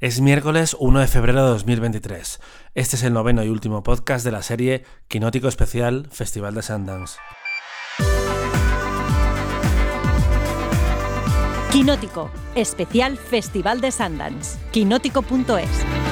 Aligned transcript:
Es 0.00 0.22
miércoles 0.22 0.74
1 0.80 0.98
de 0.98 1.06
febrero 1.06 1.44
de 1.44 1.50
2023. 1.50 2.40
Este 2.74 2.96
es 2.96 3.02
el 3.02 3.12
noveno 3.12 3.44
y 3.44 3.50
último 3.50 3.82
podcast 3.82 4.24
de 4.24 4.32
la 4.32 4.42
serie 4.42 4.86
Quinótico 5.08 5.46
Especial 5.46 6.08
Festival 6.10 6.54
de 6.54 6.62
Sundance. 6.62 7.18
Quinótico, 11.70 12.30
especial 12.54 13.18
Festival 13.18 13.82
de 13.82 13.92
Sundance. 13.92 14.58
Quinótico.es. 14.70 16.09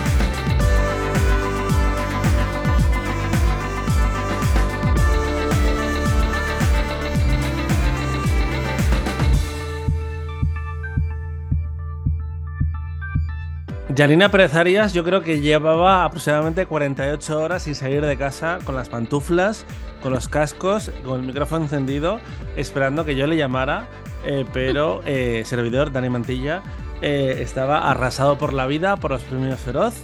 Janina 13.99 14.31
Pérez 14.31 14.55
Arias 14.55 14.93
yo 14.93 15.03
creo 15.03 15.23
que 15.23 15.41
llevaba 15.41 16.05
aproximadamente 16.05 16.67
48 16.67 17.37
horas 17.37 17.65
sin 17.65 17.75
salir 17.75 18.07
de 18.07 18.17
casa 18.17 18.61
con 18.63 18.77
las 18.77 18.89
pantuflas, 18.89 19.67
con 20.01 20.13
los 20.13 20.29
cascos, 20.29 20.93
con 21.05 21.19
el 21.19 21.27
micrófono 21.27 21.65
encendido, 21.65 22.21
esperando 22.55 23.05
que 23.05 23.17
yo 23.17 23.27
le 23.27 23.37
llamara, 23.37 23.89
eh, 24.25 24.47
pero 24.53 25.03
eh, 25.05 25.43
servidor 25.45 25.91
Dani 25.91 26.11
Mantilla 26.11 26.63
eh, 27.03 27.39
estaba 27.41 27.91
arrasado 27.91 28.39
por 28.39 28.53
la 28.53 28.69
vida, 28.69 28.97
por 28.99 29.11
los 29.11 29.25
premios 29.25 29.59
Feroz, 29.59 29.95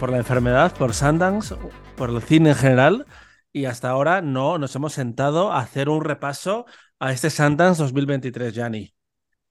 por 0.00 0.08
la 0.08 0.16
enfermedad, 0.16 0.74
por 0.78 0.94
Sundance, 0.94 1.56
por 1.94 2.08
el 2.08 2.22
cine 2.22 2.50
en 2.50 2.56
general, 2.56 3.06
y 3.52 3.66
hasta 3.66 3.90
ahora 3.90 4.22
no 4.22 4.56
nos 4.56 4.74
hemos 4.74 4.94
sentado 4.94 5.52
a 5.52 5.58
hacer 5.58 5.90
un 5.90 6.02
repaso 6.02 6.64
a 6.98 7.12
este 7.12 7.28
Sundance 7.28 7.82
2023, 7.82 8.54
Jani. 8.54 8.97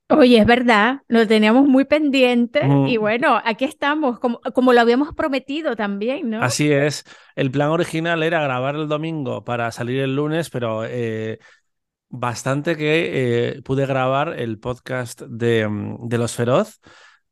Oye, 0.10 0.40
es 0.40 0.46
verdad, 0.46 1.02
lo 1.10 1.28
teníamos 1.28 1.68
muy 1.68 1.84
pendiente 1.84 2.66
y 2.88 2.96
bueno, 2.96 3.42
aquí 3.44 3.66
estamos, 3.66 4.20
como, 4.20 4.40
como 4.54 4.72
lo 4.72 4.80
habíamos 4.80 5.14
prometido 5.14 5.76
también, 5.76 6.30
¿no? 6.30 6.42
Así 6.42 6.72
es. 6.72 7.04
El 7.36 7.52
plan 7.52 7.70
original 7.70 8.24
era 8.24 8.42
grabar 8.42 8.76
el 8.76 8.88
domingo 8.88 9.44
para 9.44 9.70
salir 9.72 10.00
el 10.00 10.16
lunes, 10.16 10.50
pero 10.50 10.86
eh, 10.86 11.40
bastante 12.10 12.78
que 12.78 13.50
eh, 13.58 13.62
pude 13.64 13.86
grabar 13.86 14.40
el 14.40 14.60
podcast 14.60 15.22
de, 15.24 15.68
mm, 15.68 16.08
de 16.08 16.18
Los 16.18 16.36
Feroz. 16.36 16.80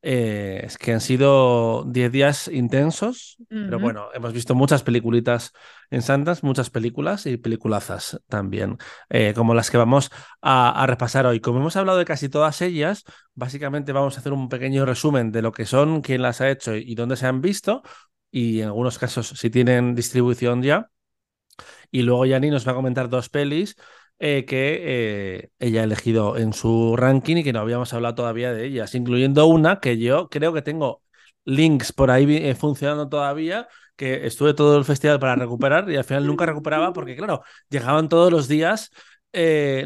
Eh, 0.07 0.61
es 0.63 0.77
que 0.77 0.93
han 0.93 1.01
sido 1.01 1.83
10 1.87 2.11
días 2.11 2.47
intensos, 2.47 3.37
pero 3.49 3.79
bueno, 3.79 4.09
hemos 4.13 4.33
visto 4.33 4.53
muchas 4.53 4.83
peliculitas 4.83 5.51
en 5.89 6.03
Santas, 6.03 6.43
muchas 6.43 6.69
películas 6.69 7.25
y 7.25 7.37
peliculazas 7.37 8.21
también, 8.27 8.77
eh, 9.09 9.33
como 9.35 9.55
las 9.55 9.71
que 9.71 9.77
vamos 9.77 10.11
a, 10.43 10.79
a 10.79 10.85
repasar 10.85 11.25
hoy. 11.25 11.39
Como 11.39 11.57
hemos 11.57 11.75
hablado 11.75 11.97
de 11.97 12.05
casi 12.05 12.29
todas 12.29 12.61
ellas, 12.61 13.03
básicamente 13.33 13.93
vamos 13.93 14.15
a 14.15 14.19
hacer 14.19 14.31
un 14.31 14.47
pequeño 14.47 14.85
resumen 14.85 15.31
de 15.31 15.41
lo 15.41 15.51
que 15.51 15.65
son, 15.65 16.01
quién 16.03 16.21
las 16.21 16.39
ha 16.39 16.51
hecho 16.51 16.75
y 16.75 16.93
dónde 16.93 17.15
se 17.15 17.25
han 17.25 17.41
visto, 17.41 17.81
y 18.29 18.59
en 18.61 18.67
algunos 18.67 18.99
casos 18.99 19.29
si 19.29 19.49
tienen 19.49 19.95
distribución 19.95 20.61
ya. 20.61 20.91
Y 21.89 22.03
luego 22.03 22.25
Yani 22.27 22.51
nos 22.51 22.67
va 22.67 22.73
a 22.73 22.75
comentar 22.75 23.09
dos 23.09 23.29
pelis 23.29 23.75
eh, 24.19 24.45
que 24.45 24.80
eh, 25.44 25.49
ella 25.59 25.81
ha 25.81 25.83
elegido 25.83 26.38
en 26.38 26.53
su 26.53 26.95
ranking 26.95 27.38
y 27.38 27.44
que 27.44 27.53
no 27.53 27.59
habíamos 27.59 27.94
hablado 27.94 28.16
todavía 28.16 28.53
de 28.53 28.66
ellas, 28.66 28.95
incluyendo 28.95 29.45
una 29.47 29.80
que 29.80 29.97
yo 29.97 30.30
creo 30.30 30.53
que 30.53 30.61
tengo 30.61 31.02
links 31.44 31.91
por 31.91 32.11
ahí 32.11 32.25
eh, 32.38 32.55
funcionando 32.55 33.09
todavía, 33.09 33.67
que 33.95 34.25
estuve 34.25 34.53
todo 34.53 34.77
el 34.77 34.85
festival 34.85 35.19
para 35.19 35.35
recuperar 35.35 35.89
y 35.89 35.95
al 35.97 36.03
final 36.03 36.25
nunca 36.27 36.45
recuperaba 36.45 36.94
porque, 36.94 37.16
claro, 37.16 37.44
llegaban 37.69 38.09
todos 38.09 38.31
los 38.31 38.47
días 38.47 38.91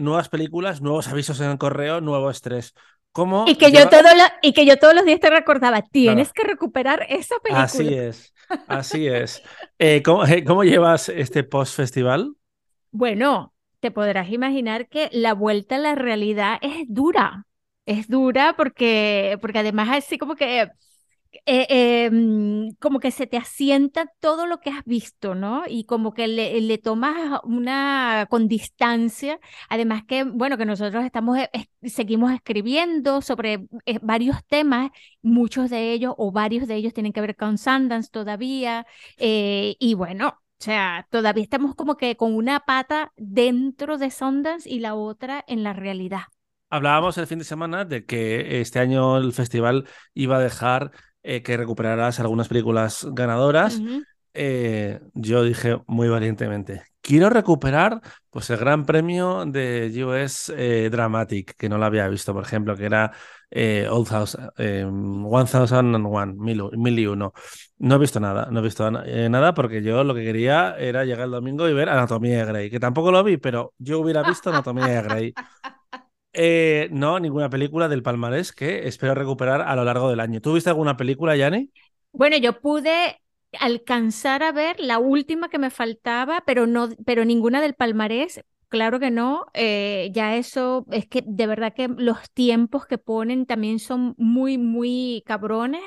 nuevas 0.01 0.29
películas, 0.29 0.79
nuevos 0.79 1.07
avisos 1.07 1.39
en 1.41 1.49
el 1.49 1.57
correo, 1.57 2.01
nuevo 2.01 2.29
estrés. 2.29 2.73
¿Cómo 3.11 3.45
Y 3.47 3.55
que, 3.55 3.71
yo 3.71 3.89
todo 3.89 4.07
y 4.43 4.53
que 4.53 4.65
yo 4.67 4.77
todos 4.77 4.93
los 4.93 5.05
días 5.05 5.19
te 5.19 5.29
recordaba, 5.31 5.81
tienes 5.81 6.27
Claro. 6.27 6.33
que 6.33 6.43
recuperar 6.43 7.05
esa 7.09 7.35
película. 7.39 7.63
Así 7.63 7.93
es, 7.95 8.33
así 8.67 9.07
es. 9.07 9.41
¿cómo, 10.05 10.23
cómo 10.45 10.63
llevas 10.63 11.09
este 11.09 11.43
post-festival? 11.43 12.35
Bueno, 12.91 13.53
te 13.79 13.91
podrás 13.91 14.29
imaginar 14.31 14.87
que 14.89 15.09
la 15.11 15.33
vuelta 15.33 15.75
a 15.75 15.79
la 15.79 15.95
realidad 15.95 16.57
es 16.61 16.85
dura. 16.87 17.45
Es 17.85 18.07
dura 18.07 18.53
porque, 18.55 19.37
porque 19.41 19.59
además 19.59 19.89
así 19.91 20.17
como 20.17 20.35
que, 20.35 20.69
eh, 21.45 22.09
mm, 22.11 22.71
como 22.79 22.99
que 22.99 23.11
se 23.11 23.27
te 23.27 23.37
asienta 23.37 24.05
todo 24.19 24.45
lo 24.47 24.59
que 24.59 24.69
has 24.71 24.83
visto, 24.85 25.35
¿no? 25.35 25.63
Y 25.67 25.85
como 25.85 26.13
que 26.13 26.27
le, 26.27 26.59
le 26.61 26.77
tomas 26.77 27.39
una 27.43 28.27
con 28.29 28.47
distancia. 28.47 29.39
Además 29.69 30.03
que, 30.05 30.23
bueno, 30.23 30.57
que 30.57 30.65
nosotros 30.65 31.03
estamos, 31.05 31.37
eh, 31.39 31.49
seguimos 31.83 32.31
escribiendo 32.33 33.21
sobre 33.21 33.67
eh, 33.85 33.99
varios 34.01 34.43
temas, 34.47 34.91
muchos 35.21 35.69
de 35.69 35.93
ellos 35.93 36.13
o 36.17 36.31
varios 36.31 36.67
de 36.67 36.75
ellos 36.75 36.93
tienen 36.93 37.13
que 37.13 37.21
ver 37.21 37.35
con 37.35 37.57
Sundance 37.57 38.09
todavía. 38.11 38.85
y 39.17 39.93
bueno. 39.95 40.39
O 40.59 40.63
sea, 40.63 41.07
todavía 41.09 41.43
estamos 41.43 41.73
como 41.73 41.95
que 41.95 42.17
con 42.17 42.35
una 42.35 42.59
pata 42.59 43.13
dentro 43.15 43.97
de 43.97 44.11
Sundance 44.11 44.69
y 44.69 44.79
la 44.79 44.93
otra 44.93 45.45
en 45.47 45.63
la 45.63 45.71
realidad. 45.71 46.23
Hablábamos 46.69 47.17
el 47.17 47.27
fin 47.27 47.39
de 47.39 47.45
semana 47.45 47.85
de 47.85 48.05
que 48.05 48.59
este 48.59 48.79
año 48.79 49.17
el 49.17 49.31
festival 49.31 49.87
iba 50.13 50.35
a 50.35 50.41
dejar 50.41 50.91
eh, 51.23 51.43
que 51.43 51.55
recuperaras 51.55 52.19
algunas 52.19 52.49
películas 52.49 53.07
ganadoras. 53.11 53.79
Ujú. 53.79 54.03
Eh, 54.33 54.99
yo 55.13 55.43
dije 55.43 55.77
muy 55.87 56.09
valientemente, 56.09 56.83
quiero 57.01 57.29
recuperar 57.29 58.01
pues 58.29 58.49
el 58.49 58.57
gran 58.57 58.85
premio 58.85 59.45
de 59.45 59.91
US 60.03 60.53
eh, 60.55 60.89
Dramatic, 60.91 61.55
que 61.55 61.69
no 61.69 61.77
lo 61.77 61.85
había 61.85 62.07
visto, 62.09 62.33
por 62.33 62.43
ejemplo, 62.43 62.75
que 62.75 62.85
era 62.85 63.11
eh, 63.49 63.87
Old 63.89 64.07
House, 64.09 64.37
eh, 64.57 64.85
1001, 64.85 66.35
mil, 66.35 66.63
mil 66.73 66.99
y 66.99 67.07
uno. 67.07 67.33
No 67.79 67.95
he 67.95 67.97
visto 67.97 68.19
nada, 68.19 68.47
no 68.51 68.59
he 68.59 68.63
visto 68.63 68.85
eh, 69.05 69.29
nada 69.29 69.53
porque 69.53 69.81
yo 69.81 70.03
lo 70.03 70.13
que 70.13 70.23
quería 70.25 70.75
era 70.77 71.05
llegar 71.05 71.25
el 71.25 71.31
domingo 71.31 71.67
y 71.69 71.73
ver 71.73 71.87
Anatomía 71.89 72.39
de 72.39 72.45
Grey, 72.45 72.69
que 72.69 72.79
tampoco 72.79 73.09
lo 73.11 73.23
vi, 73.23 73.37
pero 73.37 73.73
yo 73.77 73.99
hubiera 74.01 74.21
visto 74.23 74.49
Anatomía 74.49 74.87
de 74.87 75.01
Grey. 75.01 75.33
Eh, 76.33 76.89
no, 76.91 77.19
ninguna 77.19 77.49
película 77.49 77.87
del 77.87 78.03
palmarés 78.03 78.53
que 78.53 78.87
espero 78.87 79.15
recuperar 79.15 79.61
a 79.61 79.75
lo 79.75 79.83
largo 79.83 80.09
del 80.09 80.19
año. 80.19 80.41
¿Tú 80.41 80.53
viste 80.53 80.69
alguna 80.69 80.95
película, 80.95 81.35
Yanni? 81.35 81.71
Bueno, 82.11 82.37
yo 82.37 82.59
pude 82.61 83.19
alcanzar 83.59 84.43
a 84.43 84.51
ver 84.51 84.79
la 84.79 84.99
última 84.99 85.49
que 85.49 85.59
me 85.59 85.69
faltaba, 85.69 86.43
pero 86.45 86.67
no, 86.67 86.89
pero 87.05 87.25
ninguna 87.25 87.61
del 87.61 87.75
palmarés. 87.75 88.41
Claro 88.67 88.99
que 88.99 89.09
no. 89.09 89.47
eh, 89.53 90.11
ya 90.13 90.35
eso 90.35 90.85
es 90.91 91.07
que 91.07 91.23
de 91.25 91.47
verdad 91.47 91.73
que 91.73 91.87
los 91.87 92.29
tiempos 92.31 92.85
que 92.85 92.99
ponen 92.99 93.45
también 93.47 93.79
son 93.79 94.13
muy, 94.17 94.57
muy 94.59 95.23
cabrones. 95.25 95.81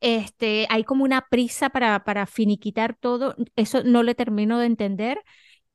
Este, 0.00 0.66
hay 0.70 0.84
como 0.84 1.04
una 1.04 1.26
prisa 1.28 1.70
para, 1.70 2.04
para 2.04 2.26
finiquitar 2.26 2.96
todo. 2.98 3.34
Eso 3.56 3.82
no 3.84 4.02
le 4.02 4.14
termino 4.14 4.58
de 4.58 4.66
entender. 4.66 5.20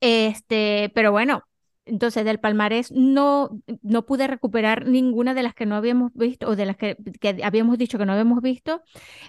Este, 0.00 0.90
pero 0.94 1.12
bueno, 1.12 1.42
entonces 1.86 2.24
del 2.24 2.40
palmarés 2.40 2.90
no, 2.92 3.50
no 3.82 4.06
pude 4.06 4.26
recuperar 4.26 4.86
ninguna 4.86 5.34
de 5.34 5.42
las 5.42 5.54
que 5.54 5.66
no 5.66 5.76
habíamos 5.76 6.12
visto 6.14 6.48
o 6.48 6.56
de 6.56 6.66
las 6.66 6.76
que, 6.76 6.96
que 7.20 7.40
habíamos 7.44 7.78
dicho 7.78 7.98
que 7.98 8.06
no 8.06 8.12
habíamos 8.12 8.40
visto, 8.42 8.82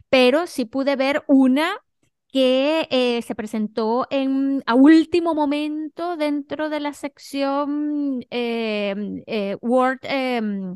pero 0.09 0.47
sí 0.47 0.65
pude 0.65 0.95
ver 0.95 1.23
una 1.27 1.77
que 2.31 2.87
eh, 2.91 3.21
se 3.21 3.35
presentó 3.35 4.07
en, 4.09 4.61
a 4.65 4.75
último 4.75 5.33
momento 5.35 6.17
dentro 6.17 6.69
de 6.69 6.79
la 6.81 6.93
sección 6.93 8.25
eh, 8.29 8.93
eh, 9.27 9.57
em, 10.03 10.75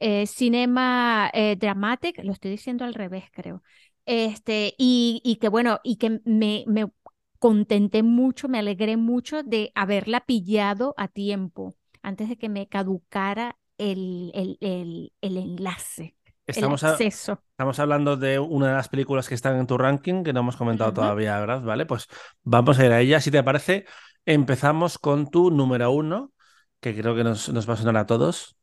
eh, 0.00 0.26
Cinema 0.26 1.30
eh, 1.34 1.56
Dramatic, 1.56 2.18
lo 2.24 2.32
estoy 2.32 2.50
diciendo 2.52 2.84
al 2.84 2.94
revés, 2.94 3.24
creo. 3.32 3.62
Este, 4.06 4.74
y, 4.78 5.20
y 5.24 5.36
que 5.36 5.48
bueno, 5.48 5.80
y 5.84 5.96
que 5.96 6.20
me, 6.24 6.64
me 6.66 6.90
contenté 7.38 8.02
mucho, 8.02 8.48
me 8.48 8.58
alegré 8.58 8.96
mucho 8.96 9.42
de 9.42 9.70
haberla 9.74 10.20
pillado 10.26 10.94
a 10.96 11.08
tiempo, 11.08 11.76
antes 12.02 12.28
de 12.28 12.36
que 12.38 12.48
me 12.48 12.68
caducara 12.68 13.58
el, 13.78 14.30
el, 14.34 14.58
el, 14.60 15.12
el 15.20 15.36
enlace, 15.36 16.16
el 16.52 16.68
Estamos, 16.68 16.82
a- 16.84 17.04
estamos 17.50 17.78
hablando 17.78 18.16
de 18.16 18.38
una 18.38 18.68
de 18.68 18.72
las 18.74 18.88
películas 18.88 19.28
que 19.28 19.34
están 19.34 19.56
en 19.58 19.66
tu 19.66 19.76
ranking, 19.78 20.22
que 20.24 20.32
no 20.32 20.40
hemos 20.40 20.56
comentado 20.56 20.92
todavía, 20.94 21.38
¿verdad? 21.40 21.62
Vale, 21.62 21.84
pues 21.86 22.06
vamos 22.42 22.78
a 22.78 22.86
ir 22.86 22.92
a 22.92 23.00
ella. 23.00 23.20
Si 23.20 23.30
te 23.30 23.42
parece, 23.42 23.84
empezamos 24.24 24.98
con 24.98 25.30
tu 25.30 25.50
número 25.50 25.90
uno, 25.90 26.32
que 26.80 26.94
creo 26.96 27.14
que 27.14 27.24
nos, 27.24 27.48
nos 27.50 27.68
va 27.68 27.74
a 27.74 27.76
sonar 27.76 27.96
a 27.98 28.06
todos. 28.06 28.56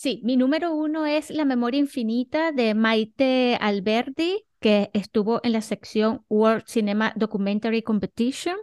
Sí, 0.00 0.22
mi 0.24 0.38
número 0.38 0.72
uno 0.74 1.04
es 1.04 1.28
La 1.28 1.44
memoria 1.44 1.78
infinita 1.78 2.52
de 2.52 2.72
Maite 2.72 3.58
Alberdi, 3.60 4.46
que 4.58 4.88
estuvo 4.94 5.40
en 5.44 5.52
la 5.52 5.60
sección 5.60 6.24
World 6.30 6.62
Cinema 6.66 7.12
Documentary 7.16 7.82
Competition. 7.82 8.56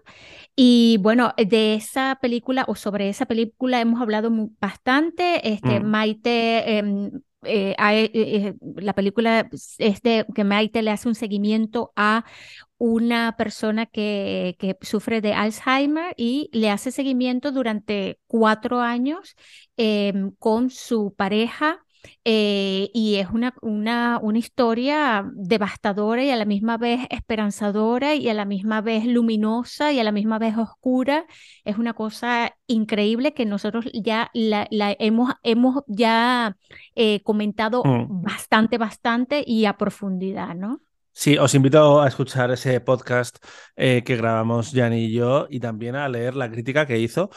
Y 0.55 0.97
bueno, 0.99 1.35
de 1.37 1.75
esa 1.75 2.17
película 2.19 2.65
o 2.67 2.73
sobre 2.73 3.09
esa 3.09 3.27
película 3.27 3.79
hemos 3.79 4.01
hablado 4.01 4.31
bastante. 4.59 5.47
Este, 5.47 5.79
Mm. 5.79 5.85
Maite, 5.85 6.77
em, 6.79 7.11
eh, 7.43 7.75
ha- 7.77 7.95
eh, 7.95 8.09
eh, 8.13 8.53
la 8.77 8.93
película 8.93 9.49
es 9.77 10.01
de 10.01 10.25
que 10.35 10.43
Maite 10.43 10.81
le 10.81 10.91
hace 10.91 11.07
un 11.07 11.15
seguimiento 11.15 11.91
a 11.95 12.25
una 12.77 13.35
persona 13.37 13.85
que, 13.87 14.55
que 14.59 14.77
sufre 14.81 15.21
de 15.21 15.33
Alzheimer 15.33 16.13
y 16.17 16.49
le 16.53 16.69
hace 16.71 16.91
seguimiento 16.91 17.51
durante 17.51 18.19
cuatro 18.27 18.81
años 18.81 19.35
em, 19.77 20.31
con 20.39 20.69
su 20.69 21.13
pareja 21.15 21.85
eh, 22.25 22.89
y 22.93 23.15
es 23.15 23.29
una, 23.29 23.53
una, 23.61 24.19
una 24.21 24.37
historia 24.37 25.29
devastadora 25.33 26.23
y 26.23 26.29
a 26.29 26.35
la 26.35 26.45
misma 26.45 26.77
vez 26.77 27.01
esperanzadora 27.09 28.15
y 28.15 28.29
a 28.29 28.33
la 28.33 28.45
misma 28.45 28.81
vez 28.81 29.05
luminosa 29.05 29.91
y 29.91 29.99
a 29.99 30.03
la 30.03 30.11
misma 30.11 30.39
vez 30.39 30.57
oscura. 30.57 31.25
Es 31.63 31.77
una 31.77 31.93
cosa 31.93 32.53
increíble 32.67 33.33
que 33.33 33.45
nosotros 33.45 33.85
ya 33.93 34.29
la, 34.33 34.67
hemos, 34.71 35.33
hemos 35.43 35.83
ya 35.87 36.57
eh, 36.95 37.21
comentado 37.23 37.83
mm. 37.83 38.21
bastante, 38.21 38.77
bastante 38.77 39.43
y 39.45 39.65
a 39.65 39.77
profundidad, 39.77 40.55
¿no? 40.55 40.81
Sí, 41.13 41.35
os 41.37 41.55
invito 41.55 41.99
a 41.99 42.07
escuchar 42.07 42.51
ese 42.51 42.79
podcast 42.79 43.37
eh, 43.75 44.03
que 44.05 44.17
grabamos 44.17 44.71
Jan 44.71 44.93
y 44.93 45.11
yo 45.11 45.47
y 45.49 45.59
también 45.59 45.95
a 45.95 46.07
leer 46.07 46.35
la 46.35 46.51
crítica 46.51 46.85
que 46.85 46.99
hizo 46.99 47.31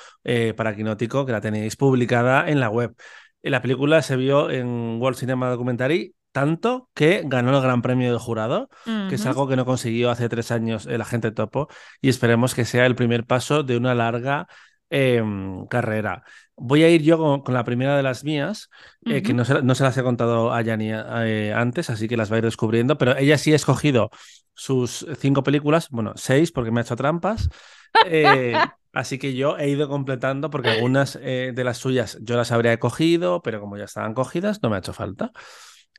para 0.54 0.76
Quinótico, 0.76 1.24
que 1.24 1.32
la 1.32 1.40
tenéis 1.40 1.76
publicada 1.76 2.50
en 2.50 2.60
la 2.60 2.68
web. 2.68 2.94
La 3.42 3.62
película 3.62 4.02
se 4.02 4.16
vio 4.16 4.50
en 4.50 5.00
World 5.00 5.18
Cinema 5.18 5.48
Documentary 5.48 6.14
tanto 6.32 6.90
que 6.94 7.22
ganó 7.24 7.56
el 7.56 7.62
Gran 7.62 7.82
Premio 7.82 8.10
del 8.10 8.18
Jurado, 8.18 8.68
que 8.84 9.14
es 9.14 9.26
algo 9.26 9.48
que 9.48 9.56
no 9.56 9.64
consiguió 9.64 10.10
hace 10.10 10.28
tres 10.28 10.50
años 10.50 10.86
el 10.86 11.00
agente 11.00 11.32
Topo, 11.32 11.68
y 12.00 12.08
esperemos 12.08 12.54
que 12.54 12.64
sea 12.64 12.86
el 12.86 12.94
primer 12.94 13.24
paso 13.24 13.62
de 13.62 13.76
una 13.76 13.94
larga 13.94 14.46
em, 14.90 15.66
carrera. 15.66 16.22
Voy 16.56 16.84
a 16.84 16.88
ir 16.88 17.02
yo 17.02 17.42
con, 17.42 17.54
la 17.54 17.64
primera 17.64 17.96
de 17.96 18.02
las 18.02 18.22
mías, 18.22 18.70
eh, 19.06 19.22
que 19.22 19.34
no 19.34 19.44
se, 19.44 19.62
no 19.62 19.74
se, 19.74 19.82
las 19.82 19.96
he 19.96 20.02
contado 20.02 20.52
a 20.52 20.62
Yani 20.62 20.90
eh, 20.92 21.52
antes, 21.54 21.90
así 21.90 22.06
que 22.06 22.16
las 22.16 22.30
va 22.30 22.36
a 22.36 22.38
ir 22.38 22.44
descubriendo, 22.44 22.98
pero 22.98 23.16
ella 23.16 23.38
sí 23.38 23.52
ha 23.52 23.56
escogido 23.56 24.10
sus 24.54 25.06
cinco 25.18 25.42
películas, 25.42 25.88
bueno, 25.90 26.12
seis 26.16 26.52
porque 26.52 26.70
me 26.70 26.80
ha 26.80 26.82
hecho 26.82 26.96
trampas. 26.96 27.48
Eh, 28.92 28.98
Así 28.98 29.18
que 29.18 29.34
yo 29.34 29.56
he 29.56 29.68
ido 29.68 29.88
completando 29.88 30.50
porque 30.50 30.70
algunas 30.70 31.18
eh, 31.22 31.52
de 31.54 31.64
las 31.64 31.78
suyas 31.78 32.18
yo 32.22 32.36
las 32.36 32.52
habría 32.52 32.78
cogido, 32.78 33.42
pero 33.42 33.60
como 33.60 33.76
ya 33.76 33.84
estaban 33.84 34.14
cogidas, 34.14 34.62
no 34.62 34.70
me 34.70 34.76
ha 34.76 34.78
hecho 34.80 34.92
falta. 34.92 35.32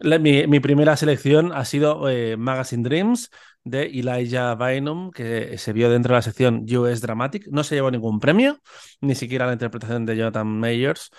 mi, 0.01 0.59
primera 0.59 0.97
selección 0.97 1.51
ha 1.53 1.65
sido 1.65 2.09
eh, 2.09 2.37
Magazine 2.37 2.83
Dreams 2.83 3.29
de 3.63 3.83
Elijah 3.85 4.55
Bynum, 4.55 5.11
que 5.11 5.57
se 5.57 5.73
vio 5.73 5.89
dentro 5.89 6.13
de 6.13 6.17
la 6.17 6.21
sección 6.21 6.65
US 6.75 7.01
Dramatic. 7.01 7.47
No 7.49 7.63
se 7.63 7.75
llevó 7.75 7.91
ningún 7.91 8.19
premio, 8.19 8.59
ni 9.01 9.15
siquiera 9.15 9.45
la 9.47 9.53
interpretación 9.53 10.05
de 10.05 10.17
Jonathan 10.17 10.47
Mayers. 10.47 11.11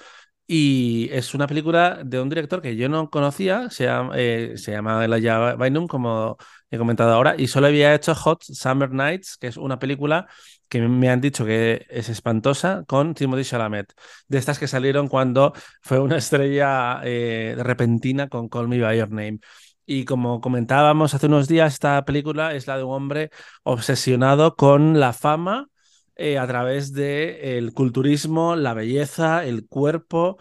Y 0.46 1.08
es 1.12 1.34
una 1.34 1.46
película 1.46 2.02
de 2.04 2.20
un 2.20 2.28
director 2.28 2.60
que 2.60 2.76
yo 2.76 2.88
no 2.88 3.08
conocía, 3.10 3.70
se 3.70 3.84
llama, 3.84 4.12
eh, 4.16 4.54
se 4.56 4.72
llama 4.72 5.04
Elijah 5.04 5.54
Bynum, 5.54 5.86
como 5.86 6.36
he 6.70 6.78
comentado 6.78 7.12
ahora, 7.12 7.36
y 7.38 7.46
solo 7.46 7.68
había 7.68 7.94
hecho 7.94 8.14
Hot 8.14 8.42
Summer 8.42 8.90
Nights, 8.90 9.36
que 9.38 9.46
es 9.46 9.56
una 9.56 9.78
película 9.78 10.26
que 10.72 10.80
me 10.80 11.10
han 11.10 11.20
dicho 11.20 11.44
que 11.44 11.84
es 11.90 12.08
espantosa, 12.08 12.84
con 12.88 13.12
Timothy 13.14 13.44
Chalamet. 13.44 13.92
De 14.26 14.38
estas 14.38 14.58
que 14.58 14.66
salieron 14.66 15.06
cuando 15.06 15.52
fue 15.82 15.98
una 15.98 16.16
estrella 16.16 17.02
eh, 17.04 17.54
repentina 17.58 18.28
con 18.30 18.48
Call 18.48 18.68
Me 18.68 18.80
By 18.80 18.96
Your 18.98 19.10
Name. 19.10 19.40
Y 19.84 20.06
como 20.06 20.40
comentábamos 20.40 21.12
hace 21.12 21.26
unos 21.26 21.46
días, 21.46 21.74
esta 21.74 22.02
película 22.06 22.54
es 22.54 22.66
la 22.66 22.78
de 22.78 22.84
un 22.84 22.94
hombre 22.94 23.30
obsesionado 23.64 24.56
con 24.56 24.98
la 24.98 25.12
fama 25.12 25.68
eh, 26.16 26.38
a 26.38 26.46
través 26.46 26.94
del 26.94 27.74
culturismo, 27.74 28.56
la 28.56 28.72
belleza, 28.72 29.44
el 29.44 29.66
cuerpo 29.68 30.38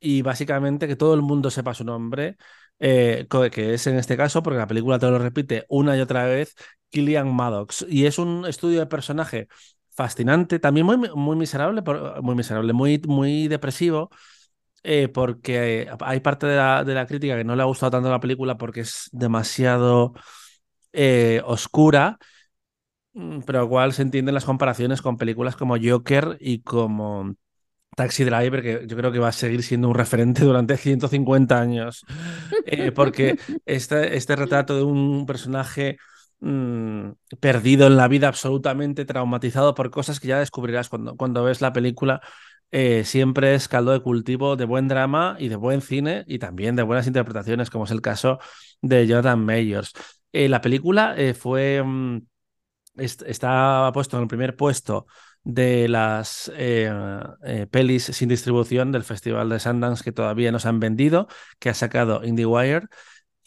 y 0.00 0.22
básicamente 0.22 0.88
que 0.88 0.96
todo 0.96 1.14
el 1.14 1.22
mundo 1.22 1.50
sepa 1.52 1.72
su 1.74 1.84
nombre. 1.84 2.36
Eh, 2.80 3.26
que 3.52 3.74
es 3.74 3.86
en 3.88 3.96
este 3.96 4.16
caso, 4.16 4.42
porque 4.42 4.58
la 4.58 4.66
película 4.66 4.98
te 4.98 5.06
lo 5.10 5.18
repite 5.18 5.66
una 5.68 5.96
y 5.96 6.00
otra 6.00 6.24
vez, 6.26 6.54
Killian 6.90 7.34
Maddox. 7.34 7.86
Y 7.88 8.06
es 8.06 8.18
un 8.18 8.46
estudio 8.46 8.80
de 8.80 8.86
personaje 8.86 9.48
fascinante, 9.98 10.58
también 10.60 10.86
muy, 10.86 10.96
muy 10.96 11.36
miserable, 11.36 11.82
muy 12.22 12.34
miserable, 12.36 12.72
muy, 12.72 13.00
muy 13.06 13.48
depresivo, 13.48 14.10
eh, 14.84 15.08
porque 15.08 15.88
hay 16.00 16.20
parte 16.20 16.46
de 16.46 16.56
la, 16.56 16.84
de 16.84 16.94
la, 16.94 17.06
crítica 17.06 17.36
que 17.36 17.44
no 17.44 17.56
le 17.56 17.62
ha 17.62 17.66
gustado 17.66 17.90
tanto 17.90 18.08
la 18.08 18.20
película 18.20 18.56
porque 18.56 18.80
es 18.80 19.08
demasiado 19.12 20.14
eh, 20.92 21.42
oscura, 21.44 22.18
mm, 23.14 23.40
pero 23.40 23.64
igual 23.64 23.92
se 23.92 24.02
entienden 24.02 24.34
las 24.34 24.44
comparaciones 24.44 25.02
con 25.02 25.16
películas 25.16 25.56
como 25.56 25.76
Joker 25.82 26.38
y 26.40 26.62
como 26.62 27.34
Taxi 27.96 28.22
Driver, 28.22 28.62
que 28.62 28.86
yo 28.86 28.96
creo 28.96 29.10
que 29.10 29.18
va 29.18 29.28
a 29.28 29.32
seguir 29.32 29.64
siendo 29.64 29.88
un 29.88 29.94
referente 29.94 30.44
durante 30.44 30.76
150 30.76 31.60
años, 31.60 32.06
eh, 32.66 32.92
porque 32.92 33.36
este, 33.66 34.16
este 34.16 34.36
retrato 34.36 34.76
de 34.76 34.84
un 34.84 35.26
personaje 35.26 35.98
Mm, 36.40 37.14
perdido 37.40 37.88
en 37.88 37.96
la 37.96 38.06
vida, 38.06 38.28
absolutamente 38.28 39.04
traumatizado 39.04 39.74
por 39.74 39.90
cosas 39.90 40.20
que 40.20 40.28
ya 40.28 40.38
descubrirás 40.38 40.88
cuando, 40.88 41.16
cuando 41.16 41.42
ves 41.44 41.60
la 41.60 41.72
película. 41.72 42.20
Eh, 42.70 43.04
siempre 43.04 43.54
es 43.54 43.66
caldo 43.66 43.92
de 43.92 44.00
cultivo 44.00 44.54
de 44.56 44.66
buen 44.66 44.88
drama 44.88 45.36
y 45.38 45.48
de 45.48 45.56
buen 45.56 45.80
cine 45.80 46.24
y 46.26 46.38
también 46.38 46.76
de 46.76 46.82
buenas 46.82 47.06
interpretaciones, 47.06 47.70
como 47.70 47.84
es 47.84 47.90
el 47.90 48.02
caso 48.02 48.38
de 48.82 49.06
Jonathan 49.06 49.44
Mayers. 49.44 49.92
Eh, 50.32 50.48
la 50.48 50.60
película 50.60 51.14
eh, 51.16 51.34
fue. 51.34 51.82
Mm, 51.82 52.18
está 52.96 53.90
puesto 53.94 54.16
en 54.16 54.24
el 54.24 54.28
primer 54.28 54.56
puesto 54.56 55.06
de 55.44 55.88
las 55.88 56.50
pelis 57.70 58.04
sin 58.04 58.28
distribución 58.28 58.90
del 58.90 59.04
Festival 59.04 59.48
de 59.48 59.60
Sundance 59.60 60.02
que 60.02 60.12
todavía 60.12 60.50
no 60.50 60.58
se 60.58 60.68
han 60.68 60.80
vendido, 60.80 61.28
que 61.60 61.70
ha 61.70 61.74
sacado 61.74 62.24
IndieWire 62.24 62.88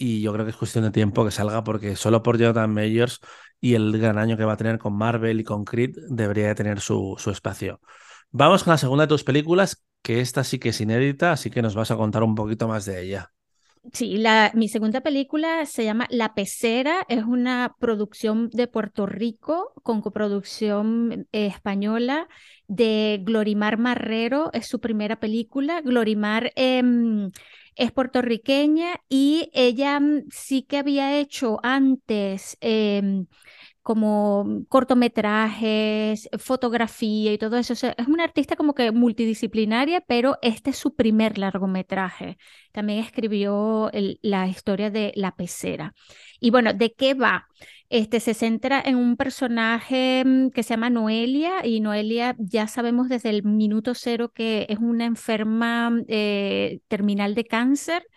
y 0.01 0.21
yo 0.21 0.33
creo 0.33 0.45
que 0.45 0.51
es 0.51 0.57
cuestión 0.57 0.83
de 0.83 0.89
tiempo 0.89 1.23
que 1.23 1.29
salga 1.29 1.63
porque 1.63 1.95
solo 1.95 2.23
por 2.23 2.39
Jonathan 2.39 2.73
Mayers 2.73 3.19
y 3.59 3.75
el 3.75 3.95
gran 3.99 4.17
año 4.17 4.35
que 4.35 4.45
va 4.45 4.53
a 4.53 4.57
tener 4.57 4.79
con 4.79 4.93
Marvel 4.97 5.39
y 5.39 5.43
con 5.43 5.63
Creed 5.63 5.95
debería 6.09 6.47
de 6.47 6.55
tener 6.55 6.79
su, 6.79 7.15
su 7.19 7.29
espacio. 7.29 7.79
Vamos 8.31 8.63
con 8.63 8.71
la 8.71 8.79
segunda 8.79 9.03
de 9.03 9.09
tus 9.09 9.23
películas, 9.23 9.85
que 10.01 10.19
esta 10.19 10.43
sí 10.43 10.57
que 10.57 10.69
es 10.69 10.81
inédita, 10.81 11.33
así 11.33 11.51
que 11.51 11.61
nos 11.61 11.75
vas 11.75 11.91
a 11.91 11.97
contar 11.97 12.23
un 12.23 12.33
poquito 12.33 12.67
más 12.67 12.85
de 12.85 13.03
ella. 13.03 13.31
Sí, 13.93 14.17
la, 14.17 14.51
mi 14.55 14.69
segunda 14.69 15.01
película 15.01 15.65
se 15.65 15.83
llama 15.83 16.07
La 16.09 16.33
Pecera, 16.33 17.05
es 17.07 17.23
una 17.23 17.75
producción 17.79 18.49
de 18.51 18.67
Puerto 18.67 19.05
Rico 19.05 19.73
con 19.83 20.01
coproducción 20.01 21.27
eh, 21.31 21.47
española 21.47 22.27
de 22.67 23.19
Glorimar 23.23 23.77
Marrero, 23.77 24.49
es 24.53 24.67
su 24.67 24.79
primera 24.79 25.19
película. 25.19 25.81
Glorimar 25.81 26.51
em, 26.55 27.31
es 27.75 27.91
puertorriqueña 27.91 28.95
y 29.09 29.49
ella 29.53 29.99
mm, 29.99 30.25
sí 30.31 30.63
que 30.63 30.77
había 30.77 31.17
hecho 31.19 31.59
antes 31.63 32.57
em, 32.61 33.27
como 33.83 34.63
cortometrajes, 34.69 36.29
fotografía 36.39 37.33
y 37.33 37.37
todo 37.37 37.57
eso. 37.57 37.73
es 37.73 38.07
una 38.07 38.23
artista 38.23 38.55
como 38.55 38.75
que 38.75 38.91
multidisciplinaria, 38.91 40.01
pero 40.01 40.37
este 40.41 40.69
es 40.71 40.77
su 40.77 40.95
primer 40.95 41.37
largometraje. 41.37 42.37
También 42.71 42.99
escribió 42.99 43.89
la 44.21 44.47
historia 44.47 44.91
de 44.91 45.11
La 45.15 45.35
Pecera. 45.35 45.93
Y 46.39 46.51
bueno, 46.51 46.73
¿de 46.73 46.93
qué 46.93 47.13
va? 47.15 47.47
Este, 47.91 48.21
se 48.21 48.33
centra 48.33 48.81
en 48.85 48.95
un 48.95 49.17
personaje 49.17 50.23
mm, 50.25 50.51
que 50.51 50.63
se 50.63 50.69
llama 50.69 50.89
Noelia 50.89 51.65
y 51.65 51.81
Noelia 51.81 52.37
ya 52.39 52.67
sabemos 52.67 53.09
desde 53.09 53.29
el 53.29 53.43
minuto 53.43 53.95
cero 53.95 54.31
que 54.33 54.65
es 54.69 54.79
una 54.79 55.03
enferma 55.05 55.89
mm, 55.89 56.05
eh, 56.07 56.79
terminal 56.87 57.35
de 57.35 57.43
cáncer 57.43 58.07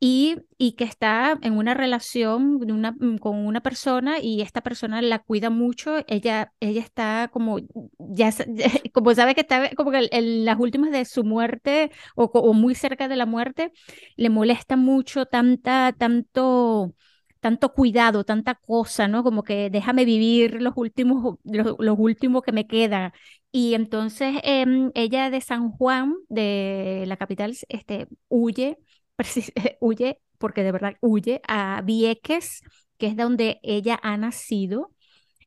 y, 0.00 0.36
y, 0.56 0.72
que 0.72 0.84
está 0.84 1.38
en 1.42 1.58
una 1.58 1.74
relación 1.74 2.60
una, 2.72 2.92
mm, 2.92 3.18
con 3.18 3.36
una 3.46 3.60
persona 3.60 4.18
y 4.20 4.40
esta 4.40 4.62
persona 4.62 5.02
la 5.02 5.18
cuida 5.18 5.50
mucho. 5.50 6.04
Ella, 6.06 6.52
ella 6.60 6.80
está 6.80 7.28
como, 7.32 7.58
ya, 7.98 8.30
como 8.94 9.14
sabe 9.14 9.34
que 9.34 9.42
está 9.42 9.70
como 9.76 9.90
que 9.90 10.08
en 10.10 10.44
las 10.46 10.58
últimas 10.58 10.90
de 10.92 11.04
su 11.04 11.24
muerte 11.24 11.90
o, 12.16 12.24
o 12.26 12.54
muy 12.54 12.74
cerca 12.74 13.08
de 13.08 13.16
la 13.16 13.26
muerte, 13.26 13.72
le 14.16 14.30
molesta 14.30 14.76
mucho 14.76 15.26
tanta, 15.26 15.92
tanto 15.98 16.94
tanto 17.40 17.72
cuidado, 17.72 18.24
tanta 18.24 18.54
cosa, 18.54 19.08
¿no? 19.08 19.22
Como 19.22 19.42
que 19.42 19.70
déjame 19.70 20.04
vivir 20.04 20.60
los 20.62 20.74
últimos, 20.76 21.36
los, 21.44 21.76
últimos 21.98 22.42
que 22.42 22.52
me 22.52 22.66
quedan. 22.66 23.12
Y 23.52 23.74
entonces 23.74 24.36
em, 24.42 24.90
ella 24.94 25.30
de 25.30 25.40
San 25.40 25.70
Juan, 25.70 26.14
de 26.28 27.04
la 27.06 27.16
capital, 27.16 27.56
este, 27.68 28.08
huye, 28.28 28.78
huye, 29.80 30.20
porque 30.38 30.62
de 30.62 30.72
verdad 30.72 30.94
huye 31.00 31.40
a 31.48 31.82
Vieques, 31.84 32.62
que 32.98 33.06
es 33.08 33.16
donde 33.16 33.60
ella 33.62 33.98
ha 34.02 34.16
nacido. 34.16 34.92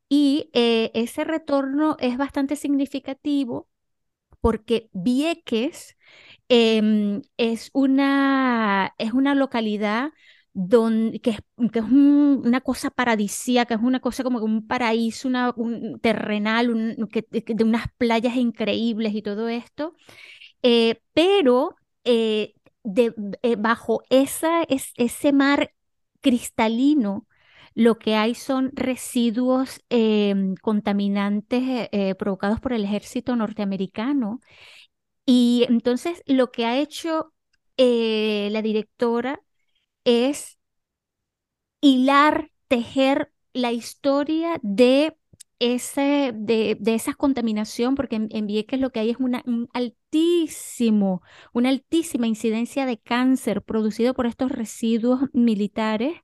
Y 0.10 0.50
eh, 0.54 0.92
ese 0.94 1.24
retorno 1.24 1.98
es 2.00 2.18
bastante 2.18 2.56
significativo 2.58 3.70
porque 4.42 4.90
Vieques 4.94 5.98
em, 6.50 7.22
es, 7.38 7.70
una, 7.74 8.94
es 8.98 9.14
una 9.14 9.36
localidad 9.36 10.12
que 10.54 11.30
es, 11.32 11.40
que 11.72 11.80
es 11.80 11.86
una 11.86 12.62
cosa 12.62 12.90
paradisíaca, 12.90 13.76
es 13.76 13.82
una 13.82 14.00
cosa 14.00 14.24
como 14.24 14.40
un 14.40 14.68
paraíso, 14.68 15.28
una, 15.28 15.54
un 15.56 16.00
terrenal, 16.00 16.68
de 17.08 17.64
unas 17.64 17.86
playas 17.98 18.36
increíbles 18.36 19.14
y 19.16 19.22
todo 19.22 19.48
esto, 19.48 19.96
eh, 20.64 21.02
pero 21.14 21.76
eh, 22.04 22.54
eh, 22.84 23.56
bajo 23.58 24.04
esa, 24.10 24.64
es, 24.64 24.92
ese 24.96 25.32
mar 25.34 25.74
cristalino, 26.22 27.28
lo 27.74 27.98
que 27.98 28.16
hay 28.16 28.36
son 28.36 28.72
residuos 28.74 29.80
em, 29.90 30.56
contaminantes 30.56 31.90
provocados 32.18 32.60
por 32.60 32.74
el 32.74 32.84
ejército 32.84 33.36
norteamericano. 33.38 34.42
Y 35.26 35.66
entonces 35.70 36.22
lo 36.28 36.52
que 36.52 36.66
ha 36.66 36.78
hecho 36.80 37.34
la 37.78 38.62
directora 38.62 39.40
es 40.04 40.60
hilar, 41.82 42.52
tejer 42.68 43.32
la 43.54 43.72
historia 43.72 44.60
de 44.62 45.18
ese, 45.60 46.32
de, 46.36 46.78
de 46.80 46.96
esa 46.96 47.14
contaminación, 47.14 47.96
porque 47.96 48.16
en, 48.30 48.48
Vieques 48.48 48.80
lo 48.80 48.92
que 48.92 49.00
hay 49.02 49.12
es 49.12 49.18
una, 49.20 49.44
un 49.46 49.70
altísimo, 49.74 51.22
una 51.54 51.70
altísima 51.70 52.28
incidencia 52.28 52.86
de 52.86 52.98
cáncer 52.98 53.62
producido 53.62 54.14
por 54.14 54.26
estos 54.26 54.52
residuos 54.52 55.22
militares 55.34 56.16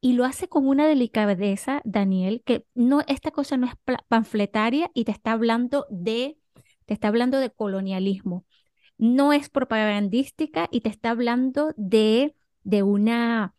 y 0.00 0.12
lo 0.12 0.24
hace 0.24 0.48
con 0.48 0.68
una 0.68 0.86
delicadeza, 0.86 1.80
Daniel, 1.84 2.42
que 2.44 2.64
no, 2.74 3.00
esta 3.08 3.30
cosa 3.32 3.56
no 3.56 3.66
es 3.66 3.74
panfletaria 4.08 4.90
y 4.94 5.04
te 5.04 5.12
está 5.12 5.32
hablando 5.32 5.86
de, 5.90 6.38
te 6.84 6.94
está 6.94 7.08
hablando 7.08 7.38
de 7.38 7.50
colonialismo. 7.50 8.44
No 8.98 9.32
es 9.32 9.48
propagandística 9.50 10.68
y 10.70 10.82
te 10.82 10.90
está 10.90 11.10
hablando 11.10 11.74
de, 11.76 12.34
de 12.66 12.82
una 12.82 13.54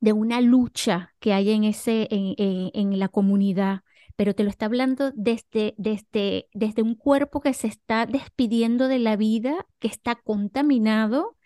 de 0.00 0.12
una 0.12 0.40
lucha 0.40 1.14
que 1.20 1.32
hay 1.32 1.50
en, 1.50 1.64
ese, 1.64 2.08
en, 2.10 2.34
en, 2.74 2.98
la 2.98 3.08
comunidad, 3.08 3.82
pero 4.16 4.34
te 4.34 4.44
lo 4.44 4.50
está 4.50 4.66
hablando 4.66 5.12
desde, 5.14 5.74
desde, 5.78 6.48
desde 6.52 6.82
un 6.82 6.94
cuerpo 6.94 7.40
que 7.40 7.54
se 7.54 7.68
está 7.68 8.04
despidiendo 8.06 8.88
de 8.88 8.98
la 8.98 9.16
vida, 9.16 9.66
que 9.78 9.88
está 9.88 10.16
contaminado 10.16 11.38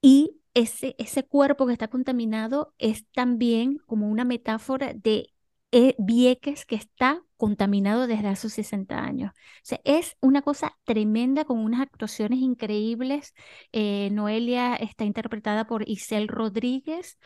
y 0.00 0.40
ese, 0.54 0.94
ese 0.98 1.24
cuerpo 1.24 1.66
que 1.66 1.72
está 1.72 1.88
contaminado 1.88 2.74
es 2.78 3.06
también 3.12 3.78
como 3.86 4.08
una 4.08 4.24
metáfora 4.24 4.94
de 4.94 5.34
eh, 5.72 5.96
Vieques 5.98 6.66
que 6.66 6.76
está 6.76 7.24
contaminado 7.36 8.06
desde 8.06 8.28
hace 8.28 8.48
60 8.48 8.98
años. 9.02 9.32
O 9.32 9.60
sea, 9.62 9.80
es 9.84 10.16
una 10.20 10.42
cosa 10.42 10.76
tremenda 10.84 11.44
con 11.44 11.58
unas 11.58 11.80
actuaciones 11.80 12.38
increíbles. 12.40 13.34
Eh, 13.72 14.10
Noelia 14.12 14.74
está 14.76 15.04
interpretada 15.04 15.66
por 15.66 15.88
Isel 15.88 16.28
Rodríguez 16.28 17.18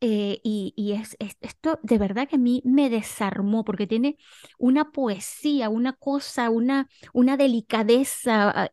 eh, 0.00 0.40
y, 0.42 0.92
es, 0.92 1.16
esto 1.40 1.78
de 1.82 1.98
verdad 1.98 2.28
que 2.28 2.36
a 2.36 2.38
mí 2.38 2.60
me 2.64 2.90
desarmó 2.90 3.64
porque 3.64 3.86
tiene 3.86 4.18
una 4.58 4.90
poesía, 4.90 5.70
una 5.70 5.94
cosa, 5.94 6.50
una, 6.50 6.88
una 7.14 7.36
delicadeza, 7.36 8.50
ah, 8.50 8.70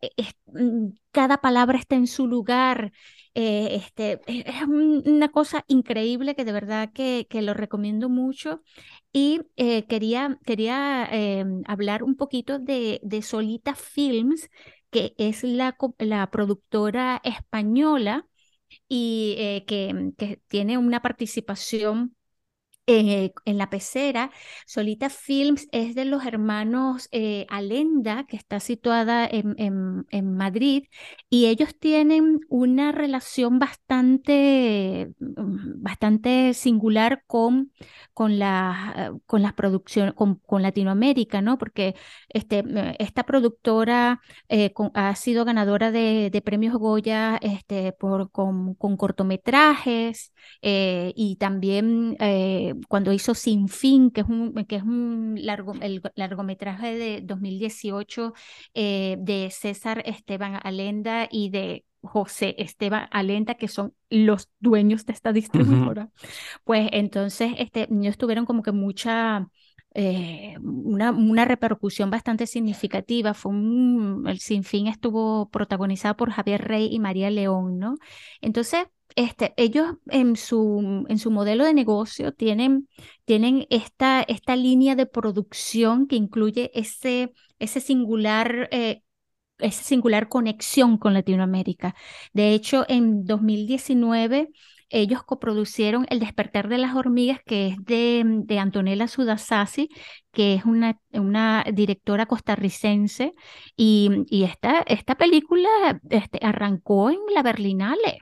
mm, 0.47 0.89
cada 1.12 1.38
palabra 1.39 1.77
está 1.79 1.95
en 1.95 2.07
su 2.07 2.27
lugar. 2.27 2.91
Eh, 3.35 3.75
este, 3.75 4.21
es 4.27 4.63
una 4.67 5.29
cosa 5.31 5.63
increíble 5.67 6.35
que 6.35 6.45
de 6.45 6.51
verdad 6.51 6.91
que, 6.93 7.25
que 7.29 7.41
lo 7.41 7.53
recomiendo 7.53 8.09
mucho. 8.09 8.62
Y 9.12 9.41
eh, 9.57 9.85
quería, 9.85 10.39
em, 11.11 11.63
hablar 11.67 12.03
un 12.03 12.15
poquito 12.15 12.59
de, 12.59 12.99
de 13.03 13.21
Solita 13.21 13.75
Films, 13.75 14.49
que 14.89 15.15
es 15.17 15.43
la, 15.43 15.75
la 15.99 16.29
productora 16.31 17.21
española 17.23 18.27
y 18.87 19.35
eh, 19.37 19.65
que, 19.67 20.13
que, 20.17 20.41
tiene 20.47 20.77
una 20.77 21.01
participación 21.01 22.15
eh, 22.85 23.31
en 23.45 23.57
la 23.57 23.69
pecera. 23.69 24.29
Solita 24.65 25.09
Films 25.09 25.69
es 25.71 25.95
de 25.95 26.03
los 26.03 26.25
hermanos 26.25 27.07
eh, 27.13 27.45
Alenda, 27.49 28.25
que 28.27 28.35
está 28.35 28.59
situada 28.59 29.25
en, 29.25 29.55
en, 30.09 30.35
Madrid, 30.35 30.83
y 31.29 31.45
ellos 31.45 31.77
tienen 31.79 32.41
una 32.49 32.91
relación 32.91 33.57
bastante, 33.57 35.13
mm, 35.19 35.81
bastante 35.81 36.53
singular 36.53 37.23
con, 37.25 37.71
con, 38.13 38.37
la, 38.37 39.13
con 39.27 39.41
las 39.41 39.53
producciones, 39.53 40.13
con, 40.13 40.35
con, 40.39 40.61
Latinoamérica, 40.61 41.41
¿no? 41.41 41.57
Porque 41.57 41.95
este, 42.29 42.65
esta 42.99 43.23
productora 43.23 44.19
eh, 44.49 44.73
ha 44.93 45.15
sido 45.15 45.45
ganadora 45.45 45.91
de, 45.91 46.29
de 46.31 46.41
premios 46.41 46.75
Goya 46.75 47.37
este, 47.41 47.93
por, 47.93 48.29
con, 48.31 48.75
con 48.75 48.97
cortometrajes 48.97 50.33
y 50.61 51.37
también 51.37 52.17
cuando 52.88 53.13
hizo 53.13 53.34
Sin 53.34 53.68
Fin, 53.68 54.12
que 54.12 54.22
es 54.22 54.27
un, 54.27 54.53
que 54.65 54.77
es 54.77 54.84
un 54.84 55.36
largo, 55.42 55.74
el 55.82 56.01
largometraje 56.15 56.96
de 56.96 57.22
2018 57.22 58.34
eh, 58.74 59.18
de 59.20 59.50
César 59.51 60.01
Esteban 60.06 60.60
Alenda 60.63 61.27
y 61.30 61.50
de 61.50 61.86
José 62.01 62.56
Esteban 62.58 63.08
Alenda, 63.12 63.56
que 63.56 63.68
son 63.68 63.94
los 64.10 64.50
dueños 64.60 65.06
de 65.06 65.13
esta 65.13 65.32
distribuidora. 65.34 66.10
Pues 66.63 66.89
entonces 66.92 67.53
este, 67.58 67.88
ellos 67.92 68.18
tuvieron 68.18 68.46
como 68.46 68.63
que 68.63 68.72
mucha... 68.72 69.48
Eh, 69.96 70.56
una, 70.63 71.12
una, 71.12 71.46
repercusión 71.46 72.10
bastante 72.10 72.48
significativa. 72.48 73.36
Fue 73.36 73.51
un, 73.51 74.24
el 74.27 74.39
Sinfín 74.39 74.88
estuvo 74.88 75.50
protagonizado 75.51 76.18
por 76.18 76.32
Javier 76.32 76.68
Rey 76.68 76.89
y 76.92 76.98
María 77.00 77.30
León, 77.30 77.77
¿no? 77.77 77.98
Entonces, 78.42 78.88
este, 79.15 79.53
ellos 79.58 79.96
en 80.10 80.36
su, 80.36 81.05
en 81.10 81.17
su 81.20 81.32
modelo 81.32 81.65
de 81.65 81.74
negocio 81.74 82.34
tienen, 82.34 82.88
tienen 83.25 83.67
esta, 83.70 84.22
esta 84.24 84.55
línea 84.55 84.96
de 84.96 85.05
producción 85.05 86.08
que 86.08 86.15
incluye 86.15 86.72
ese, 86.74 87.34
ese 87.60 87.79
singular... 87.82 88.70
Eh, 88.72 89.01
esa 89.60 89.84
singular 89.84 90.29
conexión 90.29 90.98
con 90.98 91.13
Latinoamérica. 91.13 91.96
De 92.34 92.53
hecho, 92.53 92.86
en 92.89 93.25
2019 93.25 94.50
ellos 94.89 95.24
coproducieron 95.24 96.05
El 96.10 96.20
despertar 96.20 96.70
de 96.70 96.77
las 96.77 96.96
hormigas, 96.96 97.39
que 97.46 97.67
es 97.70 97.77
de, 97.84 98.24
de 98.25 98.60
Antonella 98.60 99.08
Sudasasi, 99.08 99.89
que 100.32 100.53
es 100.53 100.65
una, 100.65 101.00
una 101.12 101.65
directora 101.74 102.27
costarricense, 102.27 103.34
y, 103.75 104.10
y 104.27 104.43
esta, 104.43 104.82
esta 104.86 105.15
película 105.15 105.70
este, 106.10 106.39
arrancó 106.46 107.10
en 107.10 107.20
la 107.34 107.41
Berlinale. 107.41 108.20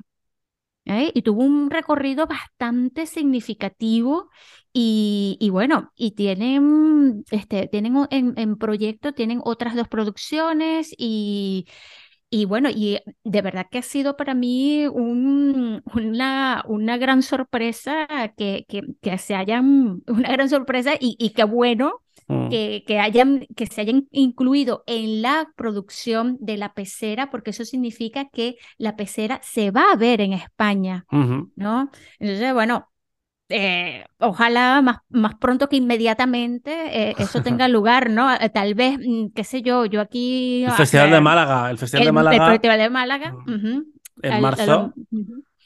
¿Eh? 0.86 1.12
y 1.14 1.22
tuvo 1.22 1.44
un 1.44 1.70
recorrido 1.70 2.28
bastante 2.28 3.06
significativo 3.06 4.30
y, 4.74 5.38
y 5.40 5.50
bueno, 5.50 5.92
y 5.96 6.12
tienen, 6.12 7.24
este, 7.32 7.68
tienen 7.68 7.96
en, 8.12 8.34
en, 8.38 8.58
proyecto, 8.58 9.14
tienen 9.14 9.42
otras 9.44 9.76
dos 9.76 9.88
producciones 9.88 10.94
y, 10.98 11.68
y 12.30 12.46
bueno, 12.46 12.70
y 12.70 13.00
de 13.24 13.42
verdad 13.42 13.68
que 13.70 13.80
ha 13.80 13.82
sido 13.82 14.16
para 14.18 14.34
mí 14.36 14.88
un, 14.88 15.84
una, 15.94 16.64
una 16.68 16.98
gran 16.98 17.22
sorpresa 17.24 18.08
que, 18.38 18.66
que, 18.70 18.82
que 19.02 19.18
se 19.18 19.36
hayan, 19.36 20.02
una 20.08 20.32
gran 20.32 20.50
sorpresa 20.50 20.94
y, 21.00 21.16
y 21.20 21.32
qué 21.32 21.44
bueno 21.44 22.02
Mm. 22.32 22.50
que, 22.50 23.00
hayan, 23.00 23.46
que 23.56 23.68
se 23.68 23.82
hayan 23.82 24.08
incluido 24.12 24.84
en 24.88 25.22
la 25.22 25.50
producción 25.58 26.38
de 26.40 26.56
la 26.56 26.74
pecera, 26.74 27.30
porque 27.30 27.50
eso 27.50 27.66
significa 27.66 28.30
que 28.30 28.56
la 28.78 28.96
pecera 28.96 29.42
se 29.44 29.72
va 29.72 29.92
a 29.92 29.98
ver 29.98 30.22
en 30.22 30.32
España, 30.32 31.06
¿no? 31.56 31.92
Entonces, 32.20 32.54
bueno, 32.54 32.90
eh, 33.50 34.06
ojalá 34.20 34.82
más, 34.82 35.00
más 35.10 35.36
pronto 35.36 35.68
que 35.68 35.76
inmediatamente 35.76 37.10
eh, 37.10 37.16
eso 37.18 37.42
tenga 37.44 37.68
lugar, 37.68 38.10
¿no? 38.10 38.34
Eh, 38.34 38.50
tal 38.50 38.76
vez, 38.76 38.98
mm, 38.98 39.34
qué 39.36 39.44
sé 39.44 39.62
yo, 39.62 39.86
yo 39.86 40.00
aquí... 40.00 40.64
El 40.64 40.72
Festival 40.72 41.12
de 41.12 41.20
Málaga, 41.20 41.70
el 41.70 41.78
Festival 41.78 42.06
de 42.06 42.12
Málaga. 42.14 42.46
El 42.46 42.52
Festival 42.52 42.80
de 42.80 42.90
Málaga. 42.90 43.36
En 44.24 44.42
marzo. 44.42 44.94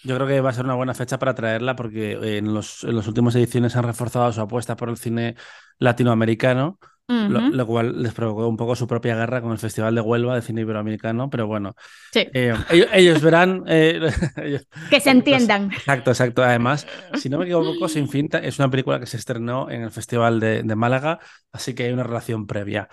Yo 0.05 0.15
creo 0.15 0.27
que 0.27 0.41
va 0.41 0.51
a 0.51 0.53
ser 0.53 0.65
una 0.65 0.75
buena 0.75 0.93
fecha 0.93 1.17
para 1.17 1.33
traerla 1.33 1.75
porque 1.75 2.37
en, 2.37 2.53
los, 2.53 2.83
en 2.83 2.95
las 2.95 3.07
últimas 3.07 3.35
ediciones 3.35 3.75
han 3.75 3.83
reforzado 3.83 4.31
su 4.31 4.41
apuesta 4.41 4.75
por 4.75 4.89
el 4.89 4.97
cine 4.97 5.35
latinoamericano, 5.79 6.79
lo, 7.07 7.67
cual 7.67 8.01
les 8.01 8.13
provocó 8.13 8.47
un 8.47 8.57
poco 8.57 8.75
su 8.75 8.87
propia 8.87 9.15
guerra 9.15 9.41
con 9.41 9.51
el 9.51 9.59
Festival 9.59 9.93
de 9.93 10.01
Huelva 10.01 10.35
de 10.35 10.41
Cine 10.41 10.61
Iberoamericano, 10.61 11.29
pero 11.29 11.45
bueno, 11.45 11.75
eh, 12.13 12.53
ellos, 12.93 13.21
verán... 13.21 13.63
Eh, 13.67 14.11
que 14.89 14.99
se 14.99 15.11
entiendan. 15.11 15.71
Exacto, 15.71 16.11
exacto. 16.11 16.43
Además, 16.43 16.87
si 17.13 17.29
no 17.29 17.37
me 17.37 17.45
equivoco, 17.45 17.87
Sin 17.87 18.09
Finta 18.09 18.39
es 18.39 18.57
una 18.57 18.71
película 18.71 18.99
que 18.99 19.05
se 19.05 19.17
estrenó 19.17 19.69
en 19.69 19.83
el 19.83 19.91
Festival 19.91 20.39
de, 20.39 20.75
Málaga, 20.75 21.19
así 21.51 21.75
que 21.75 21.83
hay 21.83 21.93
una 21.93 22.03
relación 22.03 22.47
previa. 22.47 22.89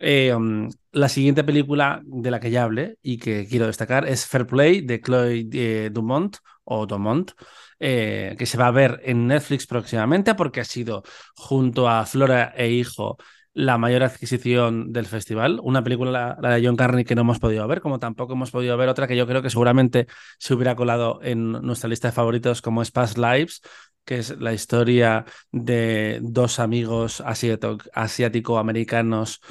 Eh, 0.00 0.34
um, 0.34 0.68
la 0.92 1.08
siguiente 1.08 1.44
película 1.44 2.00
de 2.04 2.30
la 2.30 2.40
que 2.40 2.50
ya 2.50 2.64
hablé 2.64 2.98
y 3.02 3.18
que 3.18 3.46
quiero 3.46 3.66
destacar 3.66 4.06
es 4.08 4.26
Fair 4.26 4.46
Play 4.46 4.80
de 4.82 5.00
Chloe 5.00 5.90
Dumont 5.90 6.36
o 6.64 6.86
Dumont. 6.86 7.32
Eh, 7.80 8.34
que 8.36 8.46
se 8.46 8.58
va 8.58 8.66
a 8.66 8.72
ver 8.72 9.00
en 9.04 9.28
Netflix 9.28 9.64
próximamente 9.66 10.34
porque 10.34 10.60
ha 10.60 10.64
sido 10.64 11.04
junto 11.36 11.88
a 11.88 12.04
Flora 12.06 12.52
e 12.56 12.70
Hijo 12.70 13.18
la 13.54 13.78
mayor 13.78 14.02
adquisición 14.02 14.92
del 14.92 15.06
festival. 15.06 15.60
Una 15.62 15.82
película, 15.82 16.36
la, 16.40 16.54
de 16.54 16.66
John 16.66 16.76
Carney, 16.76 17.04
que 17.04 17.14
no 17.14 17.22
hemos 17.22 17.38
podido 17.38 17.66
ver, 17.68 17.80
como 17.80 17.98
tampoco 17.98 18.34
hemos 18.34 18.50
podido 18.50 18.76
ver 18.76 18.88
otra 18.88 19.06
que 19.06 19.16
yo 19.16 19.26
creo 19.26 19.42
que 19.42 19.50
seguramente 19.50 20.06
se 20.38 20.54
hubiera 20.54 20.76
colado 20.76 21.20
en 21.22 21.52
nuestra 21.52 21.88
lista 21.88 22.08
de 22.08 22.12
favoritos, 22.12 22.62
como 22.62 22.82
es 22.82 22.90
Past 22.90 23.18
Lives, 23.18 23.62
que 24.04 24.18
es 24.18 24.38
la 24.38 24.52
historia 24.52 25.24
de 25.52 26.18
dos 26.22 26.58
amigos 26.60 27.22
asiático-americanos 27.24 29.40
eh, 29.42 29.46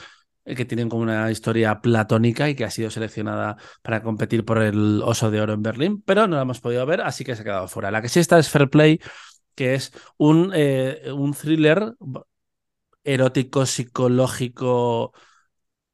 que 0.55 0.65
tienen 0.65 0.89
como 0.89 1.03
una 1.03 1.29
historia 1.31 1.81
platónica 1.81 2.49
y 2.49 2.55
que 2.55 2.65
ha 2.65 2.71
sido 2.71 2.89
seleccionada 2.89 3.57
para 3.81 4.01
competir 4.01 4.45
por 4.45 4.61
el 4.61 5.01
Oso 5.03 5.31
de 5.31 5.41
Oro 5.41 5.53
en 5.53 5.63
Berlín, 5.63 6.01
pero 6.05 6.27
no 6.27 6.35
la 6.35 6.43
hemos 6.43 6.61
podido 6.61 6.85
ver, 6.85 7.01
así 7.01 7.23
que 7.23 7.35
se 7.35 7.41
ha 7.41 7.45
quedado 7.45 7.67
fuera. 7.67 7.91
La 7.91 8.01
que 8.01 8.09
sí 8.09 8.19
está 8.19 8.39
es 8.39 8.49
Fair 8.49 8.69
Play, 8.69 8.99
que 9.55 9.75
es 9.75 9.91
un, 10.17 10.51
eh, 10.55 11.11
un 11.13 11.33
thriller 11.33 11.93
erótico, 13.03 13.65
psicológico, 13.65 15.13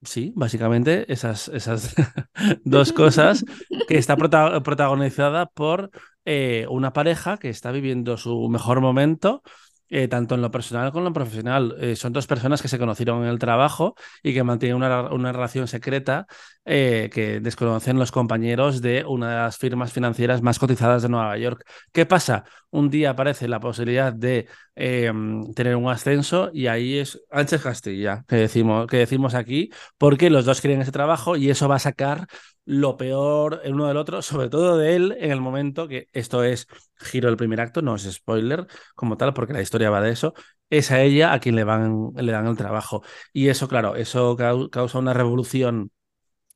Sí, 0.06 0.34
básicamente 0.36 1.12
esas, 1.12 1.48
esas 1.48 1.96
dos 2.66 2.92
cosas 2.92 3.46
que 3.88 3.98
está 3.98 4.18
protagonizada 4.18 5.46
por 5.46 5.92
eh, 6.26 6.66
una 6.70 6.92
pareja 6.92 7.38
que 7.38 7.50
está 7.50 7.72
viviendo 7.72 8.18
su 8.18 8.50
mejor 8.50 8.82
momento 8.82 9.44
eh, 9.90 10.08
tanto 10.08 10.36
en 10.36 10.42
lo 10.42 10.50
personal 10.52 10.92
como 10.92 11.02
en 11.02 11.06
lo 11.06 11.14
profesional. 11.14 11.76
Eh, 11.80 11.96
son 11.96 12.14
dos 12.14 12.28
personas 12.28 12.62
que 12.62 12.68
se 12.68 12.80
conocieron 12.80 13.24
en 13.24 13.30
el 13.30 13.40
trabajo 13.40 13.96
y 14.24 14.34
que 14.34 14.44
mantienen 14.44 14.78
una, 14.78 15.32
relación 15.32 15.68
secreta 15.68 16.26
eh, 16.66 17.10
que 17.14 17.40
desconocen 17.40 18.00
los 18.00 18.12
compañeros 18.12 18.82
de 18.82 19.06
una 19.06 19.30
de 19.30 19.36
las 19.36 19.58
firmas 19.58 19.94
financieras 19.94 20.42
más 20.42 20.60
cotizadas 20.60 21.04
de 21.04 21.10
Nueva 21.10 21.38
York. 21.38 21.64
¿Qué 21.92 22.06
pasa? 22.06 22.44
Un 22.72 22.90
día 22.90 23.12
aparece 23.12 23.48
la 23.48 23.60
posibilidad 23.60 24.14
de 24.14 24.48
tener 24.76 25.76
un 25.76 25.90
ascenso 25.90 26.50
y 26.52 26.66
ahí 26.66 26.98
es 26.98 27.22
Ángel 27.30 27.62
Castilla, 27.62 28.26
que 28.28 28.38
decimos, 28.38 28.88
que 28.88 28.98
decimos 28.98 29.36
aquí, 29.36 29.70
porque 30.00 30.32
los 30.32 30.46
dos 30.46 30.62
quieren 30.62 30.82
ese 30.82 30.92
trabajo 30.92 31.36
y 31.38 31.52
eso 31.52 31.68
va 31.68 31.76
a 31.76 31.80
sacar 31.80 32.28
lo 32.66 32.98
peor 32.98 33.62
el 33.64 33.74
uno 33.74 33.88
del 33.88 33.98
otro, 33.98 34.22
sobre 34.22 34.50
todo 34.50 34.78
de 34.78 34.96
él 34.96 35.16
en 35.20 35.32
el 35.32 35.42
momento 35.42 35.88
que 35.88 36.08
esto 36.14 36.44
es 36.44 36.68
giro 36.98 37.28
del 37.28 37.38
primer 37.38 37.62
acto, 37.62 37.82
no 37.82 37.96
es 37.96 38.04
spoiler 38.12 38.68
como 38.96 39.18
tal, 39.18 39.34
porque 39.34 39.54
la 39.54 39.62
historia 39.62 39.90
va 39.90 40.02
de 40.02 40.12
eso, 40.12 40.34
es 40.70 40.92
a 40.92 41.02
ella 41.02 41.34
a 41.34 41.40
quien 41.40 41.56
le, 41.56 41.64
van, 41.64 42.12
le 42.16 42.32
dan 42.32 42.48
el 42.48 42.58
trabajo. 42.58 43.04
Y 43.34 43.50
eso, 43.50 43.68
claro, 43.68 43.96
eso 43.96 44.36
causa 44.72 45.00
una 45.00 45.14
revolución 45.14 45.92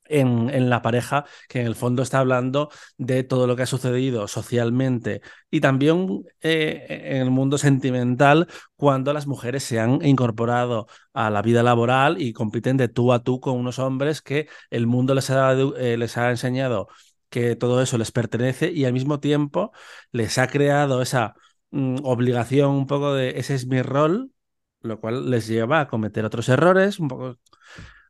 en, 0.08 0.70
la 0.70 0.82
pareja, 0.82 1.24
que 1.48 1.60
en 1.60 1.66
el 1.66 1.74
fondo 1.74 2.02
está 2.02 2.20
hablando 2.20 2.70
de 2.96 3.24
todo 3.24 3.46
lo 3.46 3.56
que 3.56 3.62
ha 3.62 3.66
sucedido 3.66 4.28
socialmente 4.28 5.20
y 5.50 5.60
también 5.60 6.24
eh, 6.40 6.86
en 6.88 7.22
el 7.22 7.30
mundo 7.30 7.58
sentimental 7.58 8.48
cuando 8.76 9.12
las 9.12 9.26
mujeres 9.26 9.64
se 9.64 9.80
han 9.80 10.04
incorporado 10.04 10.86
a 11.12 11.30
la 11.30 11.42
vida 11.42 11.62
laboral 11.62 12.20
y 12.20 12.32
compiten 12.32 12.76
de 12.76 12.88
tú 12.88 13.12
a 13.12 13.22
tú 13.22 13.40
con 13.40 13.56
unos 13.56 13.78
hombres 13.78 14.22
que 14.22 14.48
el 14.70 14.86
mundo 14.86 15.14
les 15.14 15.30
ha, 15.30 15.52
eh, 15.52 15.96
les 15.96 16.16
ha 16.16 16.30
enseñado 16.30 16.88
que 17.30 17.56
todo 17.56 17.82
eso 17.82 17.98
les 17.98 18.12
pertenece 18.12 18.70
y 18.72 18.84
al 18.84 18.92
mismo 18.92 19.20
tiempo 19.20 19.72
les 20.12 20.38
ha 20.38 20.48
creado 20.48 21.02
esa 21.02 21.34
mm, 21.70 21.98
obligación 22.04 22.70
un 22.70 22.86
poco 22.86 23.14
de 23.14 23.38
ese 23.38 23.54
es 23.54 23.66
mi 23.66 23.82
rol, 23.82 24.32
lo 24.80 25.00
cual 25.00 25.30
les 25.30 25.46
lleva 25.46 25.80
a 25.80 25.88
cometer 25.88 26.24
otros 26.24 26.48
errores, 26.48 26.98
un 26.98 27.08
poco 27.08 27.38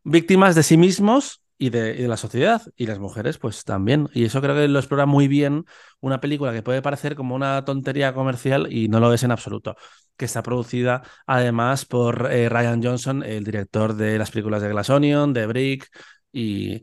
víctimas 0.05 0.55
de 0.55 0.63
sí 0.63 0.77
mismos 0.77 1.43
y 1.59 1.71
de, 1.71 2.07
la 2.09 2.17
sociedad. 2.17 2.63
Y 2.77 2.87
las 2.87 2.99
mujeres, 2.99 3.39
pues 3.39 3.65
también. 3.65 4.09
Y 4.15 4.25
eso 4.25 4.41
creo 4.41 4.55
que 4.55 4.69
lo 4.69 4.79
explora 4.79 5.07
muy 5.07 5.29
bien 5.29 5.65
una 6.01 6.21
película 6.21 6.53
que 6.53 6.63
puede 6.63 6.83
parecer 6.83 7.17
como 7.17 7.35
una 7.35 7.65
tontería 7.65 8.15
comercial 8.15 8.73
y 8.73 8.89
no 8.89 9.01
lo 9.01 9.13
es 9.13 9.23
en 9.25 9.33
absoluto. 9.33 9.77
Que 10.17 10.25
está 10.25 10.43
producida 10.43 11.03
además 11.27 11.85
por 11.85 12.29
eh, 12.33 12.49
Ryan 12.49 12.83
Johnson, 12.83 13.23
el 13.23 13.45
director 13.45 13.95
de 13.95 14.19
las 14.19 14.31
películas 14.31 14.63
de 14.63 14.69
Glass 14.71 14.91
Onion, 14.91 15.33
de 15.33 15.47
Brick 15.47 15.89
y, 16.33 16.83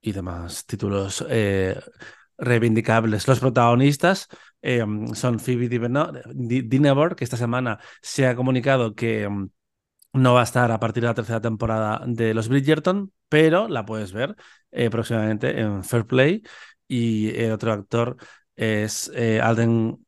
y 0.00 0.12
demás 0.12 0.66
títulos 0.66 1.24
eh, 1.28 1.78
reivindicables. 2.38 3.28
Los 3.28 3.40
protagonistas 3.40 4.28
eh, 4.62 4.84
son 5.14 5.40
Phoebe 5.40 5.68
Dinevor, 5.68 7.16
que 7.16 7.24
esta 7.24 7.36
semana 7.36 7.78
se 8.02 8.26
ha 8.26 8.36
comunicado 8.36 8.94
que 8.94 9.28
no 10.14 10.34
va 10.34 10.40
a 10.40 10.44
estar 10.44 10.70
a 10.70 10.80
partir 10.80 11.02
de 11.02 11.08
la 11.08 11.14
tercera 11.14 11.40
temporada 11.40 12.02
de 12.06 12.34
Los 12.34 12.48
Bridgerton, 12.48 13.12
pero 13.28 13.68
la 13.68 13.84
puedes 13.84 14.12
ver 14.12 14.36
eh, 14.70 14.88
próximamente 14.88 15.60
en 15.60 15.84
Fair 15.84 16.06
Play. 16.06 16.42
Y 16.86 17.30
el 17.36 17.52
otro 17.52 17.72
actor 17.72 18.16
es 18.56 19.10
eh, 19.14 19.40
Alden 19.40 20.06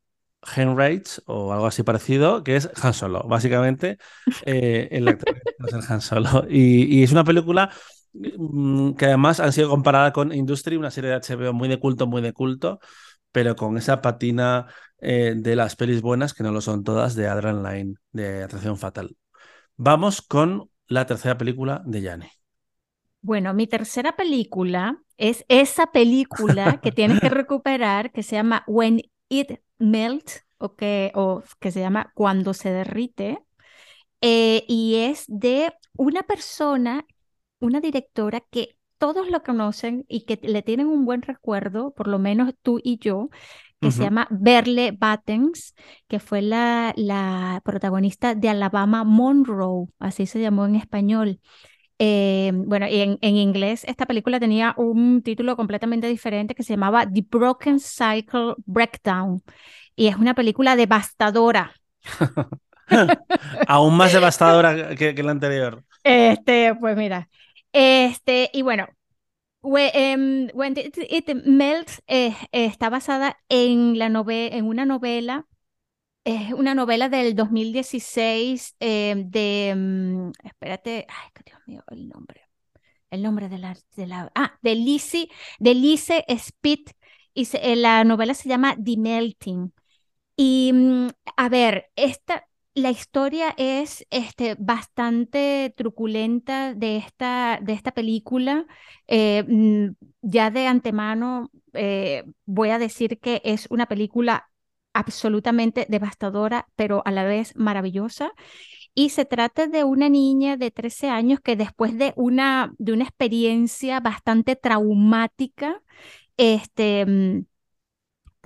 Henrights 0.54 1.22
o 1.26 1.52
algo 1.52 1.66
así 1.66 1.82
parecido, 1.82 2.44
que 2.44 2.56
es 2.56 2.70
Han 2.82 2.94
Solo. 2.94 3.24
Básicamente, 3.24 3.98
eh, 4.46 4.88
el 4.92 5.08
actor 5.08 5.42
es 5.66 5.74
el 5.74 5.82
Han 5.88 6.00
Solo. 6.00 6.46
Y, 6.48 7.02
es 7.02 7.10
una 7.12 7.24
película 7.24 7.70
mm, 8.12 8.92
que 8.92 9.06
además 9.06 9.40
han 9.40 9.52
sido 9.52 9.68
comparada 9.68 10.12
con 10.12 10.32
Industry, 10.32 10.76
una 10.76 10.92
serie 10.92 11.10
de 11.10 11.16
HBO 11.16 11.52
muy 11.52 11.68
de 11.68 11.80
culto, 11.80 12.06
muy 12.06 12.22
de 12.22 12.32
culto, 12.32 12.78
pero 13.32 13.56
con 13.56 13.76
esa 13.76 14.00
patina 14.02 14.66
de 14.98 15.56
las 15.56 15.76
pelis 15.76 16.00
buenas, 16.00 16.32
que 16.32 16.42
no 16.42 16.52
lo 16.52 16.60
son 16.60 16.82
todas, 16.82 17.14
de 17.14 17.28
Adrian 17.28 17.62
Line, 17.62 17.94
de 18.12 18.42
Atracción 18.44 18.78
Fatal. 18.78 19.16
Vamos 19.76 20.22
con 20.22 20.70
la 20.86 21.04
tercera 21.06 21.36
película 21.36 21.82
de 21.84 22.00
Yanni. 22.00 22.26
Bueno, 23.20 23.52
mi 23.52 23.66
tercera 23.66 24.16
película 24.16 25.02
es 25.18 25.44
esa 25.48 25.92
película 25.92 26.80
que 26.80 26.92
tienes 26.92 27.20
que 27.20 27.28
recuperar 27.28 28.10
que 28.10 28.22
se 28.22 28.36
llama 28.36 28.64
When 28.66 29.02
It 29.28 29.60
Melts 29.78 30.46
o 30.58 30.76
que, 30.76 31.12
o 31.14 31.42
que 31.60 31.70
se 31.70 31.80
llama 31.80 32.10
Cuando 32.14 32.54
se 32.54 32.70
derrite. 32.70 33.38
Eh, 34.22 34.64
y 34.66 34.96
es 34.96 35.24
de 35.28 35.72
una 35.96 36.22
persona, 36.22 37.04
una 37.60 37.80
directora 37.80 38.40
que 38.50 38.78
todos 38.98 39.28
lo 39.28 39.42
conocen 39.42 40.06
y 40.08 40.24
que 40.24 40.40
le 40.42 40.62
tienen 40.62 40.86
un 40.86 41.04
buen 41.04 41.20
recuerdo, 41.20 41.92
por 41.92 42.08
lo 42.08 42.18
menos 42.18 42.54
tú 42.62 42.80
y 42.82 42.98
yo, 42.98 43.28
que 43.80 43.90
se 43.90 44.02
llama 44.02 44.26
Berle 44.30 44.92
Battens, 44.92 45.74
que 46.08 46.18
fue 46.18 46.42
la, 46.42 46.92
la 46.96 47.60
protagonista 47.64 48.34
de 48.34 48.48
Alabama 48.48 49.04
Monroe, 49.04 49.86
así 49.98 50.26
se 50.26 50.40
llamó 50.40 50.66
en 50.66 50.76
español. 50.76 51.40
Eh, 51.98 52.52
bueno, 52.54 52.86
y 52.88 53.00
en, 53.00 53.18
en, 53.22 53.36
inglés 53.36 53.84
esta 53.84 54.04
película 54.04 54.38
tenía 54.38 54.74
un 54.76 55.22
título 55.22 55.56
completamente 55.56 56.06
diferente 56.08 56.54
que 56.54 56.62
se 56.62 56.74
llamaba 56.74 57.06
The 57.06 57.24
Broken 57.28 57.80
Cycle 57.80 58.54
Breakdown. 58.66 59.42
Y 59.94 60.08
es 60.08 60.16
una 60.16 60.34
película 60.34 60.76
devastadora. 60.76 61.72
Aún 63.66 63.96
más 63.96 64.12
devastadora 64.12 64.94
que, 64.94 65.14
que, 65.14 65.22
la 65.22 65.32
anterior. 65.32 65.84
Este, 66.04 66.74
pues 66.74 66.96
mira. 66.96 67.28
Este, 67.72 68.50
y 68.52 68.62
bueno, 68.62 68.86
When, 69.66 70.52
It, 70.76 71.28
Melts 71.44 72.00
eh, 72.06 72.36
está 72.52 72.88
basada 72.88 73.36
en, 73.48 73.98
la 73.98 74.06
en 74.06 74.64
una 74.64 74.86
novela, 74.86 75.46
es 76.22 76.52
una 76.52 76.76
novela 76.76 77.08
del 77.08 77.34
2016 77.34 78.76
em, 78.78 79.28
de, 79.28 79.74
mm, 79.76 80.30
espérate, 80.44 81.06
ay, 81.08 81.30
Dios 81.44 81.58
mío, 81.66 81.82
el 81.90 82.08
nombre, 82.08 82.42
el 83.10 83.22
nombre 83.22 83.48
de 83.48 83.58
la, 83.58 83.76
de 83.96 84.06
la 84.06 84.30
ah, 84.36 84.56
de 84.62 84.76
Lizzie, 84.76 85.30
de 85.58 85.74
Lise 85.74 86.24
Spitt, 86.28 86.92
y 87.34 87.48
eh, 87.56 87.74
la 87.74 88.04
novela 88.04 88.34
se 88.34 88.48
llama 88.48 88.76
The 88.76 88.96
Melting. 88.96 89.72
Y 90.36 90.70
mm, 90.72 91.08
a 91.36 91.48
ver, 91.48 91.90
esta, 91.96 92.45
la 92.76 92.90
historia 92.90 93.54
es 93.56 94.06
este, 94.10 94.54
bastante 94.58 95.72
truculenta 95.76 96.74
de 96.74 96.98
esta, 96.98 97.58
de 97.62 97.72
esta 97.72 97.92
película. 97.92 98.66
Eh, 99.06 99.44
mm, 99.48 99.94
ya 100.20 100.50
de 100.50 100.66
antemano 100.66 101.50
eh, 101.72 102.24
voy 102.44 102.68
a 102.70 102.78
decir 102.78 103.18
que 103.18 103.40
es 103.44 103.66
una 103.70 103.86
película 103.86 104.50
absolutamente 104.92 105.86
devastadora, 105.88 106.68
pero 106.76 107.02
a 107.06 107.10
la 107.12 107.24
vez 107.24 107.56
maravillosa. 107.56 108.32
Y 108.94 109.10
se 109.10 109.24
trata 109.24 109.66
de 109.68 109.84
una 109.84 110.08
niña 110.10 110.56
de 110.58 110.70
13 110.70 111.08
años 111.08 111.40
que 111.40 111.56
después 111.56 111.96
de 111.98 112.12
una, 112.16 112.74
de 112.78 112.92
una 112.92 113.04
experiencia 113.04 114.00
bastante 114.00 114.56
traumática, 114.56 115.82
este, 116.36 117.06
mm, 117.06 117.46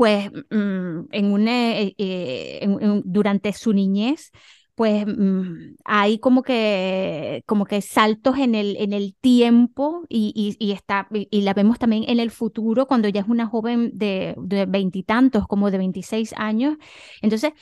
pues 0.01 0.31
mm, 0.33 1.09
en 1.11 1.27
una, 1.31 1.79
eh, 1.79 1.95
eh, 1.99 2.67
durante 3.05 3.53
su 3.53 3.75
niñez, 3.75 4.31
pues 4.75 5.05
mm, 5.07 5.75
hay 5.85 6.19
como 6.19 6.43
que, 6.43 7.43
como 7.45 7.67
que 7.67 7.83
saltos 7.83 8.39
en 8.39 8.55
el, 8.55 8.79
en 8.79 8.95
el 8.95 9.15
tiempo 9.21 10.07
y, 10.09 10.57
y, 10.59 10.73
está, 10.73 11.07
y, 11.13 11.43
la 11.43 11.53
vemos 11.53 11.79
también 11.79 12.05
en 12.09 12.19
el 12.19 12.31
futuro 12.31 12.87
cuando 12.87 13.11
ya 13.11 13.21
es 13.21 13.29
una 13.29 13.47
joven 13.47 13.91
de 13.93 14.35
veintitantos, 14.69 15.47
como 15.47 15.71
de 15.71 15.77
26 15.77 16.33
años. 16.39 16.79
Entonces, 17.21 17.53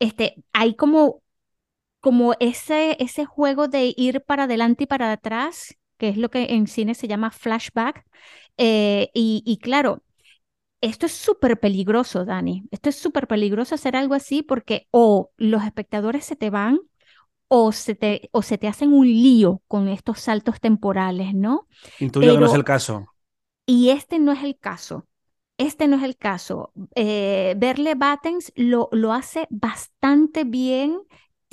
este, 0.00 0.42
hay 0.52 0.74
como, 0.74 1.22
como 2.00 2.34
ese, 2.40 2.96
ese 2.98 3.24
juego 3.24 3.68
de 3.68 3.94
ir 3.96 4.22
para 4.22 4.44
adelante 4.44 4.84
y 4.84 4.86
para 4.88 5.12
atrás, 5.12 5.76
que 5.98 6.08
es 6.08 6.16
lo 6.16 6.28
que 6.30 6.54
en 6.54 6.66
cine 6.66 6.96
se 6.96 7.06
llama 7.06 7.30
flashback. 7.30 8.04
Eh, 8.56 9.10
y, 9.14 9.44
y 9.46 9.58
claro, 9.58 10.02
esto 10.84 11.06
es 11.06 11.12
súper 11.12 11.58
peligroso, 11.58 12.24
Dani. 12.24 12.64
Esto 12.70 12.90
es 12.90 12.96
súper 12.96 13.26
peligroso 13.26 13.74
hacer 13.74 13.96
algo 13.96 14.14
así 14.14 14.42
porque 14.42 14.86
o 14.90 15.30
los 15.36 15.64
espectadores 15.64 16.24
se 16.24 16.36
te 16.36 16.50
van 16.50 16.78
o 17.48 17.72
se 17.72 17.94
te, 17.94 18.28
o 18.32 18.42
se 18.42 18.58
te 18.58 18.68
hacen 18.68 18.92
un 18.92 19.06
lío 19.06 19.62
con 19.68 19.88
estos 19.88 20.20
saltos 20.20 20.60
temporales, 20.60 21.34
¿no? 21.34 21.68
Intuyo 21.98 22.34
que 22.34 22.40
no 22.40 22.46
es 22.46 22.54
el 22.54 22.64
caso. 22.64 23.06
Y 23.66 23.90
este 23.90 24.18
no 24.18 24.32
es 24.32 24.42
el 24.42 24.58
caso. 24.58 25.06
Este 25.56 25.88
no 25.88 25.96
es 25.96 26.02
el 26.02 26.16
caso. 26.16 26.72
Eh, 26.94 27.54
Berle 27.56 27.94
Battens 27.94 28.52
lo, 28.56 28.88
lo 28.92 29.12
hace 29.12 29.46
bastante 29.50 30.44
bien 30.44 31.00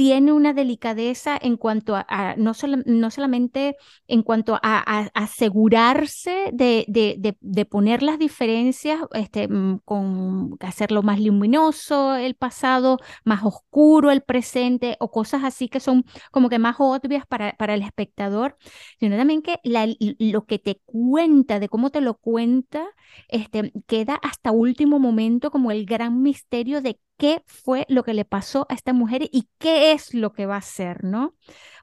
tiene 0.01 0.31
una 0.31 0.53
delicadeza 0.53 1.37
en 1.39 1.57
cuanto 1.57 1.95
a, 1.95 2.33
no, 2.35 2.53
no, 2.87 3.11
solamente 3.11 3.77
en 4.07 4.23
cuanto 4.23 4.57
a, 4.63 5.11
asegurarse 5.13 6.49
de, 6.53 6.85
de, 6.87 7.37
de, 7.39 7.65
poner 7.65 8.01
las 8.01 8.17
diferencias, 8.17 8.99
este, 9.13 9.47
mm, 9.47 9.81
con 9.85 10.57
hacerlo 10.61 11.03
más 11.03 11.19
luminoso 11.19 12.15
el 12.15 12.33
pasado, 12.33 12.97
más 13.25 13.43
oscuro 13.43 14.09
el 14.09 14.21
presente 14.21 14.97
o 14.99 15.11
cosas 15.11 15.43
así 15.43 15.69
que 15.69 15.79
son 15.79 16.03
como 16.31 16.49
que 16.49 16.57
más 16.57 16.77
obvias 16.79 17.27
para, 17.27 17.53
para 17.53 17.75
el 17.75 17.83
espectador, 17.83 18.57
sino 18.99 19.17
también 19.17 19.43
que 19.43 19.59
lo 19.63 20.45
que 20.47 20.57
te 20.57 20.81
cuenta, 20.83 21.59
de 21.59 21.69
cómo 21.69 21.91
te 21.91 22.01
lo 22.01 22.15
cuenta, 22.15 22.87
este, 23.27 23.71
queda 23.85 24.15
hasta 24.15 24.49
último 24.49 24.97
momento 24.97 25.51
como 25.51 25.69
el 25.69 25.85
gran 25.85 26.23
misterio 26.23 26.81
de 26.81 26.99
qué 27.21 27.43
fue 27.45 27.86
lo 27.88 28.03
que 28.03 28.15
le 28.15 28.25
pasó 28.25 28.65
a 28.67 28.73
esta 28.73 28.93
mujer 28.93 29.29
y 29.31 29.47
qué 29.60 29.91
es 29.91 30.15
lo 30.15 30.34
que 30.34 30.47
va 30.47 30.55
a 30.55 30.57
hacer, 30.57 31.03
¿no? 31.03 31.36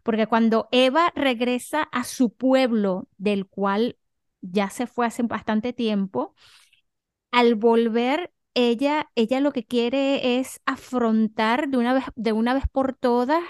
Porque 0.02 0.26
cuando 0.26 0.68
Eva 0.72 1.12
regresa 1.14 1.84
a 1.92 2.02
su 2.02 2.34
pueblo, 2.34 3.06
del 3.18 3.46
cual 3.46 3.96
ya 4.40 4.68
se 4.68 4.88
fue 4.88 5.06
hace 5.06 5.22
bastante 5.22 5.72
tiempo, 5.72 6.34
al 7.30 7.54
volver, 7.54 8.32
ella, 8.54 9.10
ella 9.14 9.40
lo 9.40 9.52
que 9.52 9.64
quiere 9.64 10.40
es 10.40 10.60
afrontar 10.66 11.68
de 11.68 11.78
una 11.78 11.94
vez, 11.94 12.04
de 12.16 12.32
una 12.32 12.52
vez 12.54 12.64
por 12.72 12.94
todas 12.94 13.44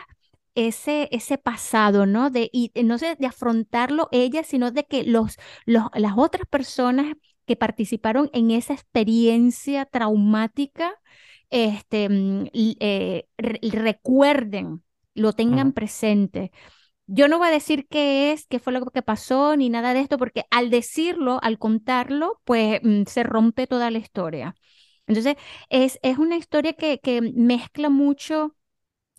ese, 0.54 1.08
ese 1.10 1.38
pasado, 1.38 2.04
¿no? 2.04 2.28
De, 2.28 2.50
y 2.52 2.70
no 2.84 2.98
sé, 2.98 3.16
de 3.18 3.26
afrontarlo 3.26 4.08
ella, 4.12 4.44
sino 4.44 4.72
de 4.72 4.84
que 4.84 5.04
los, 5.04 5.36
los, 5.64 5.84
las 5.94 6.12
otras 6.18 6.46
personas 6.48 7.14
que 7.46 7.56
participaron 7.56 8.28
en 8.34 8.50
esa 8.50 8.74
experiencia 8.74 9.86
traumática 9.86 10.94
este, 11.50 12.08
mm, 12.08 12.46
eh, 12.52 13.26
recuerden, 13.38 14.82
lo 15.14 15.32
tengan 15.32 15.72
presente. 15.72 16.52
Yo 17.06 17.28
no 17.28 17.38
voy 17.38 17.48
a 17.48 17.50
decir 17.52 17.88
qué 17.88 18.32
es, 18.32 18.46
qué 18.46 18.58
fue 18.58 18.72
lo 18.72 18.84
que 18.86 19.02
pasó, 19.02 19.56
ni 19.56 19.70
nada 19.70 19.94
de 19.94 20.00
esto, 20.00 20.18
porque 20.18 20.44
al 20.50 20.70
decirlo, 20.70 21.40
al 21.42 21.58
contarlo, 21.58 22.40
pues 22.44 22.80
mm, 22.82 23.04
se 23.06 23.22
rompe 23.24 23.66
toda 23.66 23.90
la 23.90 23.98
historia. 23.98 24.54
Entonces, 25.06 25.36
es, 25.70 25.98
es 26.02 26.18
una 26.18 26.36
historia 26.36 26.74
que, 26.74 27.00
que 27.00 27.20
mezcla 27.22 27.88
mucho 27.90 28.54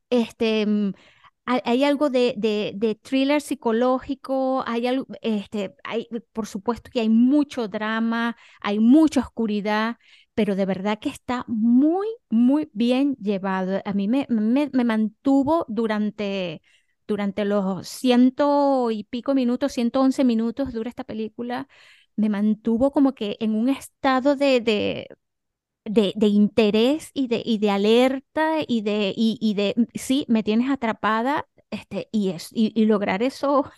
este, 0.09 0.65
mm, 0.65 0.93
hay, 1.45 1.83
algo 1.83 2.09
de, 2.11 2.35
de, 2.37 2.95
thriller 2.95 3.41
psicológico, 3.41 4.63
hay 4.67 4.85
algo, 4.85 5.07
este, 5.21 5.73
hay, 5.83 6.07
por 6.31 6.45
supuesto 6.45 6.91
que 6.91 6.99
hay 6.99 7.09
mucho 7.09 7.67
drama, 7.67 8.37
hay 8.61 8.79
mucha 8.79 9.21
oscuridad, 9.21 9.97
pero 10.39 10.56
de 10.56 10.65
verdad 10.65 10.99
que 10.99 11.10
está 11.10 11.43
muy, 11.47 12.08
muy 12.30 12.69
bien 12.71 13.17
llevado. 13.17 13.82
A 13.84 13.91
mí 13.91 14.08
me, 14.08 14.25
me, 14.30 14.69
mantuvo 14.86 15.65
durante, 15.67 16.62
durante 17.06 17.43
los 17.43 17.89
ciento 17.89 18.89
y 18.89 19.04
pico 19.04 19.36
minutos, 19.36 19.73
111 19.73 20.23
minutos 20.23 20.71
dura 20.71 20.88
esta 20.89 21.04
película, 21.04 21.67
me 22.15 22.30
mantuvo 22.30 22.91
como 22.91 23.13
que 23.15 23.36
en 23.41 23.54
un 23.54 23.67
estado 23.67 24.38
de, 24.38 24.62
de, 24.62 25.10
de, 26.15 26.28
interés 26.28 27.12
y 27.13 27.28
de, 27.28 27.41
y 27.45 27.58
de 27.58 27.71
alerta 27.71 28.60
y 28.65 28.82
de, 28.82 29.13
y, 29.17 29.54
de, 29.56 29.75
sí, 29.93 30.25
me 30.30 30.41
tienes 30.43 30.69
atrapada 30.71 31.49
este, 31.69 32.08
y, 32.13 32.30
es, 32.30 32.47
y 32.54 32.86
lograr 32.86 33.23
eso 33.23 33.69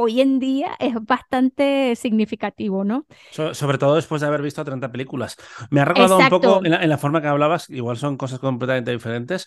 hoy 0.00 0.22
en 0.22 0.38
día 0.38 0.76
es 0.78 0.94
bastante 1.02 1.94
significativo, 1.94 2.84
¿no? 2.84 3.04
sobre 3.30 3.76
todo 3.76 3.96
después 3.96 4.22
de 4.22 4.28
haber 4.28 4.40
visto 4.40 4.64
30 4.64 4.90
películas. 4.90 5.36
Me 5.70 5.82
ha 5.82 5.84
recordado 5.84 6.18
un 6.18 6.28
poco 6.30 6.60
en 6.64 6.88
la, 6.88 6.98
forma 6.98 7.20
que 7.20 7.28
hablabas, 7.28 7.68
igual 7.68 7.98
son 7.98 8.16
cosas 8.16 8.38
completamente 8.38 8.92
diferentes, 8.92 9.46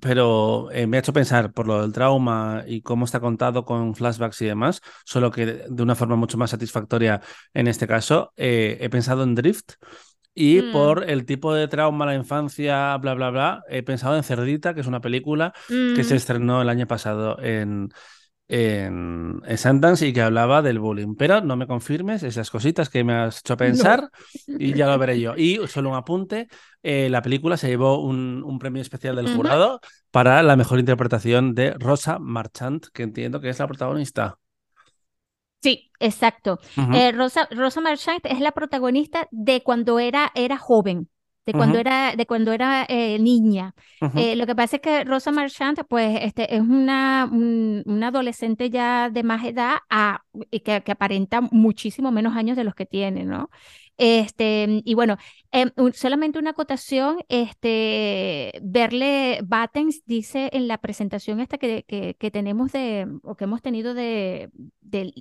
pero 0.00 0.68
eh, 0.72 0.88
me 0.88 0.96
ha 0.96 1.00
hecho 1.00 1.12
pensar 1.12 1.52
por 1.52 1.68
lo 1.68 1.80
del 1.80 1.92
trauma 1.92 2.64
y 2.66 2.82
cómo 2.82 3.04
está 3.04 3.20
contado 3.20 3.64
con 3.64 3.94
flashbacks 3.94 4.42
y 4.42 4.46
demás, 4.46 4.80
solo 5.04 5.30
que 5.30 5.46
de 5.68 5.82
una 5.82 5.94
forma 5.94 6.16
mucho 6.16 6.38
más 6.38 6.50
satisfactoria 6.50 7.20
en 7.52 7.68
este 7.68 7.86
caso, 7.86 8.32
eh, 8.36 8.78
he 8.80 8.88
pensado 8.88 9.22
en 9.22 9.36
Drift. 9.36 9.74
Y 10.36 10.60
mm. 10.60 10.72
por 10.72 11.08
el 11.08 11.24
tipo 11.24 11.54
de 11.54 11.68
trauma, 11.68 12.06
la 12.06 12.16
infancia, 12.16 12.96
bla, 12.96 13.14
bla, 13.14 13.30
bla, 13.30 13.62
he 13.68 13.84
pensado 13.84 14.16
en 14.16 14.24
Cerdita, 14.24 14.74
que 14.74 14.80
es 14.80 14.88
una 14.88 15.00
película 15.00 15.52
que 15.68 16.02
se 16.02 16.14
mm. 16.14 16.16
estrenó 16.16 16.62
el 16.62 16.68
año 16.68 16.88
pasado 16.88 17.40
en, 17.40 17.90
en, 18.48 19.42
Sundance 19.56 20.06
y 20.06 20.12
que 20.12 20.22
hablaba 20.22 20.62
del 20.62 20.78
bullying. 20.78 21.14
Pero 21.16 21.40
no 21.40 21.56
me 21.56 21.66
confirmes 21.66 22.22
esas 22.22 22.50
cositas 22.50 22.88
que 22.90 23.04
me 23.04 23.14
has 23.14 23.40
hecho 23.40 23.56
pensar 23.56 24.10
y 24.46 24.74
ya 24.74 24.86
lo 24.86 24.98
veré 24.98 25.20
yo. 25.20 25.34
Y 25.44 25.58
solo 25.68 25.90
un 25.90 25.96
apunte, 25.96 26.48
eh, 26.82 27.08
la 27.10 27.22
película 27.22 27.56
se 27.56 27.68
llevó 27.68 28.00
un, 28.00 28.58
premio 28.58 28.82
especial 28.82 29.16
del 29.16 29.34
jurado 29.34 29.80
para 30.10 30.42
la 30.42 30.56
mejor 30.56 30.78
interpretación 30.78 31.54
de 31.54 31.72
Rosa 31.74 32.18
Marchant, 32.18 32.86
que 32.92 33.02
entiendo 33.02 33.40
que 33.40 33.50
es 33.50 33.58
la 33.58 33.66
protagonista. 33.66 34.38
Sí, 35.62 35.90
exacto. 35.98 36.58
Eh, 36.92 37.12
Rosa, 37.12 37.48
Rosa 37.50 37.80
Marchant 37.80 38.24
es 38.26 38.40
la 38.40 38.52
protagonista 38.52 39.28
de 39.30 39.62
cuando 39.62 39.98
era, 39.98 40.30
era 40.34 40.58
joven 40.58 41.08
de 41.46 41.52
cuando 41.52 41.78
era, 41.78 42.16
de 42.16 42.26
cuando 42.26 42.52
era 42.52 42.86
eh, 42.88 43.18
niña. 43.18 43.74
Eh, 44.16 44.36
lo 44.36 44.46
que 44.46 44.54
pasa 44.54 44.76
es 44.76 44.82
que 44.82 45.04
Rosa 45.04 45.30
Marchand, 45.30 45.78
pues, 45.88 46.18
este, 46.22 46.54
es 46.54 46.60
una, 46.60 47.28
una 47.30 48.08
adolescente 48.08 48.70
ya 48.70 49.10
de 49.10 49.22
más 49.22 49.44
edad 49.44 49.76
a, 49.90 50.22
que, 50.50 50.82
que, 50.82 50.92
aparenta 50.92 51.40
muchísimo 51.40 52.10
menos 52.12 52.36
años 52.36 52.56
de 52.56 52.64
los 52.64 52.74
que 52.74 52.86
tiene, 52.86 53.24
¿no? 53.24 53.50
Este, 53.96 54.82
y 54.84 54.94
bueno, 54.94 55.18
em, 55.52 55.70
solamente 55.92 56.38
una 56.38 56.50
acotación, 56.50 57.18
este, 57.28 58.52
verle 58.62 59.40
Battens 59.44 60.02
dice 60.06 60.50
en 60.52 60.66
la 60.66 60.78
presentación 60.78 61.40
esta 61.40 61.58
que, 61.58 61.84
que, 61.84 62.16
que 62.18 62.30
tenemos 62.30 62.72
de, 62.72 63.06
o 63.22 63.36
que 63.36 63.44
hemos 63.44 63.62
tenido 63.62 63.94
de, 63.94 64.50
del 64.80 65.14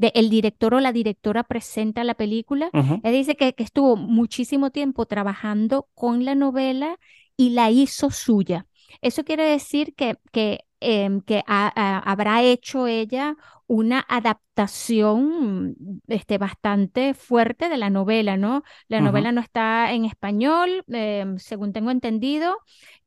el 0.00 0.12
el 0.14 0.30
director 0.30 0.74
o 0.74 0.80
la 0.80 0.92
directora 0.92 1.44
presenta 1.44 2.04
la 2.04 2.14
película. 2.14 2.70
Él 2.72 3.12
dice 3.12 3.36
que, 3.36 3.54
estuvo 3.58 3.96
muchísimo 3.96 4.70
tiempo 4.70 5.06
trabajando 5.06 5.88
con 5.94 6.24
la 6.24 6.34
novela 6.34 6.98
y 7.36 7.50
la 7.50 7.70
hizo 7.70 8.10
suya. 8.10 8.66
Eso 9.02 9.24
quiere 9.24 9.44
decir 9.44 9.94
que, 9.94 10.16
que, 10.32 10.60
em, 10.80 11.20
que 11.20 11.42
habrá 11.46 12.42
hecho 12.42 12.86
ella 12.86 13.36
una 13.66 14.04
adaptación 14.08 15.76
este, 16.08 16.38
bastante 16.38 17.14
fuerte 17.14 17.68
de 17.68 17.76
la 17.76 17.88
novela, 17.90 18.36
¿no? 18.36 18.62
La 18.88 19.00
novela 19.00 19.32
no 19.32 19.40
está 19.40 19.92
en 19.92 20.04
español, 20.04 20.84
em, 20.88 21.38
según 21.38 21.72
tengo 21.72 21.90
entendido, 21.90 22.56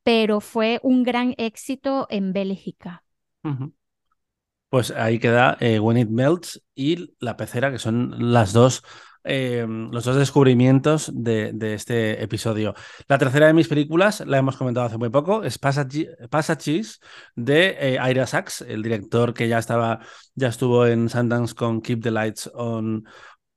pero 0.03 0.39
fue 0.39 0.79
un 0.83 1.03
gran 1.03 1.35
éxito 1.37 2.07
en 2.09 2.33
Bélgica. 2.33 3.03
Pues 4.73 4.89
ahí 4.89 5.19
queda 5.19 5.55
eh, 5.59 5.77
When 5.79 5.99
It 5.99 6.09
Melts 6.09 6.59
y 6.73 7.13
La 7.19 7.37
Pecera, 7.37 7.69
que 7.71 7.77
son 7.77 8.33
las 8.33 8.53
dos, 8.53 8.81
eh, 9.23 9.67
los 9.67 10.03
dos 10.03 10.15
descubrimientos 10.15 11.11
de, 11.13 11.53
este 11.75 12.23
episodio. 12.23 12.73
La 13.07 13.19
tercera 13.19 13.45
de 13.45 13.53
mis 13.53 13.67
películas, 13.67 14.23
la 14.25 14.39
hemos 14.39 14.57
comentado 14.57 14.87
hace 14.87 14.97
muy 14.97 15.09
poco, 15.09 15.43
es 15.43 15.59
Passages 15.59 16.99
de 17.35 17.77
eh, 17.79 17.99
Ira 18.09 18.25
Sachs, 18.25 18.61
el 18.61 18.81
director 18.81 19.35
que 19.35 19.47
ya 19.47 19.59
estaba, 19.59 19.99
ya 20.33 20.47
estuvo 20.47 20.87
en 20.87 21.07
Sundance 21.07 21.53
con 21.53 21.79
Keep 21.79 22.01
the 22.01 22.09
Lights 22.09 22.49
On 22.55 23.05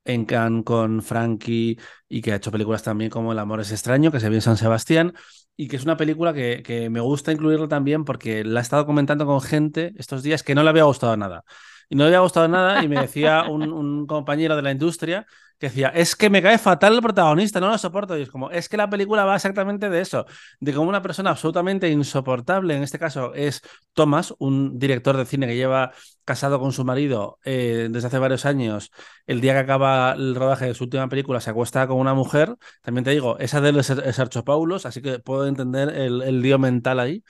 en 0.04 0.26
Cannes 0.26 0.64
con 0.64 1.00
Frankie 1.00 1.78
y 2.10 2.20
que 2.20 2.32
ha 2.32 2.36
hecho 2.36 2.52
películas 2.52 2.82
también 2.82 3.10
como 3.10 3.32
El 3.32 3.38
amor 3.38 3.62
es 3.62 3.72
extraño, 3.72 4.12
que 4.12 4.20
se 4.20 4.28
vio 4.28 4.36
en 4.36 4.42
San 4.42 4.58
Sebastián 4.58 5.14
y 5.56 5.68
que 5.68 5.76
es 5.76 5.84
una 5.84 5.96
película 5.96 6.32
que, 6.34 6.62
que, 6.62 6.90
me 6.90 7.00
gusta 7.00 7.32
incluirlo 7.32 7.68
también 7.68 8.04
porque 8.04 8.44
la 8.44 8.60
he 8.60 8.62
estado 8.62 8.86
comentando 8.86 9.26
con 9.26 9.40
gente 9.40 9.92
estos 9.96 10.22
días 10.22 10.42
que 10.42 10.54
no 10.54 10.62
le 10.62 10.70
había 10.70 10.84
gustado 10.84 11.16
nada. 11.16 11.44
Y 11.88 11.96
no 11.96 12.04
le 12.04 12.08
había 12.08 12.20
gustado 12.20 12.48
nada 12.48 12.82
y 12.82 12.88
me 12.88 13.00
decía 13.00 13.44
un, 13.48 13.72
un 13.72 14.06
compañero 14.06 14.56
de 14.56 14.62
la 14.62 14.72
industria 14.72 15.26
que 15.58 15.68
decía, 15.68 15.88
es 15.88 16.16
que 16.16 16.28
me 16.28 16.42
cae 16.42 16.58
fatal 16.58 16.94
el 16.94 17.00
protagonista, 17.00 17.60
no 17.60 17.68
lo 17.68 17.78
soporto. 17.78 18.18
Y 18.18 18.22
es 18.22 18.30
como, 18.30 18.50
es 18.50 18.68
que 18.68 18.76
la 18.76 18.90
película 18.90 19.24
va 19.24 19.36
exactamente 19.36 19.88
de 19.88 20.00
eso, 20.00 20.26
de 20.60 20.74
cómo 20.74 20.88
una 20.88 21.00
persona 21.02 21.30
absolutamente 21.30 21.88
insoportable, 21.88 22.76
en 22.76 22.82
este 22.82 22.98
caso 22.98 23.32
es 23.34 23.62
Thomas, 23.94 24.34
un 24.38 24.78
director 24.78 25.16
de 25.16 25.24
cine 25.24 25.46
que 25.46 25.56
lleva 25.56 25.92
casado 26.24 26.60
con 26.60 26.72
su 26.72 26.84
marido 26.84 27.38
eh, 27.44 27.88
desde 27.90 28.08
hace 28.08 28.18
varios 28.18 28.44
años, 28.44 28.90
el 29.26 29.40
día 29.40 29.54
que 29.54 29.60
acaba 29.60 30.12
el 30.12 30.34
rodaje 30.34 30.66
de 30.66 30.74
su 30.74 30.84
última 30.84 31.08
película 31.08 31.40
se 31.40 31.50
acuesta 31.50 31.86
con 31.86 31.98
una 31.98 32.14
mujer, 32.14 32.54
también 32.82 33.04
te 33.04 33.12
digo, 33.12 33.38
esa 33.38 33.60
de 33.60 33.70
él 33.70 33.78
es, 33.78 34.18
Archopaulos, 34.18 34.84
así 34.84 35.00
que 35.00 35.20
puedo 35.20 35.46
entender 35.46 35.88
el, 35.88 36.20
el 36.22 36.42
lío 36.42 36.58
mental 36.58 37.00
ahí. 37.00 37.22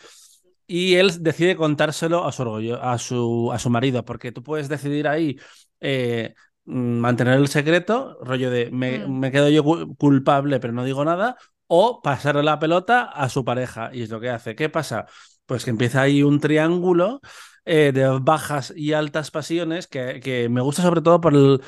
Y 0.66 0.96
él 0.96 1.22
decide 1.22 1.56
contárselo 1.56 2.26
a 2.26 2.32
su 2.32 2.42
orgullo, 2.42 2.82
a 2.82 2.98
su, 2.98 3.50
a 3.52 3.58
su 3.58 3.70
marido, 3.70 4.04
porque 4.04 4.32
tú 4.32 4.42
puedes 4.42 4.68
decidir 4.68 5.06
ahí 5.06 5.38
eh, 5.80 6.34
Mm, 6.66 6.98
mantener 6.98 7.34
el 7.38 7.48
secreto, 7.48 8.18
rollo 8.22 8.50
de 8.50 8.70
me, 8.72 8.98
mm. 9.06 9.30
quedo 9.30 9.48
yo 9.48 9.64
culpable 9.96 10.58
pero 10.60 10.72
no 10.72 10.84
digo 10.84 11.04
nada, 11.04 11.36
o 11.68 12.02
pasarle 12.02 12.42
la 12.42 12.58
pelota 12.58 13.02
a 13.04 13.28
su 13.28 13.44
pareja. 13.44 13.90
Y 13.92 14.02
es 14.02 14.10
lo 14.10 14.20
que 14.20 14.30
hace. 14.30 14.54
¿Qué 14.56 14.68
pasa? 14.68 15.06
Pues 15.46 15.64
que 15.64 15.70
empieza 15.70 16.02
ahí 16.02 16.22
un 16.22 16.40
triángulo 16.40 17.20
eh, 17.64 17.92
de 17.94 18.18
bajas 18.20 18.72
y 18.76 18.92
altas 18.92 19.30
pasiones 19.30 19.86
que, 19.86 20.20
que, 20.20 20.48
me 20.48 20.60
gusta 20.60 20.82
sobre 20.82 21.00
todo 21.02 21.20
por 21.20 21.34
el, 21.34 21.60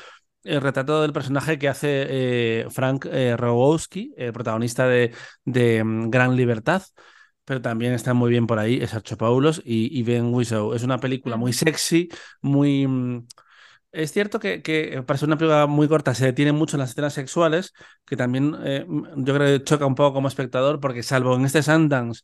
retrato 0.43 1.01
del 1.01 1.13
personaje 1.13 1.57
que 1.59 1.69
hace 1.69 1.87
eh, 2.09 2.67
Frank 2.69 3.05
eh, 3.11 3.35
Rogowski, 3.37 4.13
protagonista 4.33 4.87
de, 4.87 5.13
de 5.45 5.83
mm, 5.83 6.09
Gran 6.09 6.35
Libertad 6.35 6.83
pero 7.49 7.63
también 7.63 7.93
está 7.93 8.13
muy 8.13 8.29
bien 8.29 8.45
por 8.45 8.59
ahí 8.59 8.77
es 8.79 8.93
Archopoulos 8.93 9.63
y, 9.65 9.97
y 9.97 10.03
Ben 10.03 10.31
Whishaw. 10.31 10.75
Es 10.75 10.83
una 10.83 10.99
película 10.99 11.35
muy 11.35 11.51
sexy, 11.51 12.07
muy... 12.43 12.85
Mm, 12.87 13.25
es 13.91 14.11
cierto 14.11 14.39
que, 14.39 14.61
que 14.61 15.01
para 15.03 15.17
ser 15.17 15.27
una 15.29 15.37
película 15.37 15.65
muy 15.65 15.87
corta 15.87 16.13
se 16.13 16.25
detiene 16.25 16.51
mucho 16.51 16.75
en 16.77 16.81
las 16.81 16.91
escenas 16.91 17.13
sexuales, 17.13 17.73
que 18.05 18.15
también 18.15 18.55
eh, 18.63 18.85
yo 19.17 19.33
creo 19.33 19.59
que 19.59 19.63
choca 19.63 19.87
un 19.87 19.95
poco 19.95 20.13
como 20.13 20.27
espectador, 20.27 20.79
porque 20.79 21.01
salvo 21.01 21.35
en 21.35 21.45
este 21.45 21.63
Sundance 21.63 22.21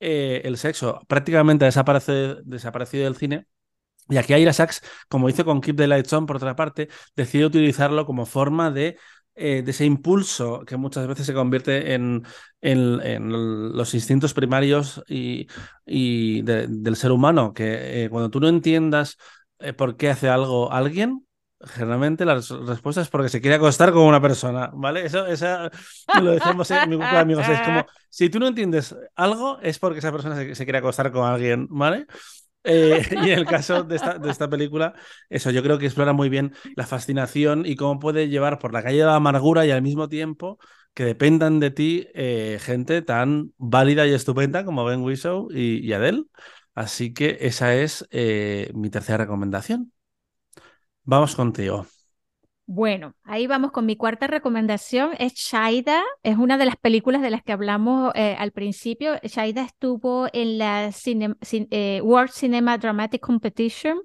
eh, 0.00 0.42
el 0.44 0.58
sexo 0.58 1.00
prácticamente 1.06 1.66
desaparece, 1.66 2.38
desaparecido 2.44 3.04
del 3.04 3.14
cine. 3.16 3.46
Y 4.08 4.16
aquí 4.18 4.34
Ira 4.34 4.52
Sachs, 4.52 4.82
como 5.08 5.28
hizo 5.28 5.44
con 5.44 5.60
Keep 5.60 5.76
the 5.76 5.86
Lights 5.86 6.12
On, 6.14 6.26
por 6.26 6.36
otra 6.36 6.56
parte, 6.56 6.88
decide 7.16 7.46
utilizarlo 7.46 8.06
como 8.06 8.26
forma 8.26 8.72
de 8.72 8.98
eh, 9.36 9.62
de 9.62 9.70
ese 9.72 9.84
impulso 9.84 10.64
que 10.64 10.76
muchas 10.76 11.06
veces 11.06 11.26
se 11.26 11.34
convierte 11.34 11.94
en, 11.94 12.24
en, 12.60 13.76
los 13.76 13.94
instintos 13.94 14.32
primarios 14.32 15.02
y, 15.08 15.48
y 15.84 16.42
del 16.42 16.96
ser 16.96 17.10
humano, 17.10 17.52
que 17.52 18.04
eh, 18.04 18.10
cuando 18.10 18.30
tú 18.30 18.40
no 18.40 18.48
entiendas 18.48 19.16
eh, 19.58 19.72
por 19.72 19.96
qué 19.96 20.10
hace 20.10 20.28
algo 20.28 20.72
alguien, 20.72 21.26
generalmente 21.60 22.24
la 22.24 22.34
respuesta 22.34 23.00
es 23.00 23.08
porque 23.08 23.28
se 23.28 23.40
quiere 23.40 23.56
acostar 23.56 23.92
con 23.92 24.02
una 24.02 24.20
persona, 24.20 24.70
¿vale? 24.74 25.06
Eso, 25.06 25.26
esa, 25.26 25.70
lo 26.22 26.32
decimos 26.32 26.70
en 26.70 26.90
mi 26.90 26.96
grupo 26.96 27.12
de 27.12 27.18
amigos, 27.18 27.48
es 27.48 27.60
como, 27.62 27.86
si 28.10 28.28
tú 28.28 28.38
no 28.38 28.46
entiendes 28.46 28.94
algo, 29.16 29.58
es 29.60 29.78
porque 29.78 29.98
esa 29.98 30.12
persona 30.12 30.36
se, 30.36 30.54
se 30.54 30.64
quiere 30.64 30.78
acostar 30.78 31.10
con 31.10 31.26
alguien, 31.26 31.66
¿vale? 31.70 32.06
Eh, 32.64 33.02
y 33.24 33.30
en 33.30 33.38
el 33.38 33.46
caso 33.46 33.84
de 33.84 33.96
esta, 33.96 34.18
de 34.18 34.30
esta, 34.30 34.48
película, 34.48 34.94
eso 35.28 35.50
yo 35.50 35.62
creo 35.62 35.78
que 35.78 35.86
explora 35.86 36.12
muy 36.12 36.28
bien 36.28 36.54
la 36.76 36.86
fascinación 36.86 37.66
y 37.66 37.76
cómo 37.76 37.98
puede 37.98 38.28
llevar 38.28 38.58
por 38.58 38.72
la 38.72 38.82
calle 38.82 38.98
de 38.98 39.04
la 39.04 39.16
amargura 39.16 39.66
y 39.66 39.70
al 39.70 39.82
mismo 39.82 40.08
tiempo 40.08 40.58
que 40.94 41.04
dependan 41.04 41.60
de 41.60 41.70
ti 41.70 42.08
eh, 42.14 42.58
gente 42.60 43.02
tan 43.02 43.52
válida 43.58 44.06
y 44.06 44.14
estupenda 44.14 44.64
como 44.64 44.84
Ben 44.84 45.02
Whishaw 45.02 45.48
y, 45.52 45.92
Adele. 45.92 46.24
Así 46.74 47.12
que 47.14 47.38
esa 47.40 47.74
es 47.74 48.06
eh, 48.10 48.70
mi 48.74 48.90
tercera 48.90 49.18
recomendación. 49.18 49.92
Vamos 51.04 51.34
contigo. 51.36 51.86
Bueno, 52.66 53.14
ahí 53.24 53.46
vamos 53.46 53.72
con 53.72 53.84
mi 53.84 53.94
cuarta 53.96 54.26
recomendación. 54.26 55.10
Es 55.18 55.34
Shaida, 55.34 56.02
es 56.22 56.38
una 56.38 56.56
de 56.56 56.64
las 56.64 56.76
películas 56.76 57.20
de 57.20 57.30
las 57.30 57.42
que 57.42 57.52
hablamos 57.52 58.12
eh, 58.14 58.36
al 58.38 58.52
principio. 58.52 59.16
Shaida 59.22 59.62
estuvo 59.62 60.28
en 60.32 60.56
la 60.58 60.90
eh, 61.02 62.00
World 62.02 62.30
Cinema 62.30 62.78
Dramatic 62.78 63.20
Competition 63.20 63.98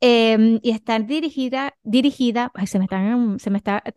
em, 0.00 0.60
y 0.62 0.70
está 0.70 1.00
dirigida, 1.00 1.74
dirigida, 1.82 2.52
se 2.66 2.78
me, 2.78 2.86
se 3.38 3.50
me 3.50 3.58
está 3.58 3.82
eh, 3.84 3.92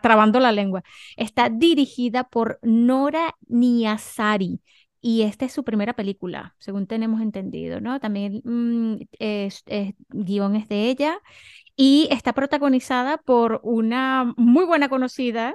trabando 0.00 0.40
la 0.40 0.50
lengua. 0.50 0.82
Está 1.16 1.50
dirigida 1.50 2.24
por 2.24 2.58
Nora 2.62 3.34
Niasari 3.48 4.62
y 5.02 5.22
esta 5.22 5.44
es 5.44 5.52
su 5.52 5.62
primera 5.62 5.92
película, 5.92 6.54
según 6.58 6.86
tenemos 6.86 7.20
entendido, 7.20 7.80
¿no? 7.80 8.00
También 8.00 8.40
mm, 8.44 8.96
es, 9.18 9.62
guion 10.08 10.56
es 10.56 10.68
de 10.68 10.88
ella 10.88 11.20
y 11.76 12.08
está 12.10 12.32
protagonizada 12.32 13.18
por 13.18 13.60
una 13.62 14.32
muy 14.36 14.64
buena 14.64 14.88
conocida, 14.88 15.54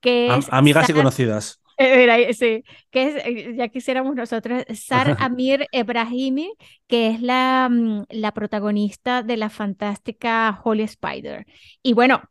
que 0.00 0.34
es... 0.34 0.46
Amigas 0.50 0.88
y 0.88 0.92
conocidas. 0.94 1.60
Eh, 1.76 2.32
sí, 2.34 2.62
que 2.90 3.08
es, 3.08 3.26
eh, 3.26 3.54
ya 3.56 3.68
quisiéramos 3.68 4.14
nosotros, 4.14 4.64
Sar 4.74 5.16
Amir 5.20 5.66
Ebrahimi, 5.72 6.52
que 6.86 7.08
es 7.08 7.20
la, 7.20 7.68
mm, 7.70 8.04
la 8.10 8.32
protagonista 8.32 9.22
de 9.22 9.36
la 9.36 9.50
fantástica 9.50 10.60
Holy 10.64 10.84
Spider. 10.84 11.46
Y 11.82 11.92
bueno, 11.92 12.22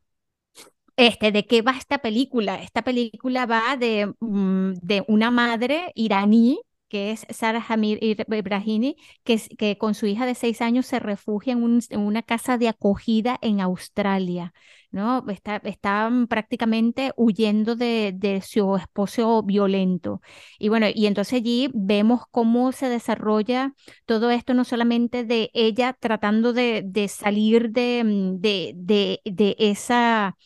este, 0.95 1.31
¿de 1.31 1.45
qué 1.45 1.61
va 1.61 1.77
esta 1.77 1.97
película? 1.99 2.55
Esta 2.61 2.83
película 2.83 3.45
va 3.45 3.75
de, 3.77 4.13
mm, 4.19 4.73
de 4.81 5.03
una 5.07 5.31
madre 5.31 5.91
iraní 5.95 6.59
que 6.93 7.09
es 7.09 7.25
Sarah 7.31 7.65
Hamir 7.69 7.97
Ibrahimi, 8.03 8.97
que, 9.23 9.41
que 9.57 9.79
con 9.79 9.95
su 9.95 10.05
hija 10.05 10.27
de 10.27 10.35
seis 10.35 10.61
años 10.61 10.85
se 10.85 10.99
refugia 10.99 11.53
en, 11.53 11.63
una 11.99 12.21
casa 12.21 12.59
de 12.59 12.69
acogida 12.69 13.39
en 13.41 13.61
Australia. 13.61 14.53
¿no? 14.91 15.25
Está, 15.27 15.55
están 15.63 16.27
prácticamente 16.27 17.11
huyendo 17.15 17.75
de, 17.75 18.13
de, 18.15 18.41
su 18.41 18.75
esposo 18.75 19.41
violento. 19.41 20.21
Y 20.59 20.69
bueno, 20.69 20.85
y 20.93 21.07
entonces 21.07 21.33
allí 21.33 21.71
vemos 21.73 22.21
cómo 22.29 22.71
se 22.71 22.89
desarrolla 22.89 23.73
todo 24.05 24.29
esto, 24.29 24.53
no 24.53 24.63
solamente 24.63 25.23
de 25.23 25.49
ella 25.55 25.97
tratando 25.99 26.53
de, 26.53 26.83
de 26.85 27.07
salir 27.07 27.71
de, 27.71 28.03
mm, 28.03 28.39
de, 28.39 29.19
de 29.25 29.55
esa 29.57 30.37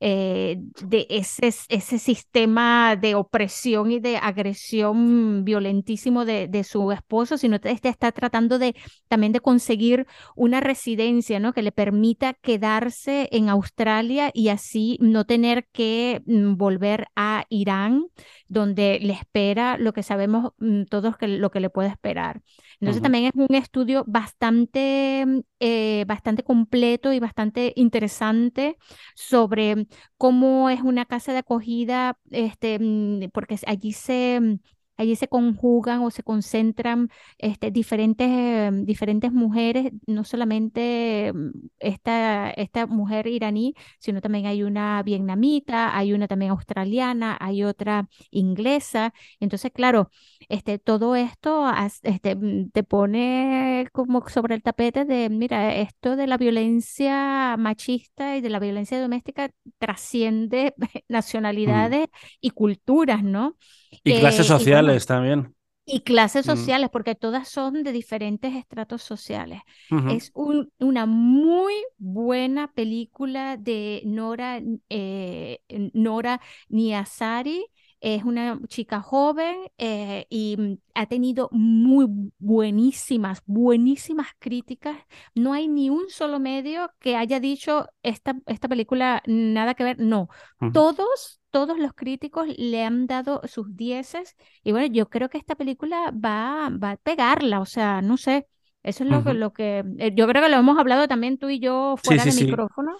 eh, 0.00 0.58
de 0.82 1.06
ese, 1.10 1.48
ese 1.68 1.98
sistema 1.98 2.96
de 2.96 3.14
opresión 3.14 3.90
y 3.90 4.00
de 4.00 4.16
agresión 4.16 5.44
violentísimo 5.44 6.24
de, 6.24 6.48
de 6.48 6.64
su 6.64 6.92
esposo, 6.92 7.36
sino 7.36 7.56
este 7.56 7.88
está 7.88 8.12
tratando 8.12 8.58
de 8.58 8.74
también 9.08 9.32
de 9.32 9.40
conseguir 9.40 10.06
una 10.36 10.60
residencia, 10.60 11.40
¿no? 11.40 11.52
Que 11.52 11.62
le 11.62 11.72
permita 11.72 12.34
quedarse 12.34 13.28
en 13.32 13.48
Australia 13.48 14.30
y 14.32 14.48
así 14.48 14.98
no 15.00 15.24
tener 15.24 15.66
que 15.72 16.22
mm, 16.26 16.56
volver 16.56 17.06
a 17.16 17.44
Irán, 17.48 18.06
donde 18.46 18.98
le 19.02 19.14
espera 19.14 19.78
lo 19.78 19.92
que 19.92 20.02
sabemos 20.02 20.52
mm, 20.58 20.84
todos 20.84 21.16
que 21.16 21.28
lo 21.28 21.50
que 21.50 21.60
le 21.60 21.70
puede 21.70 21.88
esperar. 21.88 22.42
Entonces 22.80 23.02
también 23.02 23.24
es 23.24 23.32
un 23.34 23.54
estudio 23.54 24.04
bastante, 24.06 25.24
eh, 25.60 26.04
bastante 26.06 26.44
completo 26.44 27.12
y 27.12 27.18
bastante 27.18 27.72
interesante 27.76 28.76
sobre 29.14 29.87
cómo 30.16 30.70
es 30.70 30.80
una 30.82 31.04
casa 31.06 31.32
de 31.32 31.38
acogida, 31.38 32.18
este, 32.30 32.78
mm, 32.80 33.30
porque 33.32 33.58
allí 33.66 33.92
se 33.92 34.58
allí 34.98 35.16
se 35.16 35.28
conjugan 35.28 36.02
o 36.02 36.10
se 36.10 36.22
concentran 36.22 37.08
este, 37.38 37.70
diferentes, 37.70 38.28
em, 38.28 38.84
diferentes 38.84 39.32
mujeres, 39.32 39.92
no 40.06 40.24
solamente 40.24 41.32
mm, 41.34 41.50
esta, 41.78 42.50
esta 42.50 42.86
mujer 42.86 43.26
iraní, 43.28 43.74
sino 43.98 44.20
también 44.20 44.46
hay 44.46 44.62
una 44.62 45.02
vietnamita, 45.02 45.96
hay 45.96 46.12
una 46.12 46.28
también 46.28 46.50
australiana, 46.52 47.36
hay 47.40 47.64
otra 47.64 48.08
inglesa. 48.30 49.14
Entonces, 49.40 49.72
claro, 49.72 50.10
este, 50.48 50.78
todo 50.78 51.16
esto 51.16 51.66
este, 52.02 52.34
mm, 52.36 52.70
te 52.70 52.82
pone 52.84 53.88
como 53.92 54.26
sobre 54.28 54.54
el 54.54 54.62
tapete 54.62 55.04
de, 55.04 55.28
mira, 55.30 55.74
esto 55.74 56.16
de 56.16 56.26
la 56.26 56.36
violencia 56.38 57.56
machista 57.58 58.36
y 58.36 58.40
de 58.40 58.50
la 58.50 58.58
violencia 58.58 59.00
doméstica 59.00 59.50
trasciende 59.78 60.74
nacionalidades 61.08 62.08
y 62.40 62.50
culturas, 62.50 63.22
¿no? 63.22 63.56
Y 64.04 64.18
clases 64.18 64.46
sociales 64.46 65.06
también. 65.06 65.54
Y 65.84 66.00
clases 66.00 66.46
mm. 66.46 66.50
sociales, 66.50 66.90
porque 66.92 67.14
todas 67.14 67.48
son 67.48 67.82
de 67.82 67.92
diferentes 67.92 68.54
estratos 68.54 69.02
sociales. 69.02 69.62
Es 70.10 70.32
una 70.34 71.06
muy 71.06 71.72
buena 71.96 72.72
película 72.72 73.56
de 73.56 74.02
Nora, 74.04 74.60
eh, 74.90 75.60
Nora 75.94 76.40
Niasari 76.68 77.64
es 78.00 78.24
una 78.24 78.60
chica 78.68 79.00
joven 79.00 79.56
eh, 79.76 80.26
y 80.30 80.56
mm, 80.56 80.78
ha 80.94 81.06
tenido 81.06 81.48
muy 81.52 82.06
buenísimas, 82.38 83.42
buenísimas 83.46 84.28
críticas. 84.38 84.96
No 85.34 85.52
hay 85.52 85.68
ni 85.68 85.90
un 85.90 86.08
solo 86.08 86.38
medio 86.38 86.90
que 87.00 87.16
haya 87.16 87.40
dicho 87.40 87.88
esta, 88.02 88.36
esta 88.46 88.68
película 88.68 89.22
nada 89.26 89.74
que 89.74 89.84
ver. 89.84 89.98
No, 89.98 90.28
todos, 90.72 91.37
todos 91.50 91.78
los 91.78 91.92
críticos 91.92 92.46
le 92.56 92.84
han 92.84 93.06
dado 93.06 93.40
sus 93.46 93.76
dieces 93.76 94.36
y 94.62 94.72
bueno, 94.72 94.86
yo 94.92 95.08
creo 95.08 95.28
que 95.28 95.38
esta 95.38 95.54
película 95.54 96.12
va, 96.12 96.70
va 96.70 96.92
a 96.92 96.96
pegarla, 96.96 97.60
o 97.60 97.66
sea, 97.66 98.02
no 98.02 98.16
sé. 98.16 98.46
Eso 98.82 99.04
es 99.04 99.10
lo, 99.10 99.24
que, 99.24 99.34
lo 99.34 99.52
que 99.52 99.84
eh, 99.98 100.12
yo 100.14 100.26
creo 100.28 100.42
que 100.42 100.48
lo 100.48 100.56
hemos 100.56 100.78
hablado 100.78 101.08
también 101.08 101.36
tú 101.36 101.48
y 101.50 101.58
yo 101.58 101.96
fuera 102.02 102.24
de 102.24 102.32
micrófono. 102.32 102.96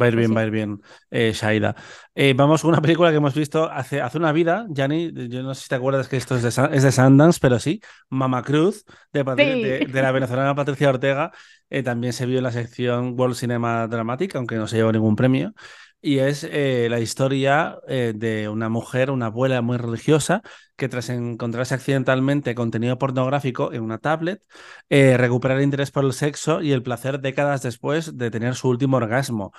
Va 0.00 0.06
a 0.06 0.08
ir 0.08 0.16
bien, 0.16 0.34
va 0.34 0.40
a 0.40 0.44
ir 0.44 0.50
bien, 0.50 0.80
eh, 1.10 1.32
Shaida. 1.34 1.76
Eh, 2.14 2.32
vamos 2.34 2.62
con 2.62 2.70
una 2.70 2.80
película 2.80 3.10
que 3.10 3.16
hemos 3.16 3.34
visto 3.34 3.70
hace, 3.70 4.00
hace 4.00 4.16
una 4.16 4.32
vida, 4.32 4.66
Jani. 4.74 5.12
Yo 5.28 5.42
no 5.42 5.54
sé 5.54 5.64
si 5.64 5.68
te 5.68 5.74
acuerdas 5.74 6.08
que 6.08 6.16
esto 6.16 6.34
es 6.34 6.42
de, 6.42 6.48
es 6.72 6.82
de 6.82 6.92
Sundance, 6.92 7.38
pero 7.42 7.58
sí, 7.58 7.82
Mama 8.08 8.42
Cruz, 8.42 8.86
de, 9.12 9.22
de, 9.22 10.02
la 10.02 10.12
venezolana 10.12 10.54
Patricia 10.54 10.88
Ortega. 10.88 11.30
Eh, 11.68 11.82
también 11.82 12.14
se 12.14 12.24
vio 12.24 12.38
en 12.38 12.44
la 12.44 12.52
sección 12.52 13.18
World 13.18 13.36
Cinema 13.36 13.86
Dramatic, 13.86 14.34
aunque 14.36 14.56
no 14.56 14.66
se 14.66 14.76
llevó 14.76 14.92
ningún 14.92 15.14
premio. 15.14 15.52
Y 16.02 16.18
es 16.18 16.42
la 16.42 16.98
historia 16.98 17.78
de 17.86 18.48
una 18.48 18.68
mujer, 18.68 19.10
una 19.12 19.26
abuela 19.26 19.62
muy 19.62 19.76
religiosa, 19.76 20.42
que 20.74 20.88
tras 20.88 21.08
encontrarse 21.10 21.74
accidentalmente 21.74 22.56
contenido 22.56 22.98
pornográfico 22.98 23.72
en 23.72 23.82
una 23.82 23.98
tablet, 23.98 24.42
recupera 24.90 25.54
el 25.54 25.62
interés 25.62 25.92
por 25.92 26.04
el 26.04 26.12
sexo 26.12 26.60
y 26.60 26.72
el 26.72 26.82
placer 26.82 27.20
décadas 27.20 27.62
después 27.62 28.18
de 28.18 28.32
tener 28.32 28.56
su 28.56 28.68
último 28.68 28.96
orgasmo. 28.96 29.52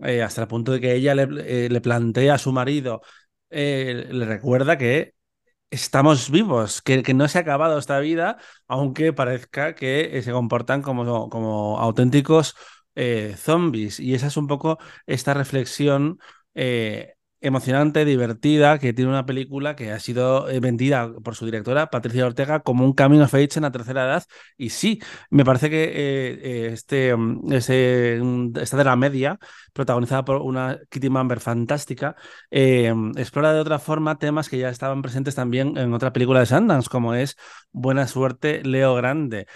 Eh, 0.00 0.22
hasta 0.22 0.42
el 0.42 0.48
punto 0.48 0.72
de 0.72 0.80
que 0.80 0.94
ella 0.94 1.14
le, 1.14 1.66
eh, 1.66 1.80
plantea 1.80 2.34
a 2.34 2.38
su 2.38 2.52
marido, 2.52 3.02
eh, 3.50 4.06
le 4.10 4.26
recuerda 4.26 4.78
que 4.78 5.14
estamos 5.70 6.30
vivos, 6.30 6.82
que, 6.82 7.02
que, 7.02 7.14
no 7.14 7.28
se 7.28 7.38
ha 7.38 7.40
acabado 7.42 7.78
esta 7.78 7.98
vida, 8.00 8.38
aunque 8.68 9.12
parezca 9.12 9.74
que 9.74 10.20
se 10.22 10.32
comportan 10.32 10.82
como, 10.82 11.28
como 11.30 11.78
auténticos 11.80 12.54
zombies. 13.36 14.00
Y 14.00 14.14
esa 14.14 14.26
es 14.28 14.36
un 14.36 14.46
poco 14.46 14.78
esta 15.06 15.34
reflexión 15.34 16.18
emocionante, 17.40 18.04
divertida, 18.04 18.78
que 18.78 18.92
tiene 18.92 19.10
una 19.10 19.26
película 19.26 19.76
que 19.76 19.92
ha 19.92 20.00
sido 20.00 20.48
eh, 20.48 20.60
vendida 20.60 21.12
por 21.22 21.36
su 21.36 21.44
directora, 21.44 21.88
Patricia 21.90 22.26
Ortega, 22.26 22.60
como 22.60 22.84
un 22.84 22.92
camino 22.92 23.24
of 23.24 23.34
age 23.34 23.50
en 23.56 23.62
la 23.62 23.70
tercera 23.70 24.04
edad. 24.04 24.24
Y 24.56 24.70
sí, 24.70 25.00
me 25.30 25.44
parece 25.44 25.70
que 25.70 25.84
eh, 25.84 26.38
eh, 26.42 26.70
este, 26.72 27.14
mm, 27.16 27.52
mm, 28.22 28.52
esta 28.58 28.76
de 28.76 28.84
la 28.84 28.96
media, 28.96 29.38
protagonizada 29.72 30.24
por 30.24 30.42
una 30.42 30.78
Kitty 30.90 31.10
Mamber 31.10 31.40
fantástica, 31.40 32.16
explora 32.50 33.52
de 33.52 33.60
otra 33.60 33.78
forma 33.78 34.18
temas 34.18 34.48
que 34.48 34.58
ya 34.58 34.68
estaban 34.70 35.02
presentes 35.02 35.34
también 35.34 35.76
en 35.76 35.92
otra 35.94 36.12
película 36.12 36.40
de 36.40 36.46
Sundance, 36.46 36.88
como 36.90 37.14
es 37.14 37.36
Buena 37.70 38.06
Suerte, 38.08 38.62
Leo 38.64 38.94
Grande. 38.94 39.46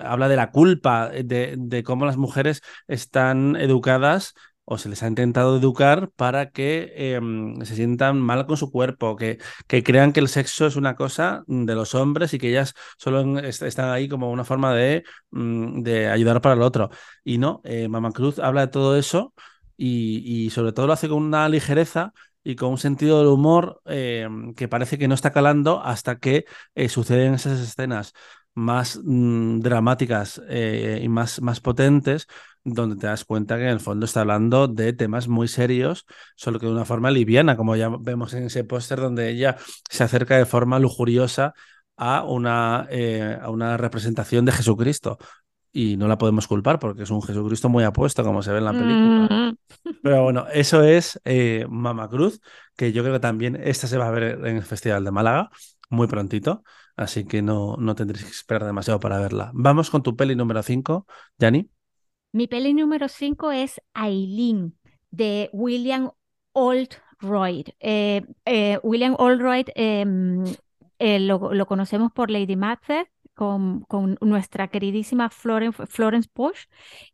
habla 0.00 0.28
de 0.28 0.36
la 0.36 0.50
culpa, 0.50 1.08
de 1.08 1.82
cómo 1.84 2.06
las 2.06 2.16
mujeres 2.16 2.62
están 2.86 3.56
educadas 3.56 4.34
o 4.72 4.78
se 4.78 4.88
les 4.88 5.02
ha 5.02 5.08
intentado 5.08 5.58
educar 5.58 6.10
para 6.16 6.50
que 6.50 6.92
em, 6.96 7.60
se 7.64 7.76
sientan 7.76 8.18
mal 8.20 8.46
con 8.46 8.56
su 8.56 8.70
cuerpo, 8.70 9.16
que, 9.16 9.38
que, 9.66 9.82
crean 9.82 10.12
que 10.12 10.20
el 10.20 10.28
sexo 10.28 10.66
es 10.66 10.76
una 10.76 10.96
cosa 10.96 11.44
de 11.46 11.74
los 11.74 11.94
hombres 11.94 12.32
y 12.32 12.38
que 12.38 12.48
ellas 12.48 12.74
solo 12.96 13.38
están 13.40 13.90
ahí 13.90 14.08
como 14.08 14.30
una 14.30 14.44
forma 14.44 14.74
de, 14.74 15.04
mm, 15.30 15.82
de 15.82 16.08
ayudar 16.08 16.40
para 16.40 16.54
el 16.54 16.62
otro. 16.62 16.90
Y 17.22 17.36
no, 17.38 17.60
eh, 17.64 17.88
Mama 17.88 18.12
Cruz 18.12 18.38
habla 18.38 18.62
de 18.62 18.68
todo 18.68 18.96
eso 18.96 19.34
y, 19.76 20.50
sobre 20.50 20.72
todo 20.72 20.86
lo 20.86 20.92
hace 20.94 21.08
con 21.08 21.22
una 21.22 21.48
ligereza 21.48 22.12
y 22.44 22.56
con 22.56 22.70
un 22.70 22.78
sentido 22.78 23.18
del 23.18 23.28
humor 23.28 23.82
em, 23.84 24.54
que 24.54 24.68
parece 24.68 24.98
que 24.98 25.08
no 25.08 25.14
está 25.14 25.32
calando 25.32 25.82
hasta 25.84 26.18
que 26.18 26.44
eh, 26.74 26.88
suceden 26.88 27.34
esas 27.34 27.60
escenas 27.60 28.14
más 28.54 29.00
mm, 29.02 29.60
dramáticas 29.60 30.40
eh, 30.48 31.00
y 31.02 31.08
más, 31.08 31.40
más 31.42 31.60
potentes 31.60 32.26
donde 32.64 32.96
te 32.96 33.06
das 33.06 33.24
cuenta 33.24 33.56
que 33.56 33.64
en 33.64 33.70
el 33.70 33.80
fondo 33.80 34.06
está 34.06 34.20
hablando 34.20 34.68
de 34.68 34.92
temas 34.92 35.28
muy 35.28 35.48
serios, 35.48 36.06
solo 36.36 36.58
que 36.58 36.66
de 36.66 36.72
una 36.72 36.84
forma 36.84 37.10
liviana, 37.10 37.56
como 37.56 37.76
ya 37.76 37.88
vemos 38.00 38.34
en 38.34 38.44
ese 38.44 38.64
póster 38.64 39.00
donde 39.00 39.30
ella 39.30 39.56
se 39.90 40.04
acerca 40.04 40.36
de 40.36 40.46
forma 40.46 40.78
lujuriosa 40.78 41.54
a 41.96 42.24
una, 42.24 42.86
eh, 42.90 43.38
a 43.40 43.50
una 43.50 43.76
representación 43.76 44.44
de 44.44 44.52
Jesucristo. 44.52 45.18
Y 45.74 45.96
no 45.96 46.06
la 46.06 46.18
podemos 46.18 46.46
culpar 46.46 46.78
porque 46.78 47.04
es 47.04 47.10
un 47.10 47.22
Jesucristo 47.22 47.70
muy 47.70 47.84
apuesto, 47.84 48.22
como 48.22 48.42
se 48.42 48.52
ve 48.52 48.58
en 48.58 48.64
la 48.64 48.72
película. 48.72 49.28
Mm. 49.30 49.56
Pero 50.02 50.22
bueno, 50.22 50.46
eso 50.52 50.82
es 50.82 51.18
eh, 51.24 51.66
Mama 51.68 52.08
Cruz, 52.08 52.40
que 52.76 52.92
yo 52.92 53.02
creo 53.02 53.14
que 53.14 53.20
también 53.20 53.56
esta 53.56 53.86
se 53.86 53.96
va 53.96 54.08
a 54.08 54.10
ver 54.10 54.46
en 54.46 54.56
el 54.56 54.64
Festival 54.64 55.02
de 55.04 55.10
Málaga 55.10 55.50
muy 55.88 56.08
prontito, 56.08 56.62
así 56.96 57.24
que 57.24 57.42
no, 57.42 57.76
no 57.78 57.94
tendréis 57.94 58.24
que 58.24 58.30
esperar 58.30 58.64
demasiado 58.64 59.00
para 59.00 59.18
verla. 59.18 59.50
Vamos 59.54 59.90
con 59.90 60.02
tu 60.02 60.16
peli 60.16 60.34
número 60.34 60.62
5, 60.62 61.06
Yanni. 61.38 61.70
Mi 62.32 62.46
peli 62.46 62.72
número 62.72 63.08
5 63.08 63.52
es 63.52 63.82
Aileen, 63.92 64.74
de 65.10 65.50
William 65.52 66.12
Oldroyd. 66.52 67.68
Eh, 67.78 68.24
eh, 68.46 68.78
William 68.82 69.14
Oldroyd 69.18 69.68
em, 69.74 70.42
eh, 70.98 71.20
lo, 71.20 71.66
conocemos 71.66 72.10
por 72.10 72.30
Lady 72.30 72.56
Macbeth, 72.56 73.08
con, 73.34 73.82
con, 73.82 74.16
nuestra 74.22 74.68
queridísima 74.68 75.28
Florence, 75.28 75.86
Florence 75.86 76.30
Bush. 76.34 76.64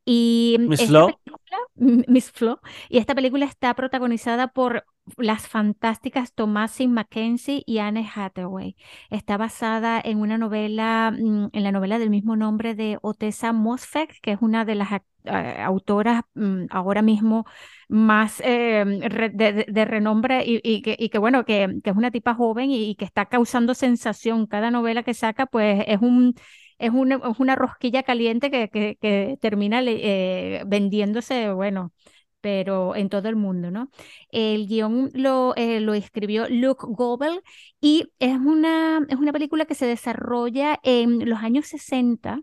Y 0.05 0.57
Miss 0.61 0.87
Flo. 0.87 1.21
Miss 1.75 2.31
Flo. 2.31 2.61
Y 2.89 2.99
esta 2.99 3.17
película 3.17 3.45
está 3.45 3.75
protagonizada 3.75 4.47
por 4.47 4.85
las 5.17 5.49
fantásticas 5.49 6.33
Thomasin 6.35 6.93
Mackenzie 6.93 7.63
y 7.67 7.79
Anne 7.79 8.09
Hathaway. 8.15 8.77
Está 9.11 9.37
basada 9.37 10.01
en 10.05 10.19
una 10.21 10.39
novela, 10.39 11.13
mm, 11.13 11.49
en 11.53 11.63
la 11.63 11.73
novela 11.73 11.99
del 11.99 12.11
mismo 12.11 12.37
nombre 12.37 12.75
de 12.75 12.99
Otessa 13.03 13.53
Mosfeq, 13.53 14.21
que 14.21 14.33
es 14.33 14.39
una 14.41 14.65
de 14.65 14.75
las 14.75 15.01
eh, 15.25 15.57
autoras 15.63 16.23
mm, 16.35 16.67
ahora 16.71 17.03
mismo 17.03 17.45
más 17.89 18.41
eh, 18.45 18.85
de, 19.67 19.85
renombre 19.85 20.43
y, 20.47 20.83
que, 20.83 21.19
bueno, 21.19 21.45
que, 21.45 21.81
es 21.85 21.97
una 21.97 22.11
tipa 22.11 22.35
joven 22.35 22.71
y, 22.71 22.95
que 22.97 23.05
está 23.05 23.27
causando 23.27 23.75
sensación. 23.75 24.47
Cada 24.47 24.71
novela 24.71 25.03
que 25.03 25.15
saca, 25.15 25.47
pues 25.47 25.85
es 25.87 26.01
un 26.01 26.35
es 26.79 26.91
una, 26.93 27.57
rosquilla 27.57 28.05
caliente 28.05 28.51
que, 28.51 29.39
termina 29.41 29.83
eh, 29.85 30.63
vendiéndose, 30.67 31.53
bueno, 31.53 31.93
pero 32.41 32.95
en 32.97 33.09
todo 33.09 33.29
el 33.29 33.37
mundo, 33.37 33.71
¿no? 33.71 33.91
El 34.31 34.67
guion 34.67 35.11
lo, 35.15 35.55
eh, 35.57 35.81
lo 35.81 35.95
escribió 35.95 36.49
Luke 36.49 36.85
Gobel 36.89 37.43
y 37.81 38.13
es 38.19 38.37
una, 38.39 39.05
es 39.09 39.17
una 39.17 39.33
película 39.33 39.67
que 39.67 39.75
se 39.75 39.87
desarrolla 39.87 40.79
en 40.83 41.29
los 41.29 41.41
años 41.41 41.67
60 41.67 42.41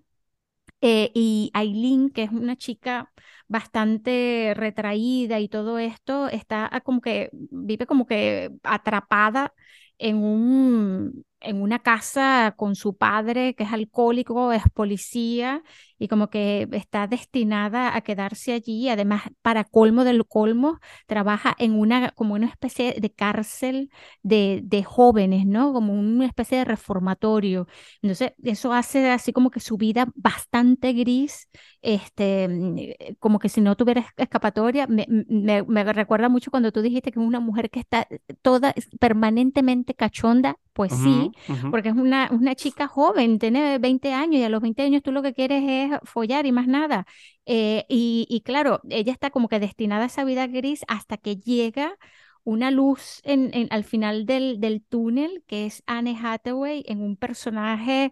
eh, 0.82 1.12
y 1.14 1.52
Aileen, 1.54 2.10
que 2.12 2.24
es 2.24 2.32
una 2.32 2.56
chica 2.58 3.12
bastante 3.48 4.54
retraída 4.56 5.40
y 5.40 5.50
todo 5.50 5.80
esto, 5.80 6.28
está 6.30 6.70
como 6.84 7.02
que 7.02 7.30
vive 7.34 7.86
como 7.86 8.06
que 8.06 8.52
atrapada 8.64 9.54
en 9.98 10.18
un 10.18 11.26
en 11.42 11.62
una 11.62 11.80
casa 11.80 12.56
con 12.58 12.76
su 12.76 12.98
padre 12.98 13.54
que 13.56 13.64
es 13.64 13.72
alcohólico, 13.74 14.52
es 14.52 14.64
policía 14.74 15.64
y 15.98 16.08
como 16.08 16.30
que 16.30 16.68
está 16.72 17.08
destinada 17.08 17.96
a 17.96 18.02
quedarse 18.02 18.54
allí. 18.54 18.90
Además, 18.90 19.24
para 19.42 19.64
colmo 19.64 20.04
del 20.04 20.26
colmo, 20.26 20.80
trabaja 21.08 21.56
en 21.58 21.74
una 21.80 22.12
como 22.12 22.34
una 22.36 22.48
especie 22.48 22.96
de 23.00 23.12
cárcel 23.12 23.90
de, 24.24 24.62
de 24.64 24.84
jóvenes, 24.84 25.46
¿no? 25.46 25.74
Como 25.74 25.94
una 25.94 26.26
especie 26.26 26.60
de 26.60 26.66
reformatorio. 26.66 27.68
Entonces, 28.02 28.34
eso 28.44 28.74
hace 28.74 29.10
así 29.10 29.34
como 29.34 29.50
que 29.52 29.60
su 29.60 29.78
vida 29.78 30.08
bastante 30.16 30.94
gris, 30.94 31.50
este, 31.82 32.48
mm, 32.48 33.16
como 33.20 33.40
que 33.40 33.50
si 33.50 33.62
no 33.62 33.76
tuviera 33.76 34.06
escapatoria. 34.18 34.88
Me, 34.88 35.06
me 35.64 35.84
recuerda 35.94 36.30
mucho 36.30 36.52
cuando 36.52 36.72
tú 36.72 36.82
dijiste 36.82 37.12
que 37.12 37.20
es 37.20 37.26
una 37.26 37.40
mujer 37.40 37.70
que 37.70 37.80
está 37.80 38.08
toda 38.42 38.74
permanentemente 39.00 39.94
cachonda 39.94 40.58
pues 40.76 40.92
sí, 40.92 41.32
porque 41.72 41.88
es 41.88 41.96
una, 41.96 42.28
una 42.34 42.54
chica 42.54 42.86
joven, 42.86 43.40
tiene 43.40 43.80
20 43.80 44.12
años 44.12 44.42
y 44.42 44.44
a 44.44 44.50
los 44.50 44.62
20 44.62 44.82
años 44.84 45.02
tú 45.02 45.14
lo 45.14 45.24
que 45.24 45.34
quieres 45.34 45.64
es 45.66 45.85
follar 46.04 46.46
y 46.46 46.52
más 46.52 46.68
nada. 46.68 47.06
Eh, 47.46 47.86
y, 47.90 48.42
claro, 48.46 48.82
ella 48.90 49.12
está 49.12 49.30
como 49.30 49.48
que 49.48 49.60
destinada 49.60 50.04
a 50.04 50.08
esa 50.08 50.24
vida 50.24 50.48
gris 50.48 50.84
hasta 50.88 51.18
que 51.18 51.38
llega 51.38 51.98
una 52.44 52.72
luz 52.72 53.22
en, 53.24 53.68
al 53.72 53.84
final 53.84 54.26
del, 54.26 54.60
del 54.60 54.84
túnel, 54.84 55.44
que 55.48 55.66
es 55.66 55.84
Anne 55.88 56.18
Hathaway 56.22 56.84
en 56.88 57.02
un 57.02 57.18
personaje 57.18 58.12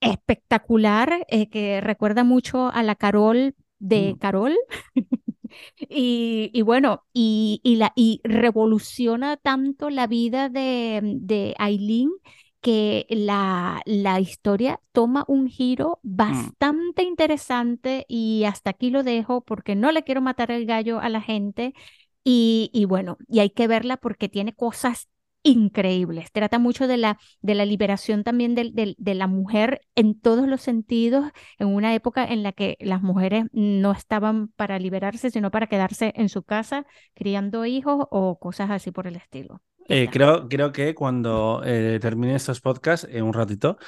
espectacular 0.00 1.26
eh, 1.28 1.48
que 1.48 1.80
recuerda 1.80 2.24
mucho 2.24 2.68
a 2.68 2.82
la 2.82 2.94
Carol 2.94 3.54
de 3.78 4.14
mm. 4.14 4.18
Carol. 4.18 4.54
Y, 5.78 6.62
bueno, 6.62 7.04
y, 7.12 7.60
la, 7.78 7.92
y 7.96 8.20
revoluciona 8.24 9.36
tanto 9.36 9.90
la 9.90 10.06
vida 10.06 10.48
de, 10.48 11.00
de 11.02 11.54
Aileen 11.58 12.10
que 12.66 13.06
la, 13.10 13.80
la, 13.84 14.18
historia 14.18 14.80
toma 14.90 15.24
un 15.28 15.46
giro 15.46 16.00
mm. 16.02 16.16
bastante 16.16 17.04
interesante 17.04 18.04
y 18.08 18.42
hasta 18.42 18.70
aquí 18.70 18.90
lo 18.90 19.04
dejo 19.04 19.44
porque 19.44 19.76
no 19.76 19.92
le 19.92 20.02
quiero 20.02 20.20
matar 20.20 20.50
el 20.50 20.66
gallo 20.66 20.98
a 20.98 21.08
la 21.08 21.20
gente. 21.20 21.74
Y, 22.24 22.70
y 22.72 22.84
bueno, 22.84 23.18
y 23.28 23.38
hay 23.38 23.50
que 23.50 23.68
verla 23.68 23.96
porque 23.98 24.28
tiene 24.28 24.52
cosas 24.52 25.08
increíbles. 25.44 26.32
Trata 26.32 26.58
mucho 26.58 26.88
de 26.88 26.96
la, 26.96 27.20
de 27.40 27.54
la 27.54 27.64
liberación 27.64 28.24
también 28.24 28.56
de, 28.56 28.96
de, 28.98 29.14
la 29.14 29.28
mujer 29.28 29.82
en 29.94 30.18
todos 30.18 30.48
los 30.48 30.60
sentidos, 30.60 31.30
en 31.60 31.68
una 31.68 31.94
época 31.94 32.24
en 32.24 32.42
la 32.42 32.50
que 32.50 32.78
las 32.80 33.00
mujeres 33.00 33.44
no 33.52 33.92
estaban 33.92 34.48
para 34.56 34.80
liberarse, 34.80 35.30
sino 35.30 35.52
para 35.52 35.68
quedarse 35.68 36.12
en 36.16 36.28
su 36.30 36.42
casa 36.42 36.84
criando 37.14 37.64
hijos 37.64 38.06
o 38.10 38.40
cosas 38.40 38.70
así 38.70 38.90
por 38.90 39.06
el 39.06 39.14
estilo. 39.14 39.62
Eh, 39.88 40.08
creo, 40.10 40.48
creo 40.48 40.72
que 40.72 40.94
cuando 40.94 41.62
eh, 41.64 41.98
termine 42.00 42.34
estos 42.34 42.60
podcasts, 42.60 43.06
en 43.10 43.22
un 43.24 43.32
ratito, 43.32 43.78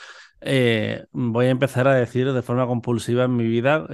eh, 0.41 1.05
voy 1.13 1.47
a 1.47 1.51
empezar 1.51 1.89
a 1.89 1.95
decir 1.95 2.33
de 2.33 2.43
forma 2.43 2.67
compulsiva 2.67 3.25
en 3.25 3.37
mi 3.37 3.45
vida, 3.49 3.87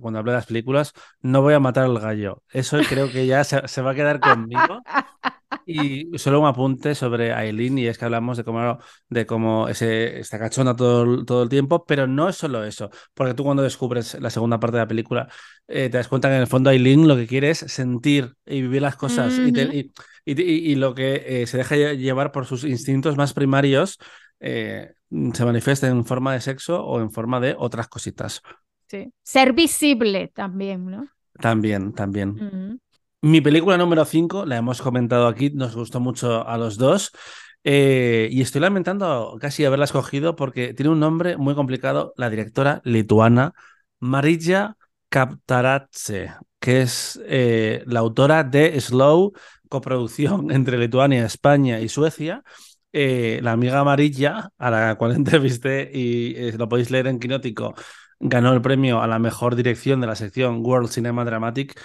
cuando 0.00 0.18
hable 0.18 0.32
de 0.32 0.36
las 0.38 0.46
películas, 0.46 0.92
no 1.20 1.42
voy 1.42 1.54
a 1.54 1.60
matar 1.60 1.84
al 1.84 1.98
gallo. 1.98 2.42
Eso 2.50 2.78
creo 2.88 3.10
que 3.10 3.26
ya 3.26 3.44
se, 3.44 3.66
se 3.68 3.82
va 3.82 3.92
a 3.92 3.94
quedar 3.94 4.20
conmigo. 4.20 4.82
Y 5.72 6.18
solo 6.18 6.40
un 6.40 6.46
apunte 6.46 6.94
sobre 6.94 7.32
Aileen, 7.32 7.78
y 7.78 7.86
es 7.86 7.98
que 7.98 8.04
hablamos 8.04 8.36
de 8.36 8.44
cómo, 8.44 8.78
de 9.08 9.26
cómo 9.26 9.68
ese, 9.68 10.20
está 10.20 10.38
cachona 10.38 10.76
todo, 10.76 11.24
todo 11.24 11.42
el 11.42 11.48
tiempo, 11.48 11.84
pero 11.84 12.06
no 12.06 12.28
es 12.28 12.36
solo 12.36 12.64
eso, 12.64 12.90
porque 13.14 13.34
tú 13.34 13.44
cuando 13.44 13.62
descubres 13.62 14.20
la 14.20 14.30
segunda 14.30 14.60
parte 14.60 14.76
de 14.76 14.82
la 14.82 14.88
película, 14.88 15.28
eh, 15.68 15.88
te 15.88 15.96
das 15.96 16.08
cuenta 16.08 16.28
que 16.28 16.34
en 16.34 16.42
el 16.42 16.46
fondo 16.46 16.70
Aileen 16.70 17.08
lo 17.08 17.16
que 17.16 17.26
quiere 17.26 17.50
es 17.50 17.58
sentir 17.58 18.34
y 18.46 18.62
vivir 18.62 18.82
las 18.82 18.96
cosas, 18.96 19.32
y, 19.38 19.90
y, 20.24 20.74
lo 20.76 20.94
que 20.94 21.24
eh, 21.26 21.46
se 21.46 21.56
deja 21.56 21.74
llevar 21.74 22.30
por 22.30 22.46
sus 22.46 22.64
instintos 22.64 23.16
más 23.16 23.32
primarios 23.32 23.98
eh, 24.44 24.94
se 25.32 25.44
manifiesta 25.44 25.86
en 25.86 26.04
forma 26.04 26.32
de 26.32 26.40
sexo 26.40 26.84
o 26.84 27.00
en 27.00 27.12
forma 27.12 27.38
de 27.38 27.54
otras 27.56 27.86
cositas. 27.86 28.42
Sí. 28.88 29.12
Ser 29.22 29.52
visible 29.52 30.28
también, 30.34 30.84
¿no? 30.86 31.06
También, 31.40 31.92
también. 31.92 32.80
Mi 33.24 33.40
película 33.40 33.76
número 33.78 34.04
5, 34.04 34.46
la 34.46 34.56
hemos 34.56 34.82
comentado 34.82 35.28
aquí, 35.28 35.50
nos 35.50 35.76
gustó 35.76 36.00
mucho 36.00 36.46
a 36.46 36.58
los 36.58 36.76
dos. 36.76 37.12
Eh, 37.62 38.28
y 38.32 38.42
estoy 38.42 38.60
lamentando 38.60 39.38
casi 39.40 39.64
haberla 39.64 39.84
escogido 39.84 40.34
porque 40.34 40.74
tiene 40.74 40.90
un 40.90 40.98
nombre 40.98 41.36
muy 41.36 41.54
complicado, 41.54 42.12
la 42.16 42.30
directora 42.30 42.80
lituana 42.84 43.54
Marija 44.00 44.76
Kaptaratse, 45.08 46.32
que 46.58 46.82
es 46.82 47.20
eh, 47.24 47.84
la 47.86 48.00
autora 48.00 48.42
de 48.42 48.80
Slow, 48.80 49.32
coproducción 49.68 50.50
entre 50.52 50.76
Lituania, 50.78 51.24
España 51.24 51.78
y 51.80 51.88
Suecia. 51.88 52.42
Eh, 52.92 53.38
la 53.42 53.52
amiga 53.52 53.78
amarilla, 53.78 54.50
a 54.58 54.70
la 54.70 54.96
cual 54.96 55.12
entrevisté 55.16 55.90
y 55.94 56.50
lo 56.52 56.68
podéis 56.68 56.90
leer 56.90 57.06
en 57.06 57.20
Quinótico, 57.20 57.74
ganó 58.18 58.52
el 58.52 58.62
premio 58.62 59.00
a 59.00 59.06
la 59.06 59.20
mejor 59.20 59.54
dirección 59.54 60.00
de 60.00 60.08
la 60.08 60.16
sección 60.16 60.60
World 60.64 60.88
Cinema 60.90 61.24
Dramatic. 61.24 61.80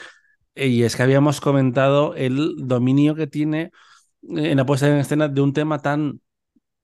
Y 0.58 0.84
es 0.84 0.96
que 0.96 1.04
habíamos 1.04 1.40
comentado 1.42 2.16
el 2.16 2.56
dominio 2.58 3.16
que 3.16 3.28
tiene 3.28 3.72
en 4.24 4.58
la 4.58 4.66
puesta 4.66 4.88
en 4.88 4.98
escena 4.98 5.28
de 5.28 5.42
un 5.42 5.54
tema 5.54 5.80
tan 5.80 6.22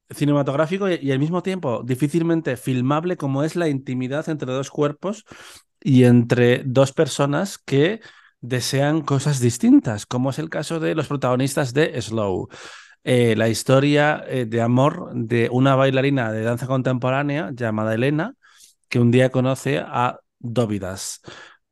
cinematográfico 0.10 0.90
y, 0.90 1.12
al 1.12 1.20
mismo 1.20 1.42
tiempo 1.42 1.82
difícilmente 1.84 2.58
filmable 2.58 3.18
como 3.18 3.44
es 3.44 3.56
la 3.56 3.68
intimidad 3.68 4.30
entre 4.30 4.52
dos 4.52 4.70
cuerpos 4.70 5.26
y 5.82 6.04
entre 6.04 6.64
dos 6.66 6.94
personas 6.94 7.58
que 7.58 8.02
desean 8.42 9.02
cosas 9.02 9.40
distintas, 9.40 10.06
como 10.06 10.30
es 10.30 10.40
el 10.40 10.50
caso 10.50 10.80
de 10.80 10.96
los 10.96 11.08
protagonistas 11.08 11.74
de 11.74 12.00
Slow. 12.02 12.50
Eh, 13.06 13.36
la 13.36 13.50
historia 13.50 14.24
eh, 14.28 14.46
de 14.46 14.62
amor 14.62 15.12
de 15.14 15.50
una 15.52 15.76
bailarina 15.76 16.32
de 16.32 16.44
danza 16.44 16.68
contemporánea 16.68 17.52
llamada 17.54 17.94
Elena, 17.96 18.36
que 18.90 19.00
un 19.00 19.12
día 19.12 19.30
conoce 19.30 19.80
a 19.80 20.20
Dóvidas, 20.40 21.22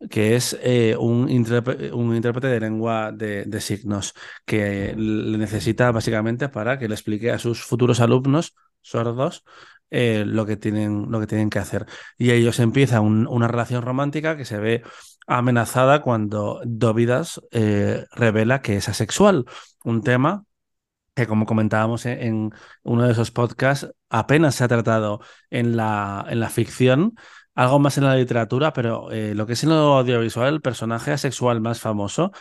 que 0.10 0.36
es 0.36 0.58
eh, 0.62 0.96
un, 0.98 1.24
un, 1.24 2.16
intérprete 2.16 2.48
de 2.48 2.60
lengua 2.60 3.12
de, 3.12 3.62
signos, 3.62 4.14
que 4.46 4.94
le 4.96 5.38
necesita 5.38 5.92
básicamente 5.92 6.50
para 6.50 6.80
que 6.80 6.88
le 6.88 6.96
explique 6.96 7.32
a 7.32 7.40
sus 7.40 7.64
futuros 7.64 8.00
alumnos 8.00 8.56
sordos 8.82 9.44
lo, 9.90 10.46
que 10.46 10.58
tienen, 10.58 11.12
lo 11.12 11.20
que 11.20 11.28
tienen 11.28 11.50
que 11.50 11.60
hacer. 11.60 11.86
Y 12.18 12.32
ellos 12.32 12.60
empiezan 12.60 13.28
una 13.28 13.48
relación 13.48 13.84
romántica 13.84 14.38
que 14.38 14.46
se 14.46 14.58
ve 14.58 14.84
amenazada 15.28 16.02
cuando 16.02 16.62
Dóvidas 16.66 17.42
revela 17.52 18.62
que 18.62 18.78
es 18.78 18.90
asexual, 18.90 19.46
un 19.84 20.02
tema 20.02 20.46
que 21.16 21.28
como 21.28 21.46
comentábamos 21.46 22.06
en, 22.06 22.52
uno 22.84 23.04
de 23.06 23.12
esos 23.12 23.32
podcasts, 23.32 23.90
apenas 24.10 24.56
se 24.56 24.64
ha 24.64 24.68
tratado 24.68 25.22
en 25.50 25.76
la, 25.76 26.26
en 26.30 26.40
la 26.40 26.50
ficción, 26.50 27.16
algo 27.56 27.80
más 27.80 27.98
en 27.98 28.06
la 28.06 28.16
literatura, 28.16 28.74
pero 28.74 29.12
eh, 29.12 29.36
lo 29.36 29.46
que 29.46 29.54
es 29.54 29.64
en 29.64 29.70
lo 29.70 29.98
audiovisual, 29.98 30.56
el 30.56 30.62
personaje 30.62 31.12
asexual 31.12 31.62
más 31.62 31.80
famoso, 31.80 32.32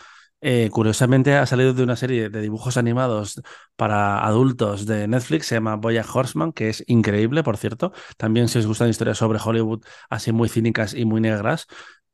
eh, 0.43 0.69
curiosamente 0.71 1.35
ha 1.35 1.45
salido 1.45 1.73
de 1.73 1.83
una 1.83 1.95
serie 1.95 2.29
de 2.29 2.41
dibujos 2.41 2.75
animados 2.77 3.41
para 3.75 4.25
adultos 4.25 4.87
de 4.87 5.07
Netflix, 5.07 5.45
se 5.47 5.55
llama 5.55 5.75
Boya 5.75 6.03
Horseman, 6.11 6.51
que 6.51 6.69
es 6.69 6.83
increíble, 6.87 7.43
por 7.43 7.57
cierto. 7.57 7.93
También 8.17 8.47
si 8.47 8.57
os 8.59 8.65
gustan 8.65 8.89
historias 8.89 9.19
sobre 9.19 9.39
Hollywood 9.43 9.83
así 10.09 10.31
muy 10.31 10.49
cínicas 10.49 10.93
y 10.95 11.05
muy 11.05 11.21
negras, 11.21 11.67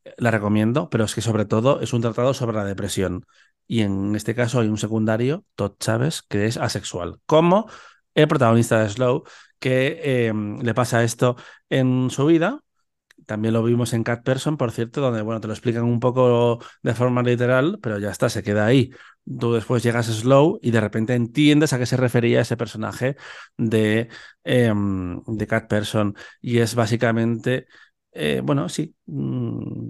eh, 0.03 0.13
la 0.17 0.31
recomiendo, 0.31 0.89
pero 0.89 1.05
es 1.05 1.15
que 1.15 1.21
sobre 1.21 1.45
todo 1.45 1.79
es 1.81 1.93
un 1.93 2.01
tratado 2.01 2.33
sobre 2.33 2.57
la 2.57 2.65
depresión 2.65 3.25
y 3.67 3.81
en 3.81 4.15
este 4.15 4.35
caso 4.35 4.59
hay 4.59 4.67
un 4.67 4.77
secundario, 4.77 5.45
Todd 5.55 5.73
Chávez, 5.79 6.21
que 6.23 6.45
es 6.45 6.57
asexual, 6.57 7.19
como 7.25 7.69
el 8.15 8.27
protagonista 8.27 8.81
de 8.81 8.89
Slow, 8.89 9.23
que 9.59 10.31
le 10.61 10.73
pasa 10.73 11.03
esto 11.03 11.35
en 11.69 12.09
su 12.09 12.25
vida. 12.25 12.61
También 13.27 13.53
lo 13.53 13.63
vimos 13.63 13.93
en 13.93 14.03
Cat 14.03 14.23
Person, 14.23 14.57
por 14.57 14.71
cierto, 14.71 15.01
donde 15.01 15.21
bueno, 15.21 15.39
te 15.41 15.47
lo 15.47 15.53
explican 15.53 15.83
un 15.83 15.99
poco 15.99 16.59
de 16.81 16.95
forma 16.95 17.21
literal, 17.23 17.77
pero 17.81 17.99
ya 17.99 18.09
está, 18.11 18.29
se 18.29 18.41
queda 18.43 18.65
ahí. 18.65 18.91
Tú 19.39 19.53
después 19.53 19.83
llegas 19.83 20.09
a 20.09 20.13
Slow 20.13 20.59
y 20.63 20.71
de 20.71 20.81
repente 20.81 21.13
entiendes 21.13 21.73
a 21.73 21.79
qué 21.79 21.85
se 21.85 21.97
refería 21.97 22.41
ese 22.41 22.57
personaje 22.57 23.17
de, 23.57 24.09
em, 24.43 25.21
de 25.27 25.47
Cat 25.47 25.67
Person. 25.69 26.15
Y 26.41 26.59
es 26.59 26.73
básicamente, 26.75 27.67
eh, 28.13 28.41
bueno, 28.43 28.69
sí, 28.69 28.95
mm, 29.05 29.89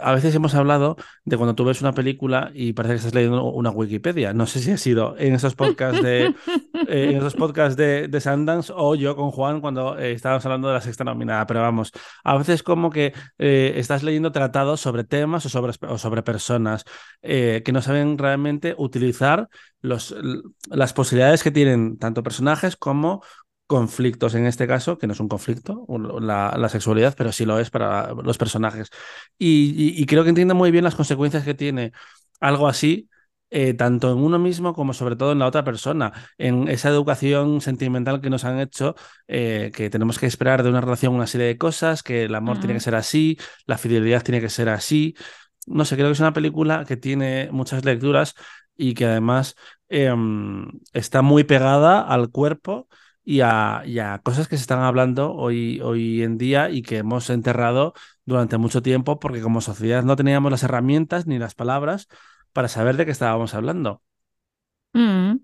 a 0.00 0.14
veces 0.14 0.34
hemos 0.34 0.54
hablado 0.54 0.96
de 1.24 1.36
cuando 1.36 1.54
tú 1.54 1.64
ves 1.64 1.80
una 1.80 1.92
película 1.92 2.50
y 2.54 2.74
parece 2.74 2.94
que 2.94 2.98
estás 2.98 3.14
leyendo 3.14 3.44
una 3.44 3.70
Wikipedia. 3.70 4.34
No 4.34 4.46
sé 4.46 4.60
si 4.60 4.70
ha 4.70 4.76
sido 4.76 5.16
en 5.18 5.34
esos 5.34 5.54
podcasts 5.54 6.02
de, 6.02 6.26
eh, 6.88 7.10
en 7.10 7.16
esos 7.16 7.34
podcasts 7.34 7.76
de, 7.76 8.08
de, 8.08 8.20
Sundance 8.20 8.72
o 8.74 8.94
yo 8.94 9.16
con 9.16 9.30
Juan 9.30 9.60
cuando 9.60 9.98
eh, 9.98 10.12
estábamos 10.12 10.44
hablando 10.44 10.68
de 10.68 10.74
la 10.74 10.80
sexta 10.80 11.04
nominada. 11.04 11.46
Pero 11.46 11.62
vamos, 11.62 11.92
a 12.22 12.36
veces 12.36 12.62
como 12.62 12.90
que 12.90 13.14
eh, 13.38 13.72
estás 13.76 14.02
leyendo 14.02 14.30
tratados 14.30 14.80
sobre 14.80 15.04
temas 15.04 15.46
o 15.46 15.48
sobre, 15.48 15.72
o 15.88 15.98
sobre 15.98 16.22
personas 16.22 16.84
que 17.20 17.70
no 17.72 17.82
saben 17.82 18.16
realmente 18.16 18.74
utilizar 18.78 19.48
los, 19.80 20.14
las 20.70 20.92
posibilidades 20.92 21.42
que 21.42 21.50
tienen 21.50 21.98
tanto 21.98 22.22
personajes 22.22 22.76
como 22.76 23.22
conflictos 23.68 24.34
en 24.34 24.46
este 24.46 24.66
caso, 24.66 24.98
que 24.98 25.06
no 25.06 25.12
es 25.12 25.20
un 25.20 25.28
conflicto, 25.28 25.86
la, 26.20 26.68
sexualidad, 26.70 27.14
pero 27.16 27.32
sí 27.32 27.44
lo 27.44 27.60
es 27.60 27.70
para 27.70 28.14
los 28.14 28.38
personajes. 28.38 28.90
Y, 29.38 30.04
creo 30.06 30.24
que 30.24 30.30
entiende 30.30 30.54
muy 30.54 30.70
bien 30.70 30.84
las 30.84 30.94
consecuencias 30.96 31.44
que 31.44 31.54
tiene 31.54 31.92
algo 32.40 32.66
así, 32.66 33.10
eh, 33.50 33.74
tanto 33.74 34.10
en 34.12 34.18
uno 34.18 34.38
mismo 34.38 34.74
como 34.74 34.94
sobre 34.94 35.16
todo 35.16 35.32
en 35.32 35.38
la 35.38 35.46
otra 35.46 35.64
persona, 35.64 36.12
en 36.38 36.68
esa 36.68 36.88
educación 36.88 37.60
sentimental 37.60 38.22
que 38.22 38.30
nos 38.30 38.44
han 38.44 38.58
hecho, 38.58 38.94
eh, 39.28 39.70
que 39.74 39.90
tenemos 39.90 40.18
que 40.18 40.26
esperar 40.26 40.62
de 40.62 40.70
una 40.70 40.80
relación 40.80 41.14
una 41.14 41.26
serie 41.26 41.48
de 41.48 41.58
cosas, 41.58 42.02
que 42.02 42.24
el 42.24 42.34
amor 42.34 42.58
tiene 42.60 42.74
que 42.74 42.80
ser 42.80 42.94
así, 42.94 43.38
la 43.66 43.76
fidelidad 43.76 44.22
tiene 44.24 44.40
que 44.40 44.48
ser 44.48 44.70
así. 44.70 45.14
No 45.66 45.84
sé, 45.84 45.96
creo 45.96 46.08
que 46.08 46.12
es 46.14 46.20
una 46.20 46.32
película 46.32 46.84
que 46.86 46.96
tiene 46.96 47.50
muchas 47.52 47.84
lecturas 47.84 48.34
y 48.76 48.94
que 48.94 49.04
además 49.06 49.56
em, 49.88 50.66
está 50.94 51.20
muy 51.22 51.44
pegada 51.44 52.00
al 52.00 52.30
cuerpo 52.30 52.88
y 53.30 53.42
a, 53.42 54.20
cosas 54.24 54.48
que 54.48 54.56
se 54.56 54.62
están 54.62 54.80
hablando 54.80 55.34
hoy, 55.34 55.82
hoy 55.82 56.22
en 56.22 56.38
día 56.38 56.70
y 56.70 56.80
que 56.80 56.96
hemos 56.96 57.28
enterrado 57.28 57.92
durante 58.24 58.56
mucho 58.56 58.80
tiempo 58.80 59.18
porque 59.18 59.42
como 59.42 59.60
sociedad 59.60 60.02
no 60.02 60.16
teníamos 60.16 60.50
las 60.50 60.62
herramientas 60.62 61.26
ni 61.26 61.38
las 61.38 61.54
palabras 61.54 62.08
para 62.54 62.68
saber 62.68 62.96
de 62.96 63.04
qué 63.04 63.10
estábamos 63.10 63.52
hablando. 63.52 64.00
Mm. 64.94 65.40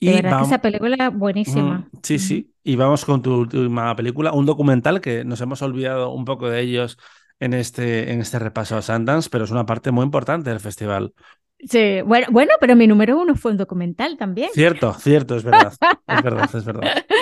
Y 0.00 0.14
verdad 0.14 0.40
que 0.40 0.46
esa 0.46 0.60
película 0.60 1.10
buenísima. 1.10 1.88
Mm, 1.92 1.98
sí, 2.02 2.18
sí. 2.18 2.52
Y 2.64 2.74
vamos 2.74 3.04
con 3.04 3.22
tu 3.22 3.36
última 3.36 3.94
película, 3.94 4.32
un 4.32 4.44
documental 4.44 5.00
que 5.00 5.24
nos 5.24 5.40
hemos 5.40 5.62
olvidado 5.62 6.10
un 6.10 6.24
poco 6.24 6.50
de 6.50 6.60
ellos 6.60 6.98
en 7.38 7.54
este, 7.54 8.10
en 8.12 8.20
este 8.20 8.40
repaso 8.40 8.76
a 8.76 8.82
Sundance, 8.82 9.30
pero 9.30 9.44
es 9.44 9.52
una 9.52 9.64
parte 9.64 9.92
muy 9.92 10.02
importante 10.02 10.50
del 10.50 10.58
festival. 10.58 11.14
Sí, 11.58 12.02
bueno, 12.02 12.26
bueno, 12.30 12.52
pero 12.60 12.76
mi 12.76 12.86
número 12.86 13.18
uno 13.18 13.34
fue 13.34 13.50
un 13.52 13.56
documental 13.56 14.16
también. 14.16 14.50
Cierto, 14.52 14.92
cierto, 14.94 15.36
es 15.36 15.42
verdad. 15.42 15.72
es 16.06 16.22
verdad, 16.22 16.50
es 16.54 16.64
verdad. 16.64 17.04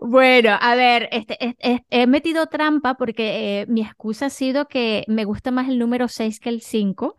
Bueno, 0.00 0.56
a 0.60 0.74
ver, 0.76 1.08
este, 1.10 1.56
he 1.90 2.06
metido 2.06 2.46
trampa 2.46 2.94
porque 2.94 3.62
eh, 3.62 3.66
mi 3.66 3.82
excusa 3.82 4.26
ha 4.26 4.30
sido 4.30 4.68
que 4.68 5.04
me 5.08 5.24
gusta 5.24 5.50
más 5.50 5.68
el 5.68 5.78
número 5.78 6.08
6 6.08 6.38
que 6.40 6.48
el 6.48 6.60
5. 6.60 7.16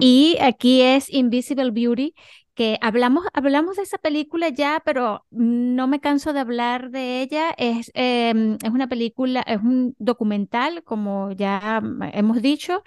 Y 0.00 0.36
aquí 0.40 0.82
es 0.82 1.08
Invisible 1.12 1.70
Beauty, 1.70 2.14
que 2.54 2.78
hablamos, 2.80 3.24
hablamos 3.32 3.76
de 3.76 3.82
esa 3.82 3.98
película 3.98 4.48
ya, 4.48 4.82
pero 4.84 5.26
no 5.30 5.86
me 5.88 6.00
canso 6.00 6.32
de 6.32 6.40
hablar 6.40 6.90
de 6.90 7.22
ella. 7.22 7.50
Es, 7.56 7.90
em, 7.94 8.58
es 8.62 8.70
una 8.70 8.88
película, 8.88 9.42
es 9.42 9.58
un 9.58 9.94
documental, 9.98 10.82
como 10.84 11.32
ya 11.32 11.82
hemos 12.12 12.42
dicho, 12.42 12.82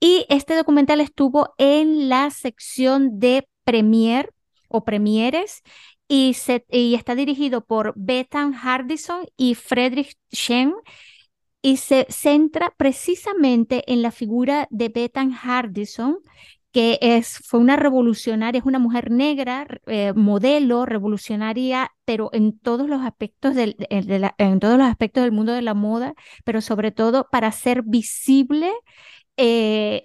y 0.00 0.26
este 0.28 0.54
documental 0.56 1.00
estuvo 1.00 1.54
en 1.58 2.08
la 2.08 2.30
sección 2.30 3.18
de 3.18 3.48
premier 3.64 4.30
o 4.68 4.84
premieres 4.84 5.62
y, 6.08 6.34
se, 6.34 6.64
y 6.70 6.94
está 6.94 7.14
dirigido 7.14 7.64
por 7.64 7.92
Bethan 7.96 8.52
Hardison 8.52 9.26
y 9.36 9.54
Friedrich 9.54 10.16
Shen 10.30 10.74
y 11.62 11.78
se 11.78 12.06
centra 12.10 12.74
precisamente 12.76 13.90
en 13.90 14.02
la 14.02 14.10
figura 14.10 14.68
de 14.70 14.90
Bethan 14.90 15.32
Hardison, 15.32 16.18
que 16.74 16.98
es, 17.02 17.38
fue 17.46 17.60
una 17.60 17.76
revolucionaria, 17.76 18.58
es 18.58 18.66
una 18.66 18.80
mujer 18.80 19.12
negra, 19.12 19.64
eh, 19.86 20.12
modelo, 20.14 20.86
revolucionaria, 20.86 21.92
pero 22.04 22.30
en 22.32 22.58
todos 22.58 22.88
los 22.88 23.00
aspectos 23.02 23.54
del, 23.54 23.76
en 23.90 24.58
todos 24.58 24.76
los 24.76 24.88
aspectos 24.88 25.22
del 25.22 25.30
mundo 25.30 25.52
de 25.52 25.62
la 25.62 25.74
moda, 25.74 26.14
pero 26.42 26.60
sobre 26.60 26.90
todo 26.90 27.28
para 27.30 27.52
ser 27.52 27.82
visible 27.84 28.72
eh, 29.36 30.02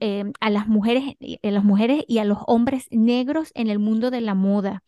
eh, 0.00 0.24
a 0.40 0.50
las 0.50 0.68
mujeres, 0.68 1.16
a 1.42 1.50
las 1.50 1.64
mujeres 1.64 2.04
y 2.06 2.18
a 2.18 2.24
los 2.24 2.38
hombres 2.46 2.86
negros 2.92 3.50
en 3.56 3.68
el 3.68 3.80
mundo 3.80 4.12
de 4.12 4.20
la 4.20 4.34
moda. 4.34 4.84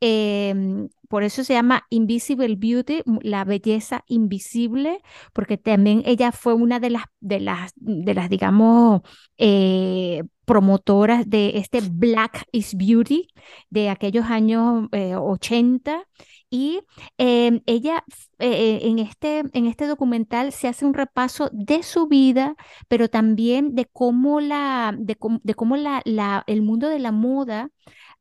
Em, 0.00 0.88
por 1.08 1.22
eso 1.22 1.44
se 1.44 1.54
llama 1.54 1.86
Invisible 1.90 2.54
Beauty, 2.56 3.02
la 3.22 3.44
belleza 3.44 4.04
invisible, 4.08 5.00
porque 5.32 5.56
también 5.56 6.02
ella 6.04 6.32
fue 6.32 6.54
una 6.54 6.80
de 6.80 6.90
las, 6.90 7.04
de 7.20 7.40
las, 7.40 7.72
de 7.76 8.14
las 8.14 8.28
digamos, 8.28 9.02
eh, 9.38 10.22
promotoras 10.44 11.28
de 11.28 11.58
este 11.58 11.80
Black 11.80 12.44
is 12.52 12.74
Beauty 12.76 13.28
de 13.70 13.88
aquellos 13.90 14.26
años 14.26 14.88
80. 14.92 15.92
Eh, 15.94 16.04
y 16.48 16.80
em, 17.18 17.60
ella 17.66 18.04
eh, 18.38 18.78
en, 18.82 18.98
este, 19.00 19.42
en 19.52 19.66
este 19.66 19.86
documental 19.86 20.52
se 20.52 20.68
hace 20.68 20.84
un 20.86 20.94
repaso 20.94 21.50
de 21.52 21.82
su 21.82 22.06
vida, 22.06 22.54
pero 22.88 23.08
también 23.08 23.74
de 23.74 23.86
cómo, 23.86 24.40
la, 24.40 24.94
de, 24.96 25.16
cómo 25.16 25.76
la, 25.76 26.02
la, 26.04 26.44
el 26.46 26.62
mundo 26.62 26.88
de 26.88 27.00
la 27.00 27.12
moda 27.12 27.70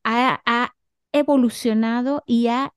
ha, 0.03 0.41
ha 0.45 0.73
evolucionado 1.17 2.23
y 2.25 2.47
ha 2.47 2.73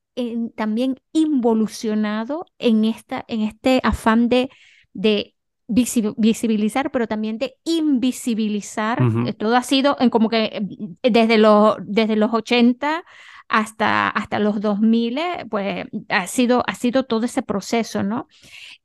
también 0.57 0.97
involucionado 1.13 2.47
en, 2.59 2.85
esta, 2.85 3.25
en 3.29 3.43
este 3.43 3.81
afán 3.85 4.29
de, 4.29 4.51
de 4.93 5.35
visibilizar, 5.69 6.91
pero 6.91 7.07
también 7.07 7.39
de 7.39 7.57
invisibilizar. 7.65 9.01
Todo 9.39 9.57
ha 9.57 9.63
sido 9.63 9.97
en 10.01 10.11
como 10.11 10.29
que 10.29 10.61
desde 11.03 11.39
los, 11.39 11.77
desde 11.83 12.17
los 12.17 12.33
80 12.33 13.05
hasta, 13.49 14.09
hasta 14.09 14.39
los 14.39 14.61
2000, 14.61 15.19
pues 15.51 15.87
ha 16.09 16.27
sido, 16.27 16.63
ha 16.67 16.75
sido 16.75 17.05
todo 17.05 17.25
ese 17.27 17.43
proceso, 17.43 18.03
¿no? 18.03 18.29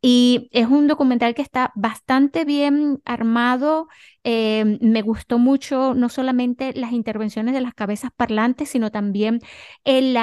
Y 0.01 0.49
es 0.51 0.67
un 0.67 0.87
documental 0.87 1.35
que 1.35 1.41
está 1.41 1.71
bastante 1.75 2.45
bien 2.45 3.01
armado. 3.05 3.87
Eh, 4.23 4.77
me 4.81 5.01
gustó 5.01 5.39
mucho 5.39 5.93
no 5.95 6.09
solamente 6.09 6.73
las 6.75 6.91
intervenciones 6.93 7.53
de 7.53 7.61
las 7.61 7.73
cabezas 7.73 8.11
parlantes, 8.15 8.69
sino 8.69 8.91
también 8.91 9.39
el, 9.83 10.15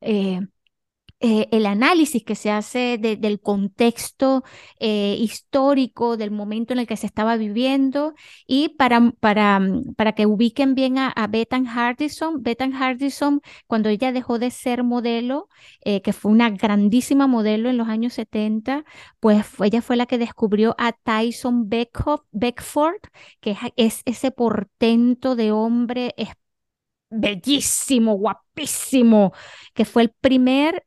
eh, 0.00 0.40
eh, 1.20 1.48
el 1.50 1.66
análisis 1.66 2.22
que 2.24 2.36
se 2.36 2.50
hace 2.50 2.96
del 2.98 3.40
contexto 3.40 4.44
eh, 4.78 5.16
histórico, 5.18 6.16
del 6.16 6.30
momento 6.30 6.72
en 6.72 6.78
el 6.78 6.86
que 6.86 6.96
se 6.96 7.06
estaba 7.06 7.36
viviendo 7.36 8.14
y 8.46 8.70
para, 8.70 9.12
para, 9.18 9.58
mm, 9.58 9.94
para 9.96 10.12
que 10.12 10.26
ubiquen 10.26 10.74
bien 10.76 10.96
a, 10.98 11.08
a 11.10 11.26
Bethan 11.26 11.66
Hardison. 11.66 12.42
Bethan 12.42 12.72
Hardison, 12.72 13.40
cuando 13.66 13.88
ella 13.88 14.12
dejó 14.12 14.38
de 14.38 14.50
ser 14.52 14.84
modelo, 14.84 15.48
eh, 15.84 16.02
que 16.02 16.12
fue 16.12 16.30
una 16.30 16.50
grandísima 16.50 17.26
modelo 17.26 17.68
en 17.68 17.78
los 17.78 17.88
años 17.88 18.12
70, 18.14 18.84
pues 19.18 19.44
ella 19.60 19.82
fue 19.82 19.96
la 19.96 20.06
que 20.06 20.18
descubrió 20.18 20.76
a 20.78 20.92
Tyson 20.92 21.68
Beckford, 21.68 23.00
que 23.40 23.52
es, 23.52 23.58
es 23.76 24.02
ese 24.06 24.30
portento 24.30 25.34
de 25.34 25.50
hombre 25.52 26.14
bellísimo, 27.10 28.14
guapísimo, 28.14 29.32
que 29.74 29.84
fue 29.84 30.02
el 30.02 30.10
primer 30.10 30.84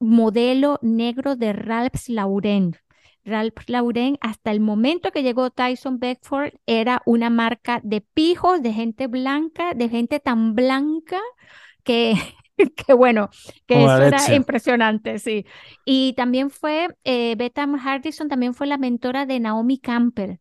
modelo 0.00 0.78
negro 0.82 1.36
de 1.36 1.52
Ralph 1.52 2.08
Lauren. 2.08 2.76
Ralph 3.24 3.68
Lauren, 3.68 4.16
hasta 4.20 4.50
el 4.50 4.60
momento 4.60 5.12
que 5.12 5.22
llegó 5.22 5.50
Tyson 5.50 5.98
Beckford, 5.98 6.54
era 6.66 7.02
una 7.04 7.30
marca 7.30 7.80
de 7.84 8.00
pijos, 8.00 8.62
de 8.62 8.72
gente 8.72 9.06
blanca, 9.06 9.74
de 9.74 9.88
gente 9.88 10.20
tan 10.20 10.54
blanca 10.54 11.20
que, 11.84 12.14
que 12.86 12.94
bueno, 12.94 13.30
que 13.66 13.84
eso 13.84 14.02
era 14.02 14.34
impresionante, 14.34 15.18
sí. 15.18 15.46
Y 15.84 16.14
también 16.14 16.50
fue, 16.50 16.88
eh, 17.04 17.34
Betham 17.36 17.76
Hardison 17.76 18.28
también 18.28 18.54
fue 18.54 18.66
la 18.66 18.78
mentora 18.78 19.26
de 19.26 19.38
Naomi 19.38 19.78
Campbell. 19.78 20.38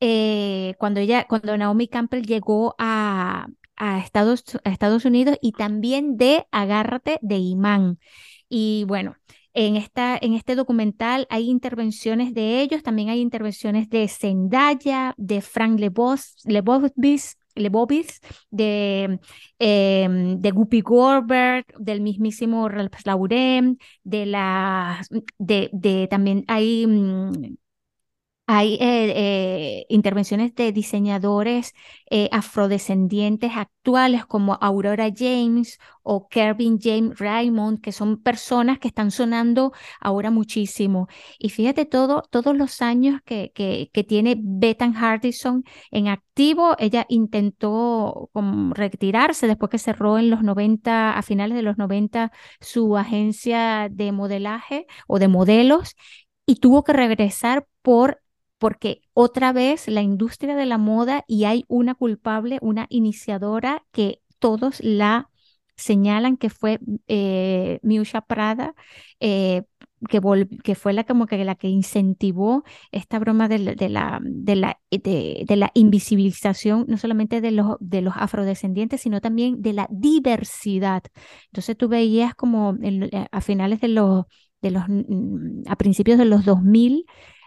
Eh, 0.00 0.74
cuando 0.78 1.00
ella, 1.00 1.26
cuando 1.28 1.56
Naomi 1.56 1.88
Campbell 1.88 2.24
llegó 2.24 2.74
a, 2.78 3.48
a, 3.76 3.98
Estados, 3.98 4.44
a 4.64 4.70
Estados 4.70 5.04
Unidos 5.04 5.36
y 5.40 5.52
también 5.52 6.16
de 6.16 6.46
Agárrate 6.50 7.18
de 7.22 7.36
Imán. 7.36 7.98
Y 8.56 8.84
bueno, 8.86 9.16
en, 9.52 9.74
esta, 9.74 10.16
en 10.16 10.34
este 10.34 10.54
documental 10.54 11.26
hay 11.28 11.50
intervenciones 11.50 12.34
de 12.34 12.60
ellos, 12.60 12.84
también 12.84 13.08
hay 13.08 13.20
intervenciones 13.20 13.90
de 13.90 14.06
Zendaya, 14.06 15.12
de 15.16 15.40
Frank 15.40 15.80
Lebos, 15.80 16.36
Lebowitz, 16.44 18.20
de, 18.52 19.18
eh, 19.58 20.36
de 20.38 20.50
Guppy 20.52 20.82
Goldberg, 20.82 21.66
del 21.80 22.00
mismísimo 22.00 22.68
Ralph 22.68 23.04
Lauren, 23.04 23.76
de 24.04 24.26
la, 24.26 25.04
de, 25.38 25.68
de 25.72 26.06
también 26.06 26.44
hay 26.46 26.86
mm, 26.86 27.56
hay 28.46 28.74
eh, 28.74 29.12
eh, 29.16 29.86
intervenciones 29.88 30.54
de 30.54 30.70
diseñadores 30.72 31.72
eh, 32.10 32.28
afrodescendientes 32.30 33.52
actuales 33.56 34.26
como 34.26 34.58
Aurora 34.60 35.08
James 35.16 35.78
o 36.02 36.28
Kervin 36.28 36.78
James 36.78 37.18
Raymond, 37.18 37.80
que 37.80 37.90
son 37.92 38.22
personas 38.22 38.78
que 38.78 38.88
están 38.88 39.10
sonando 39.10 39.72
ahora 39.98 40.30
muchísimo. 40.30 41.08
Y 41.38 41.48
fíjate 41.50 41.86
todo, 41.86 42.22
todos 42.30 42.54
los 42.54 42.82
años 42.82 43.20
que, 43.24 43.50
que, 43.54 43.90
que 43.94 44.04
tiene 44.04 44.36
Bethan 44.38 44.92
Hardison 44.92 45.64
en 45.90 46.08
activo. 46.08 46.76
Ella 46.78 47.06
intentó 47.08 48.30
retirarse 48.74 49.46
después 49.46 49.70
que 49.70 49.78
cerró 49.78 50.18
en 50.18 50.28
los 50.28 50.42
90, 50.42 51.16
a 51.16 51.22
finales 51.22 51.56
de 51.56 51.62
los 51.62 51.78
90, 51.78 52.30
su 52.60 52.96
agencia 52.98 53.88
de 53.90 54.12
modelaje 54.12 54.86
o 55.06 55.18
de 55.18 55.28
modelos 55.28 55.94
y 56.46 56.56
tuvo 56.56 56.84
que 56.84 56.92
regresar 56.92 57.66
por 57.82 58.20
porque 58.58 59.02
otra 59.12 59.52
vez 59.52 59.88
la 59.88 60.02
industria 60.02 60.56
de 60.56 60.66
la 60.66 60.78
moda 60.78 61.24
y 61.26 61.44
hay 61.44 61.64
una 61.68 61.94
culpable, 61.94 62.58
una 62.62 62.86
iniciadora 62.88 63.84
que 63.92 64.20
todos 64.38 64.80
la 64.80 65.30
señalan 65.76 66.36
que 66.36 66.50
fue 66.50 66.78
eh, 67.08 67.78
Miusha 67.82 68.20
Prada, 68.22 68.74
eh, 69.20 69.62
que, 70.08 70.20
fue 70.74 70.92
la, 70.92 71.04
como 71.04 71.26
que, 71.26 71.44
la 71.44 71.54
que 71.54 71.68
incentivó 71.68 72.64
esta 72.92 73.18
broma 73.18 73.48
de, 73.48 73.58
la, 73.58 74.20
invisibilización, 75.74 76.84
no 76.88 76.96
solamente 76.96 77.40
de 77.40 77.50
los, 77.50 77.76
de 77.80 78.02
los 78.02 78.14
afrodescendientes, 78.16 79.00
sino 79.00 79.20
también 79.20 79.62
de 79.62 79.72
la 79.72 79.88
diversidad. 79.90 81.02
Entonces 81.46 81.76
tú 81.76 81.88
veías 81.88 82.34
como 82.34 82.76
eh, 82.82 83.26
a 83.30 83.40
finales 83.40 83.80
de 83.80 83.88
los, 83.88 84.26
de 84.62 84.70
los, 84.70 84.84
mm, 84.88 85.62
a 85.66 85.76
principios 85.76 86.18
de 86.18 86.26
los 86.26 86.44
2000, 86.44 87.06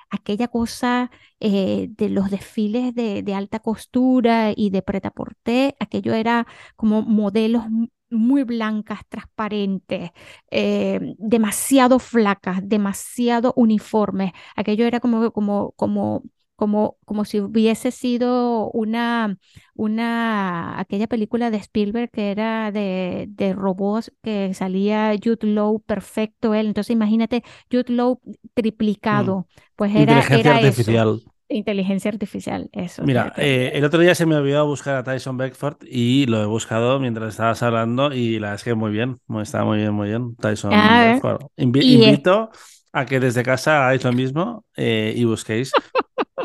aquella 0.10 0.48
cosa 0.48 1.12
eh, 1.40 1.88
de 1.92 2.10
los 2.10 2.30
desfiles 2.30 2.94
de, 2.96 3.34
alta 3.34 3.60
costura 3.60 4.54
y 4.56 4.70
de 4.70 4.82
preta 4.82 5.12
porté, 5.12 5.76
aquello 5.80 6.14
era 6.14 6.48
como 6.76 7.02
modelos 7.02 7.66
muy 8.10 8.44
blancas, 8.44 9.02
transparentes, 9.10 10.12
eh, 10.52 11.16
demasiado 11.18 12.00
flacas, 12.00 12.60
demasiado 12.64 13.54
uniformes. 13.58 14.32
Aquello 14.56 14.86
era 14.86 15.00
como, 15.00 15.32
como, 15.32 15.74
como 15.76 16.24
como, 16.58 16.98
como 17.06 17.24
si 17.24 17.40
hubiese 17.40 17.92
sido 17.92 18.70
una, 18.72 19.38
una, 19.76 20.80
aquella 20.80 21.08
película 21.08 21.52
de 21.52 21.58
Spielberg 21.58 22.10
que 22.10 22.32
era 22.32 22.72
de, 22.72 23.28
de 23.30 23.54
robots 23.54 24.12
que 24.24 24.54
salía 24.56 25.16
Jude 25.24 25.48
Law 25.48 25.80
perfecto 25.80 26.56
él. 26.56 26.66
Entonces 26.66 26.92
imagínate 26.92 27.44
Jude 27.72 27.94
Law 27.94 28.20
triplicado, 28.56 29.42
mm. 29.42 29.62
pues 29.76 29.96
era, 29.96 30.20
Inteligencia 30.20 30.56
artificial. 30.56 31.22
Inteligencia 31.50 32.12
artificial, 32.12 32.70
eso. 32.74 33.04
Mira, 33.04 33.34
eh, 33.38 33.72
el 33.76 33.86
otro 33.86 34.00
día 34.00 34.16
se 34.16 34.26
me 34.26 34.36
olvidó 34.36 34.66
buscar 34.66 34.96
a 34.96 35.04
Tyson 35.04 35.38
Beckford 35.38 35.78
y 35.84 36.26
lo 36.26 36.42
he 36.42 36.46
buscado 36.46 37.00
mientras 37.00 37.30
estabas 37.30 37.62
hablando 37.62 38.12
y 38.12 38.40
la 38.40 38.56
es 38.56 38.64
que 38.64 38.74
muy 38.74 38.92
bien, 38.92 39.22
está 39.42 39.64
muy 39.64 39.78
bien, 39.78 39.94
muy 39.94 40.10
bien, 40.10 40.36
Tyson 40.36 40.72
Beckford. 40.72 41.46
invito 41.56 42.50
a 42.92 43.06
que 43.06 43.20
desde 43.20 43.44
casa 43.44 43.84
hagáis 43.84 44.04
lo 44.04 44.12
mismo 44.12 44.66
eh, 44.76 45.14
y 45.16 45.24
busquéis 45.24 45.72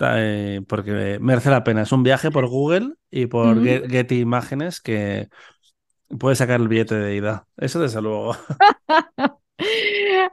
eh, 0.03 0.63
porque 0.69 1.19
merece 1.21 1.51
la 1.51 1.65
pena. 1.65 1.83
Es 1.83 1.93
un 1.93 2.03
viaje 2.03 2.31
por 2.31 2.47
Google 2.49 2.95
y 3.11 3.27
por 3.27 3.63
Getty 3.65 4.21
Imágenes 4.21 4.81
que 4.81 5.29
puede 6.19 6.37
sacar 6.37 6.61
el 6.61 6.69
billete 6.69 6.95
de 6.95 7.17
ida. 7.17 7.47
Eso 7.57 7.81
desde 7.81 8.03
luego. 8.03 8.37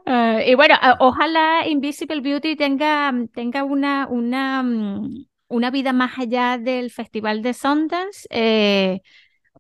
Ah, 0.06 0.40
y 0.46 0.56
bueno, 0.56 0.76
ah, 0.82 0.98
ojalá 1.00 1.68
Invisible 1.68 2.22
Beauty 2.22 2.56
tenga, 2.56 3.14
tenga 3.34 3.64
una, 3.64 4.08
una, 4.08 4.64
mm, 4.64 5.26
una 5.50 5.72
vida 5.72 5.94
más 5.94 6.18
allá 6.18 6.58
del 6.58 6.90
Festival 6.90 7.42
de 7.44 7.54
Sundance. 7.54 8.28
Eh, 8.32 9.02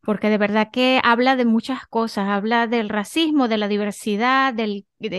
porque 0.01 0.29
de 0.29 0.37
verdad 0.37 0.69
que 0.71 0.99
habla 1.03 1.35
de 1.35 1.45
muchas 1.45 1.85
cosas, 1.87 2.29
habla 2.29 2.67
del 2.67 2.89
racismo, 2.89 3.47
de 3.47 3.57
la 3.57 3.67
diversidad, 3.67 4.53
del, 4.53 4.85
y, 4.99 5.09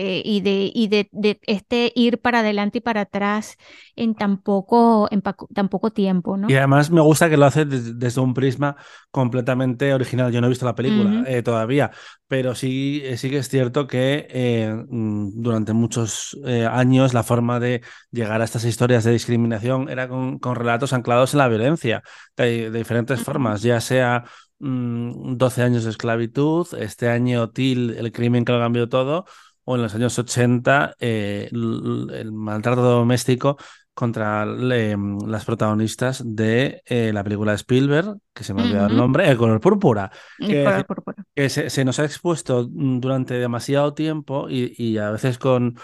de, 0.41 0.71
y 0.73 0.87
de, 0.87 1.09
de, 1.11 1.39
este 1.43 1.91
ir 1.95 2.19
para 2.19 2.39
adelante 2.39 2.79
y 2.79 2.81
para 2.81 3.01
atrás 3.01 3.57
en 3.95 4.15
tan 4.15 4.41
poco, 4.41 5.07
en 5.11 5.21
tan 5.21 5.69
poco 5.69 5.91
tiempo, 5.91 6.37
¿no? 6.37 6.49
Y 6.49 6.55
además 6.55 6.91
me 6.91 7.01
gusta 7.01 7.29
que 7.29 7.37
lo 7.37 7.45
hace 7.45 7.65
desde, 7.65 8.21
un 8.21 8.33
prisma 8.33 8.75
completamente 9.11 9.93
original. 9.93 10.31
Yo 10.31 10.41
no 10.41 10.47
he 10.47 10.49
visto 10.49 10.65
la 10.65 10.75
película 10.75 11.23
eh, 11.27 11.41
todavía, 11.41 11.91
pero 12.27 12.53
sí, 12.53 13.01
eh, 13.03 13.17
sí 13.17 13.29
que 13.29 13.37
es 13.37 13.49
cierto 13.49 13.87
que 13.87 14.27
eh, 14.29 14.73
mm, 14.89 15.41
durante 15.41 15.73
muchos 15.73 16.37
años 16.69 17.13
la 17.13 17.23
forma 17.23 17.59
de 17.59 17.81
llegar 18.11 18.41
a 18.41 18.45
estas 18.45 18.65
historias 18.65 19.03
de 19.03 19.11
discriminación 19.11 19.89
era 19.89 20.07
con, 20.07 20.39
con 20.39 20.55
relatos 20.55 20.93
anclados 20.93 21.33
en 21.33 21.39
la 21.39 21.47
violencia, 21.47 22.03
de, 22.35 22.71
diferentes 22.71 23.21
formas, 23.21 23.61
ya 23.61 23.79
sea 23.79 24.25
12 24.61 25.61
mm, 25.61 25.65
años 25.65 25.83
de 25.83 25.89
esclavitud, 25.89 26.67
este 26.77 27.09
año 27.09 27.49
TIL, 27.49 27.95
el 27.97 28.11
crimen 28.11 28.45
que 28.45 28.51
lo 28.51 28.59
cambió 28.59 28.87
todo, 28.87 29.25
o 29.63 29.75
en 29.75 29.81
los 29.81 29.95
años 29.95 30.17
80 30.17 30.95
eh, 30.99 31.49
el, 31.51 32.31
maltrato 32.31 32.81
doméstico 32.81 33.57
contra 33.93 34.45
mm, 34.45 35.27
las 35.27 35.45
protagonistas 35.45 36.21
de 36.23 36.83
eh, 36.85 37.11
la 37.11 37.23
película 37.23 37.53
de 37.53 37.57
Spielberg, 37.57 38.17
que 38.33 38.43
se 38.43 38.53
me 38.53 38.61
ha 38.61 38.65
olvidado 38.65 38.89
el 38.89 38.97
nombre, 38.97 39.29
El 39.29 39.37
color 39.37 39.59
púrpura. 39.59 40.11
que, 40.37 41.49
se, 41.49 41.85
nos 41.85 41.99
ha 41.99 42.05
expuesto 42.05 42.67
mm, 42.71 42.99
durante 42.99 43.33
demasiado 43.35 43.93
tiempo 43.95 44.47
y, 44.47 44.97
a 44.97 45.09
veces 45.09 45.39
con 45.39 45.75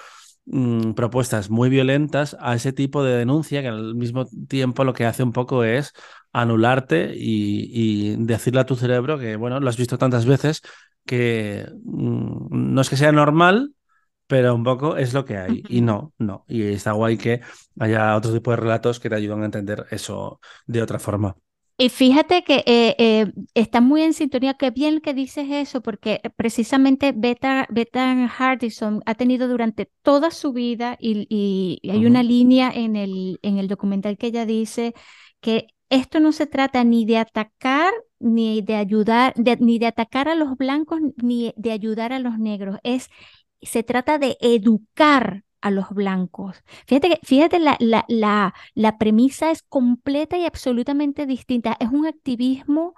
propuestas 0.96 1.50
muy 1.50 1.68
violentas 1.68 2.38
a 2.40 2.56
ese 2.56 2.72
tipo 2.72 3.04
de 3.04 3.18
denuncia 3.18 3.62
que 3.62 3.68
al 3.68 3.96
mismo 3.96 4.28
tiempo 4.48 4.86
lo 4.86 4.94
que 4.94 5.06
hace 5.06 5.22
un 5.22 5.34
poco 5.34 5.66
es 5.66 5.92
anularte 6.42 7.14
y, 7.16 8.16
decirle 8.18 8.62
a 8.62 8.66
tu 8.66 8.76
cerebro 8.76 9.18
que, 9.18 9.36
bueno, 9.36 9.60
lo 9.60 9.70
has 9.70 9.78
visto 9.78 9.98
tantas 9.98 10.26
veces 10.26 10.62
que 11.06 11.66
mm, 11.84 12.74
no 12.74 12.82
es 12.82 12.90
que 12.90 12.98
sea 12.98 13.12
normal, 13.12 13.74
pero 14.28 14.54
un 14.54 14.64
poco 14.64 14.98
es 14.98 15.14
lo 15.14 15.26
que 15.26 15.38
hay. 15.38 15.64
Y 15.70 15.82
no, 15.82 16.14
no. 16.18 16.46
Y 16.48 16.64
está 16.64 16.92
guay 16.92 17.18
que 17.18 17.42
haya 17.80 18.16
otro 18.16 18.34
tipo 18.34 18.52
de 18.52 18.58
relatos 18.58 19.00
que 19.00 19.10
te 19.10 19.16
ayudan 19.16 19.42
a 19.42 19.46
entender 19.46 19.86
eso 19.92 20.40
de 20.66 20.82
otra 20.82 21.00
forma. 21.00 21.36
Y 21.80 21.90
fíjate 21.90 22.44
que 22.44 22.64
eh, 22.66 22.96
eh, 22.98 23.32
está 23.54 23.82
muy 23.82 24.02
en 24.02 24.14
sintonía, 24.14 24.56
qué 24.56 24.72
bien 24.72 25.00
que 25.00 25.14
dices 25.14 25.48
eso, 25.52 25.82
porque 25.82 26.20
precisamente 26.36 27.14
Beta, 27.16 27.68
Beta 27.70 28.28
Hardison 28.28 29.04
ha 29.06 29.14
tenido 29.14 29.48
durante 29.48 29.88
toda 30.02 30.32
su 30.32 30.54
vida, 30.54 30.98
y, 31.00 31.80
hay 31.88 32.06
una 32.08 32.24
línea 32.24 32.72
en 32.74 32.96
el, 32.96 33.40
en 33.44 33.60
el 33.60 33.68
documental 33.68 34.18
que 34.18 34.28
ella 34.28 34.48
dice 34.48 34.96
que 35.40 35.68
esto 35.90 36.20
no 36.20 36.32
se 36.32 36.48
trata 36.48 36.84
ni 36.84 37.06
de 37.06 37.18
atacar, 37.18 37.94
ni 38.20 38.62
de 38.62 38.76
ayudar, 38.76 39.34
ni 39.60 39.80
de 39.80 39.88
atacar 39.88 40.30
a 40.30 40.36
los 40.36 40.58
blancos, 40.58 41.00
ni 41.18 41.54
de 41.58 41.72
ayudar 41.72 42.14
a 42.14 42.20
los 42.20 42.40
negros, 42.40 42.80
es, 42.84 43.10
se 43.62 43.84
trata 43.84 44.18
de 44.18 44.38
educar 44.42 45.44
a 45.62 45.72
los 45.72 45.90
blancos. 45.90 46.64
Fíjate, 46.88 47.10
que, 47.10 47.20
fíjate 47.24 47.60
la, 47.60 47.78
la, 47.80 48.06
la, 48.08 48.54
la 48.76 48.98
premisa 48.98 49.52
es 49.52 49.64
completa 49.64 50.38
y 50.38 50.46
absolutamente 50.46 51.26
distinta. 51.26 51.76
Es 51.80 51.90
un 51.90 52.06
activismo 52.06 52.94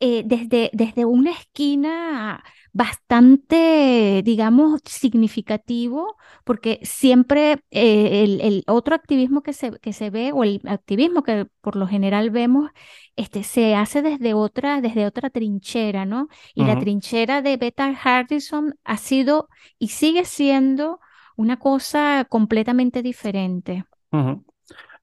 eh, 0.00 0.22
desde, 0.24 0.70
desde 0.72 1.04
una 1.04 1.32
esquina 1.32 2.44
bastante, 2.72 4.22
digamos, 4.24 4.80
significativo, 4.84 6.16
porque 6.44 6.80
siempre 6.82 7.64
eh, 7.70 8.24
el, 8.40 8.64
otro 8.66 8.94
activismo 8.94 9.42
que 9.42 9.52
se, 9.52 9.78
que 9.80 9.92
se 9.92 10.10
ve, 10.10 10.32
o 10.32 10.44
el 10.44 10.60
activismo 10.66 11.22
que 11.22 11.46
por 11.60 11.76
lo 11.76 11.86
general 11.86 12.30
vemos, 12.30 12.70
este, 13.16 13.42
se 13.42 13.74
hace 13.74 14.02
desde 14.02 14.34
otra, 14.34 14.80
desde 14.80 15.06
otra 15.06 15.30
trinchera, 15.30 16.04
¿no? 16.04 16.28
Y 16.54 16.64
la 16.64 16.78
trinchera 16.78 17.42
de 17.42 17.56
Beta 17.56 17.92
Hardison 17.94 18.74
ha 18.84 18.96
sido 18.96 19.48
y 19.78 19.88
sigue 19.88 20.24
siendo 20.24 21.00
una 21.36 21.58
cosa 21.58 22.26
completamente 22.28 23.02
diferente. 23.02 23.84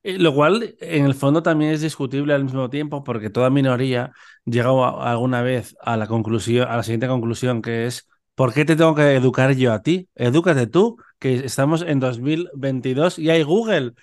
Lo 0.06 0.34
cual, 0.34 0.76
en 0.80 1.06
el 1.06 1.16
fondo, 1.16 1.42
también 1.42 1.72
es 1.72 1.82
discutible 1.82 2.34
al 2.34 2.44
mismo 2.44 2.70
tiempo, 2.70 3.04
porque 3.04 3.30
toda 3.30 3.50
minoría 3.50 4.12
llega 4.46 4.70
alguna 4.70 5.42
vez 5.42 5.76
a 5.82 5.98
la 5.98 6.08
conclusión, 6.08 6.68
a 6.68 6.78
la 6.78 6.84
siguiente 6.84 7.08
conclusión, 7.08 7.62
que 7.62 7.88
es 7.88 8.08
¿por 8.36 8.54
qué 8.54 8.66
te 8.66 8.76
tengo 8.76 8.94
que 8.94 9.16
educar 9.16 9.56
yo 9.56 9.74
a 9.74 9.82
ti? 9.82 10.10
Edúcate 10.16 10.68
tú, 10.68 10.98
que 11.20 11.46
estamos 11.46 11.82
en 11.82 12.00
2022 12.00 13.18
y 13.20 13.30
hay 13.30 13.44
Google. 13.44 13.94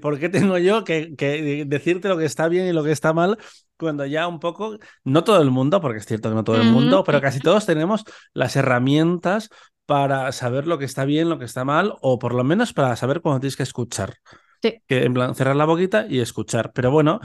¿Por 0.00 0.18
qué 0.18 0.28
tengo 0.28 0.58
yo 0.58 0.84
que, 0.84 1.14
que, 1.16 1.64
decirte 1.66 2.08
lo 2.08 2.18
que 2.18 2.24
está 2.24 2.48
bien 2.48 2.66
y 2.66 2.72
lo 2.72 2.82
que 2.84 2.92
está 2.92 3.12
mal 3.12 3.38
cuando 3.76 4.04
ya 4.06 4.26
un 4.26 4.40
poco, 4.40 4.76
no 5.04 5.22
todo 5.24 5.40
el 5.40 5.50
mundo, 5.50 5.80
porque 5.80 5.98
es 5.98 6.06
cierto 6.06 6.28
que 6.28 6.34
no 6.34 6.42
todo 6.44 6.56
el 6.56 6.64
mundo, 6.64 7.04
pero 7.04 7.20
casi 7.20 7.38
todos 7.38 7.64
tenemos 7.64 8.04
las 8.34 8.56
herramientas 8.56 9.50
para 9.86 10.32
saber 10.32 10.66
lo 10.66 10.78
que 10.78 10.84
está 10.84 11.04
bien, 11.04 11.28
lo 11.28 11.38
que 11.38 11.44
está 11.44 11.64
mal, 11.64 11.94
o 12.00 12.18
por 12.18 12.34
lo 12.34 12.42
menos 12.42 12.72
para 12.72 12.96
saber 12.96 13.20
cuándo 13.20 13.38
tienes 13.38 13.56
que 13.56 13.62
escuchar. 13.62 14.16
Sí. 14.62 14.82
Que, 14.86 15.04
en 15.04 15.14
plan, 15.14 15.34
cerrar 15.34 15.56
la 15.56 15.64
boquita 15.64 16.06
y 16.08 16.20
escuchar. 16.20 16.72
Pero 16.72 16.90
bueno, 16.90 17.20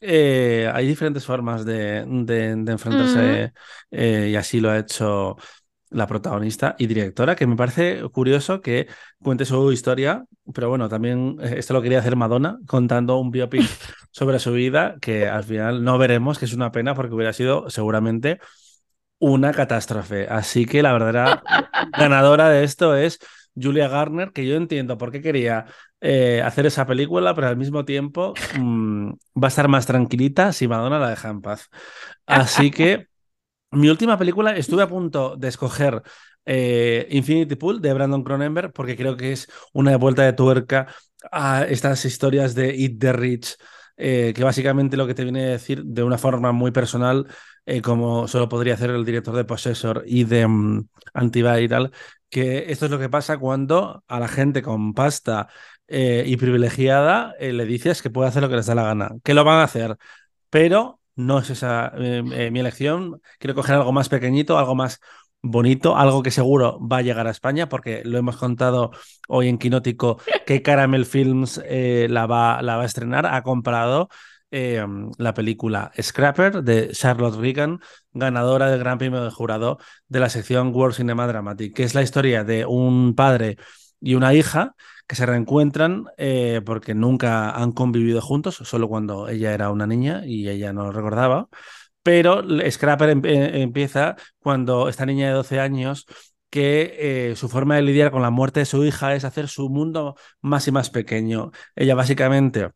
eh, 0.00 0.70
hay 0.72 0.86
diferentes 0.86 1.24
formas 1.24 1.64
de, 1.64 2.04
de, 2.06 2.50
enfrentarse 2.50 3.52
eh, 3.90 4.28
y 4.30 4.36
así 4.36 4.60
lo 4.60 4.70
ha 4.70 4.78
hecho 4.78 5.36
la 5.94 6.06
protagonista 6.06 6.74
y 6.78 6.86
directora, 6.86 7.36
que 7.36 7.46
me 7.46 7.56
parece 7.56 8.02
curioso 8.10 8.60
que 8.60 8.88
cuente 9.22 9.44
su 9.44 9.72
historia, 9.72 10.24
pero 10.52 10.68
bueno, 10.68 10.88
también 10.88 11.38
eh, 11.40 11.54
esto 11.56 11.72
lo 11.72 11.80
quería 11.80 12.00
hacer 12.00 12.16
Madonna, 12.16 12.58
contando 12.66 13.16
un 13.16 13.30
biopic 13.30 13.62
sobre 14.10 14.38
su 14.40 14.52
vida, 14.52 14.96
que 15.00 15.28
al 15.28 15.44
final 15.44 15.84
no 15.84 15.96
veremos, 15.96 16.38
que 16.38 16.44
es 16.44 16.52
una 16.52 16.72
pena 16.72 16.94
porque 16.94 17.14
hubiera 17.14 17.32
sido 17.32 17.70
seguramente 17.70 18.40
una 19.18 19.52
catástrofe. 19.52 20.26
Así 20.28 20.66
que 20.66 20.82
la 20.82 20.92
verdadera 20.92 21.42
ganadora 21.96 22.48
de 22.50 22.64
esto 22.64 22.96
es 22.96 23.20
Julia 23.60 23.88
Garner, 23.88 24.32
que 24.32 24.46
yo 24.46 24.56
entiendo 24.56 24.98
por 24.98 25.10
qué 25.12 25.20
quería 25.20 25.66
eh, 26.00 26.42
hacer 26.44 26.66
esa 26.66 26.86
película, 26.86 27.34
pero 27.34 27.48
al 27.48 27.56
mismo 27.56 27.84
tiempo 27.84 28.34
mm, 28.58 29.10
va 29.42 29.46
a 29.46 29.48
estar 29.48 29.68
más 29.68 29.86
tranquilita 29.86 30.52
si 30.52 30.68
Madonna 30.68 30.98
la 30.98 31.10
deja 31.10 31.30
en 31.30 31.40
paz. 31.40 31.68
Así 32.26 32.70
que 32.70 33.08
mi 33.70 33.88
última 33.88 34.18
película 34.18 34.56
estuve 34.56 34.82
a 34.82 34.88
punto 34.88 35.36
de 35.36 35.48
escoger 35.48 36.02
eh, 36.46 37.06
Infinity 37.10 37.56
Pool 37.56 37.80
de 37.80 37.92
Brandon 37.94 38.22
Cronenberg 38.22 38.72
porque 38.72 38.96
creo 38.96 39.16
que 39.16 39.32
es 39.32 39.48
una 39.72 39.96
vuelta 39.96 40.22
de 40.22 40.32
tuerca 40.32 40.86
a 41.32 41.64
estas 41.64 42.04
historias 42.04 42.54
de 42.54 42.74
Eat 42.74 42.98
the 42.98 43.12
Rich. 43.12 43.56
Eh, 43.96 44.32
que 44.34 44.42
básicamente 44.42 44.96
lo 44.96 45.06
que 45.06 45.14
te 45.14 45.22
viene 45.22 45.44
a 45.44 45.50
decir 45.50 45.84
de 45.84 46.02
una 46.02 46.18
forma 46.18 46.50
muy 46.50 46.72
personal 46.72 47.28
eh, 47.66 47.80
como 47.80 48.28
solo 48.28 48.48
podría 48.48 48.74
hacer 48.74 48.90
el 48.90 49.06
director 49.06 49.34
de 49.34 49.44
Possessor 49.44 50.04
y 50.06 50.24
de 50.24 50.44
um, 50.44 50.86
Antiviral, 51.14 51.92
que 52.28 52.70
esto 52.70 52.84
es 52.86 52.90
lo 52.90 52.98
que 52.98 53.08
pasa 53.08 53.38
cuando 53.38 54.04
a 54.06 54.20
la 54.20 54.28
gente 54.28 54.60
con 54.60 54.92
pasta 54.92 55.48
eh, 55.88 56.24
y 56.26 56.36
privilegiada 56.36 57.34
eh, 57.38 57.52
le 57.54 57.64
dices 57.64 58.02
que 58.02 58.10
puede 58.10 58.28
hacer 58.28 58.42
lo 58.42 58.50
que 58.50 58.56
les 58.56 58.66
da 58.66 58.74
la 58.74 58.82
gana, 58.84 59.12
que 59.22 59.32
lo 59.32 59.44
van 59.44 59.60
a 59.60 59.64
hacer, 59.64 59.96
pero 60.50 61.00
no 61.16 61.38
es 61.38 61.50
esa 61.50 61.92
mi 61.96 62.60
elección. 62.60 63.20
Quiero 63.38 63.54
coger 63.54 63.76
algo 63.76 63.92
más 63.92 64.08
pequeñito, 64.08 64.58
algo 64.58 64.74
más 64.74 65.00
bonito, 65.42 65.96
algo 65.96 66.22
que 66.22 66.32
seguro 66.32 66.78
va 66.80 66.98
a 66.98 67.02
llegar 67.02 67.26
a 67.28 67.30
España, 67.30 67.68
porque 67.68 68.02
lo 68.04 68.18
hemos 68.18 68.36
contado 68.36 68.90
hoy 69.28 69.48
en 69.48 69.58
Quinótico 69.58 70.18
que 70.44 70.60
Caramel 70.60 71.06
Films 71.06 71.62
la 71.68 72.26
va 72.26 72.58
a 72.58 72.84
estrenar, 72.84 73.26
ha 73.26 73.42
comprado 73.42 74.08
Em, 74.56 75.10
la 75.18 75.34
película 75.34 75.90
Scrapper 76.00 76.62
de 76.62 76.90
Charlotte 76.92 77.40
Regan, 77.40 77.80
ganadora 78.12 78.70
del 78.70 78.78
Gran 78.78 78.98
Premio 78.98 79.24
de 79.24 79.30
Jurado 79.32 79.78
de 80.06 80.20
la 80.20 80.28
sección 80.28 80.72
World 80.72 80.94
Cinema 80.94 81.26
Dramatic, 81.26 81.74
que 81.74 81.82
es 81.82 81.96
la 81.96 82.02
historia 82.02 82.44
de 82.44 82.64
un 82.64 83.16
padre 83.16 83.56
y 84.00 84.14
una 84.14 84.32
hija 84.32 84.76
que 85.08 85.16
se 85.16 85.26
reencuentran 85.26 86.04
eh, 86.18 86.60
porque 86.64 86.94
nunca 86.94 87.50
han 87.50 87.72
convivido 87.72 88.20
juntos, 88.20 88.54
solo 88.62 88.88
cuando 88.88 89.26
ella 89.28 89.52
era 89.52 89.70
una 89.70 89.88
niña 89.88 90.22
y 90.24 90.48
ella 90.48 90.72
no 90.72 90.84
lo 90.84 90.92
recordaba. 90.92 91.48
Pero 92.04 92.44
Scrapper 92.70 93.10
eh, 93.24 93.60
empieza 93.60 94.14
cuando 94.38 94.88
esta 94.88 95.04
niña 95.04 95.26
de 95.28 95.34
12 95.34 95.58
años 95.58 96.06
que 96.48 97.30
eh, 97.32 97.36
su 97.36 97.48
forma 97.48 97.74
de 97.74 97.82
lidiar 97.82 98.12
con 98.12 98.22
la 98.22 98.30
muerte 98.30 98.60
de 98.60 98.66
su 98.66 98.84
hija 98.84 99.16
es 99.16 99.24
hacer 99.24 99.48
su 99.48 99.68
mundo 99.68 100.14
más 100.40 100.68
y 100.68 100.70
más 100.70 100.90
pequeño. 100.90 101.50
Ella 101.74 101.96
básicamente 101.96 102.70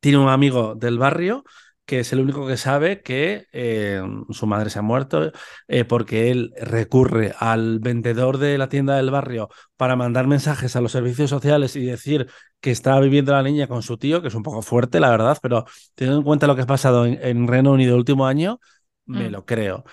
tiene 0.00 0.18
un 0.18 0.28
amigo 0.28 0.74
del 0.74 0.98
barrio 0.98 1.44
que 1.88 2.00
es 2.00 2.12
el 2.12 2.20
único 2.20 2.46
que 2.46 2.58
sabe 2.58 3.00
que 3.00 3.46
eh, 3.50 4.02
su 4.28 4.46
madre 4.46 4.68
se 4.68 4.78
ha 4.78 4.82
muerto 4.82 5.32
eh, 5.68 5.86
porque 5.86 6.30
él 6.30 6.52
recurre 6.60 7.32
al 7.38 7.78
vendedor 7.78 8.36
de 8.36 8.58
la 8.58 8.68
tienda 8.68 8.96
del 8.96 9.10
barrio 9.10 9.48
para 9.78 9.96
mandar 9.96 10.26
mensajes 10.26 10.76
a 10.76 10.82
los 10.82 10.92
servicios 10.92 11.30
sociales 11.30 11.76
y 11.76 11.86
decir 11.86 12.28
que 12.60 12.72
está 12.72 13.00
viviendo 13.00 13.32
la 13.32 13.42
niña 13.42 13.68
con 13.68 13.82
su 13.82 13.96
tío, 13.96 14.20
que 14.20 14.28
es 14.28 14.34
un 14.34 14.42
poco 14.42 14.60
fuerte, 14.60 15.00
la 15.00 15.08
verdad, 15.08 15.38
pero 15.40 15.64
teniendo 15.94 16.18
en 16.18 16.24
cuenta 16.24 16.46
lo 16.46 16.56
que 16.56 16.62
ha 16.62 16.66
pasado 16.66 17.06
en, 17.06 17.48
Reino 17.48 17.72
Unido 17.72 17.94
el 17.94 18.00
último 18.00 18.26
año, 18.26 18.60
me 19.06 19.30
mm. 19.30 19.32
lo 19.32 19.46
creo. 19.46 19.84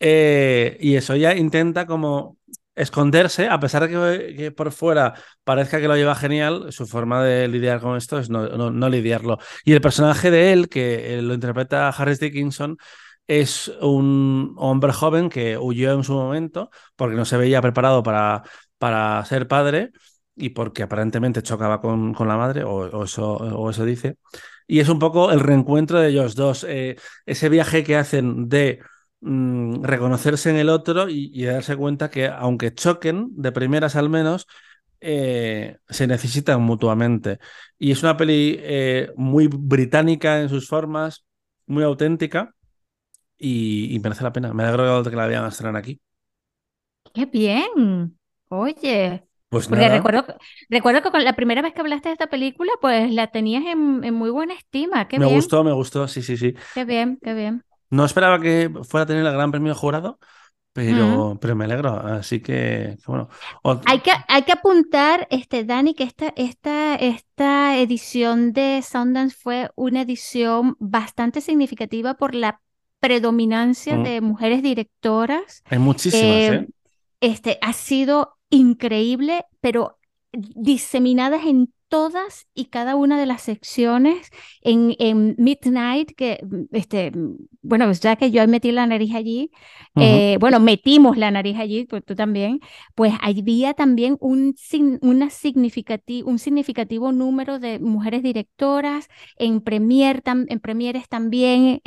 Eh, 0.00 0.78
y 0.80 0.96
eso 0.96 1.14
ya 1.14 1.34
intenta 1.34 1.86
como 1.86 2.38
esconderse, 2.74 3.48
a 3.48 3.60
pesar 3.60 3.88
de 3.88 4.34
que, 4.36 4.50
por 4.50 4.72
fuera 4.72 5.14
parezca 5.44 5.80
que 5.80 5.88
lo 5.88 5.96
lleva 5.96 6.14
genial, 6.14 6.72
su 6.72 6.86
forma 6.86 7.22
de 7.22 7.48
lidiar 7.48 7.80
con 7.80 7.96
esto 7.96 8.18
es 8.18 8.30
no, 8.30 8.88
lidiarlo. 8.88 9.38
Y 9.64 9.72
el 9.72 9.80
personaje 9.80 10.30
de 10.30 10.52
él, 10.52 10.68
que 10.68 11.18
eh, 11.18 11.22
lo 11.22 11.34
interpreta 11.34 11.88
Harris 11.88 12.20
Dickinson, 12.20 12.76
es 13.26 13.68
un 13.80 14.54
hombre 14.58 14.92
joven 14.92 15.30
que 15.30 15.56
huyó 15.56 15.92
en 15.94 16.04
su 16.04 16.12
momento 16.12 16.70
porque 16.96 17.16
no 17.16 17.24
se 17.24 17.36
veía 17.38 17.62
preparado 17.62 18.02
para, 18.02 18.42
para 18.78 19.24
ser 19.24 19.48
padre 19.48 19.92
y 20.36 20.50
porque 20.50 20.82
aparentemente 20.82 21.42
chocaba 21.42 21.80
con, 21.80 22.12
con 22.12 22.28
la 22.28 22.36
madre, 22.36 22.64
o, 22.64 23.04
eso, 23.04 23.34
o 23.34 23.70
eso 23.70 23.84
dice. 23.84 24.16
Y 24.66 24.80
es 24.80 24.88
un 24.88 24.98
poco 24.98 25.30
el 25.30 25.40
reencuentro 25.40 26.00
de 26.00 26.08
ellos 26.08 26.34
dos, 26.34 26.64
eh, 26.68 26.96
ese 27.26 27.48
viaje 27.48 27.84
que 27.84 27.96
hacen 27.96 28.48
de 28.48 28.80
Mm, 29.26 29.82
reconocerse 29.82 30.50
en 30.50 30.56
el 30.56 30.68
otro 30.68 31.08
y, 31.08 31.44
darse 31.44 31.76
cuenta 31.76 32.10
que 32.10 32.26
aunque 32.26 32.74
choquen, 32.74 33.30
de 33.30 33.52
primeras 33.52 33.96
al 33.96 34.10
menos, 34.10 34.46
eh, 35.00 35.78
se 35.88 36.06
necesitan 36.06 36.60
mutuamente. 36.60 37.38
Y 37.78 37.90
es 37.90 38.02
una 38.02 38.18
peli 38.18 38.58
eh, 38.60 39.10
muy 39.16 39.46
británica 39.46 40.42
en 40.42 40.50
sus 40.50 40.68
formas, 40.68 41.24
muy 41.64 41.82
auténtica 41.84 42.54
y, 43.38 43.98
merece 44.02 44.24
la 44.24 44.32
pena. 44.34 44.52
Me 44.52 44.64
alegro 44.64 45.02
de 45.02 45.10
que 45.10 45.16
la 45.16 45.26
vean 45.26 45.46
estrenar 45.46 45.76
aquí. 45.76 45.98
¡Qué 47.14 47.24
bien! 47.24 48.18
Oye, 48.48 49.26
pues 49.48 49.68
Porque 49.68 49.88
recuerdo, 49.88 50.26
recuerdo 50.68 51.00
que 51.00 51.10
con 51.10 51.24
la 51.24 51.32
primera 51.32 51.62
vez 51.62 51.72
que 51.72 51.80
hablaste 51.80 52.10
de 52.10 52.12
esta 52.12 52.26
película, 52.26 52.72
pues 52.78 53.10
la 53.10 53.28
tenías 53.28 53.64
en, 53.64 54.12
muy 54.12 54.28
buena 54.28 54.52
estima. 54.52 55.08
Qué 55.08 55.18
me 55.18 55.24
gustó, 55.24 55.64
me 55.64 55.72
gustó, 55.72 56.08
sí, 56.08 56.20
sí, 56.20 56.36
sí. 56.36 56.54
Qué 56.74 56.84
bien, 56.84 57.18
qué 57.22 57.32
bien. 57.32 57.64
No 57.94 58.04
esperaba 58.04 58.40
que 58.40 58.70
fuera 58.82 59.04
a 59.04 59.06
tener 59.06 59.24
el 59.24 59.32
gran 59.32 59.52
premio 59.52 59.74
jurado, 59.74 60.18
pero, 60.72 61.38
pero 61.40 61.54
me 61.54 61.66
alegro. 61.66 61.90
Así 61.90 62.40
que, 62.40 62.96
bueno. 63.06 63.28
Hay 63.86 64.00
que, 64.00 64.10
hay 64.26 64.42
que 64.42 64.52
apuntar, 64.52 65.28
este, 65.30 65.64
Dani, 65.64 65.94
que 65.94 66.02
esta, 66.02 66.32
esta, 66.34 66.96
esta 66.96 67.78
edición 67.78 68.52
de 68.52 68.82
Sundance 68.82 69.36
fue 69.40 69.70
una 69.76 70.02
edición 70.02 70.76
bastante 70.80 71.40
significativa 71.40 72.14
por 72.14 72.34
la 72.34 72.60
predominancia 72.98 73.96
de 73.96 74.20
mujeres 74.20 74.62
directoras. 74.62 75.62
Hay 75.66 75.78
muchísimas, 75.78 76.24
eh, 76.24 76.54
¿eh? 76.54 76.68
Este, 77.20 77.58
ha 77.62 77.72
sido 77.72 78.36
increíble, 78.50 79.44
pero 79.60 79.98
diseminadas 80.32 81.44
en 81.46 81.72
todas 81.94 82.48
y 82.54 82.64
cada 82.64 82.96
una 82.96 83.20
de 83.20 83.24
las 83.24 83.42
secciones 83.42 84.28
en, 84.62 84.96
en 84.98 85.36
Midnight, 85.38 86.10
que, 86.16 86.40
este, 86.72 87.12
bueno, 87.62 87.92
ya 87.92 88.16
que 88.16 88.32
yo 88.32 88.44
metí 88.48 88.72
la 88.72 88.84
nariz 88.84 89.14
allí, 89.14 89.52
eh, 89.94 90.36
bueno, 90.40 90.58
metimos 90.58 91.16
la 91.16 91.30
nariz 91.30 91.56
allí, 91.56 91.84
pues 91.84 92.04
tú 92.04 92.16
también, 92.16 92.58
pues 92.96 93.12
había 93.22 93.74
también 93.74 94.16
un, 94.18 94.56
una 95.02 95.30
significativo, 95.30 96.28
un 96.28 96.40
significativo 96.40 97.12
número 97.12 97.60
de 97.60 97.78
mujeres 97.78 98.24
directoras, 98.24 99.06
en, 99.36 99.60
premier, 99.60 100.20
en 100.26 100.58
premieres 100.58 101.08
también, 101.08 101.80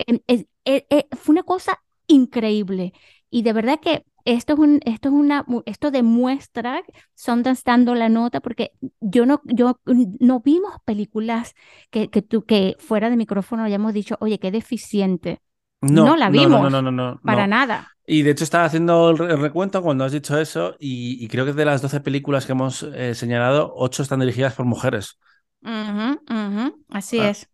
fue 1.18 1.34
una 1.34 1.44
cosa 1.44 1.84
increíble. 2.08 2.94
Y 3.30 3.42
de 3.42 3.52
verdad 3.52 3.82
que 3.82 4.06
esto 4.28 4.54
es 4.54 4.60
un, 4.60 4.80
esto 4.86 5.10
es 5.10 5.16
una, 5.16 5.46
esto 5.66 5.90
demuestra 5.90 6.84
Sundance 7.16 7.64
dando 7.66 7.96
la 7.96 8.10
nota, 8.10 8.42
porque 8.42 8.74
yo 9.00 9.26
no, 9.26 9.42
yo 9.46 9.80
no 9.86 10.42
vimos 10.42 10.74
películas 10.84 11.56
que, 11.90 12.10
que 12.10 12.22
tú, 12.22 12.44
que 12.44 12.76
fuera 12.78 13.10
de 13.10 13.16
micrófono 13.16 13.64
hayamos 13.64 13.94
dicho, 13.94 14.18
oye, 14.20 14.38
qué 14.38 14.52
deficiente. 14.52 15.42
No, 15.80 16.18
la 16.18 16.30
vimos. 16.30 16.62
No, 16.62 16.70
no, 16.70 16.82
no, 16.82 16.92
no, 16.92 17.22
Para 17.24 17.48
nada. 17.48 17.96
Y 18.06 18.24
de 18.24 18.32
hecho 18.32 18.44
estaba 18.44 18.66
haciendo 18.66 19.12
el, 19.12 19.18
recuento 19.18 19.82
cuando 19.82 20.04
has 20.04 20.12
dicho 20.12 20.38
eso 20.38 20.76
y, 20.80 21.26
creo 21.28 21.46
que 21.46 21.54
de 21.54 21.66
las 21.66 21.82
12 21.82 22.02
películas 22.02 22.46
que 22.46 22.52
hemos 22.52 22.84
eh, 22.84 23.16
señalado, 23.16 23.74
8 23.76 24.04
están 24.04 24.20
dirigidas 24.20 24.54
por 24.54 24.66
mujeres. 24.66 25.20
Así 26.90 27.20
ah, 27.20 27.30
es. 27.30 27.50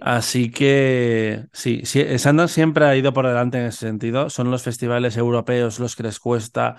Así 0.00 0.50
que 0.50 1.46
sí, 1.52 1.82
sí, 1.84 2.18
Sundance 2.18 2.54
siempre 2.54 2.84
ha 2.84 2.96
ido 2.96 3.12
por 3.12 3.26
delante 3.26 3.58
en 3.58 3.66
ese 3.66 3.86
sentido. 3.86 4.30
Son 4.30 4.50
los 4.50 4.62
festivales 4.62 5.16
europeos 5.16 5.78
los 5.78 5.96
que 5.96 6.04
les 6.04 6.18
cuesta 6.20 6.76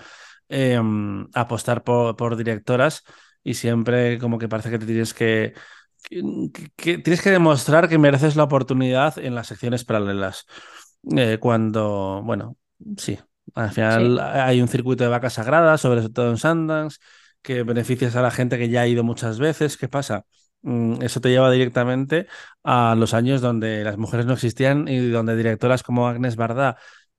em, 0.50 1.28
apostar 1.34 1.84
por, 1.84 2.36
directoras 2.36 3.04
y 3.44 3.56
siempre 3.56 4.20
como 4.20 4.38
que 4.38 4.48
parece 4.48 4.70
que 4.70 4.80
te 4.80 4.86
tienes 4.86 5.14
que, 5.14 5.54
tienes 6.76 7.22
que 7.22 7.32
demostrar 7.32 7.90
que 7.90 7.98
mereces 7.98 8.36
la 8.36 8.44
oportunidad 8.44 9.18
en 9.18 9.36
las 9.36 9.48
secciones 9.48 9.84
paralelas. 9.84 10.46
Eh, 11.16 11.38
cuando, 11.40 12.22
bueno, 12.24 12.58
sí, 12.98 13.20
al 13.56 13.72
final 13.72 14.20
hay 14.20 14.62
un 14.62 14.68
circuito 14.68 15.04
de 15.04 15.10
vacas 15.10 15.34
sagradas, 15.34 15.82
sobre 15.82 16.08
todo 16.10 16.30
en 16.30 16.38
Sundance, 16.38 17.00
que 17.42 17.64
beneficias 17.64 18.16
a 18.16 18.22
la 18.22 18.32
gente 18.32 18.58
que 18.58 18.70
ya 18.70 18.82
ha 18.82 18.88
ido 18.88 19.04
muchas 19.04 19.40
veces. 19.40 19.78
¿Qué 19.78 19.90
pasa? 19.90 20.26
Mm, 20.64 21.02
eso 21.02 21.20
te 21.22 21.30
lleva 21.30 21.52
directamente 21.52 22.28
a 22.64 22.96
los 22.98 23.14
años 23.14 23.42
donde 23.42 23.84
las 23.84 23.98
mujeres 23.98 24.26
no 24.26 24.34
existían 24.34 24.88
y 24.88 25.10
donde 25.10 25.36
directoras 25.36 25.84
como 25.84 26.08
Agnes 26.08 26.38
Barda 26.38 26.78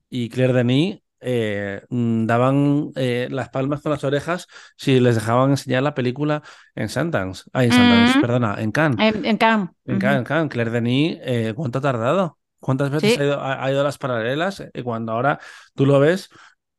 y 0.08 0.30
Claire 0.30 0.54
Denis 0.54 0.98
eh, 1.20 1.82
mm, 1.88 2.26
daban 2.26 2.90
eh, 2.96 3.28
las 3.30 3.50
palmas 3.50 3.80
con 3.80 3.92
las 3.92 4.04
orejas 4.04 4.46
si 4.76 5.00
les 5.00 5.14
dejaban 5.14 5.50
enseñar 5.50 5.82
la 5.82 5.94
película 5.94 6.42
en 6.74 6.88
Sundance. 6.88 7.44
Ah, 7.52 7.64
en 7.64 7.72
Sundance, 7.72 8.20
perdona, 8.20 8.56
en 8.58 8.72
Cannes. 8.72 9.14
En, 9.14 9.36
Cannes. 9.38 9.70
En, 9.86 9.98
Cannes, 9.98 10.50
Claire 10.50 10.70
Denis, 10.70 11.18
eh, 11.22 11.52
¿cuánto 11.54 11.78
ha 11.78 11.82
tardado? 11.82 12.38
¿Cuántas 12.60 12.90
veces 12.90 13.18
ha, 13.18 13.24
ido, 13.24 13.42
ha, 13.42 13.70
ido, 13.70 13.80
a 13.82 13.84
las 13.84 13.98
paralelas? 13.98 14.62
cuando 14.82 15.12
ahora 15.12 15.38
tú 15.74 15.84
lo 15.84 16.00
ves, 16.00 16.30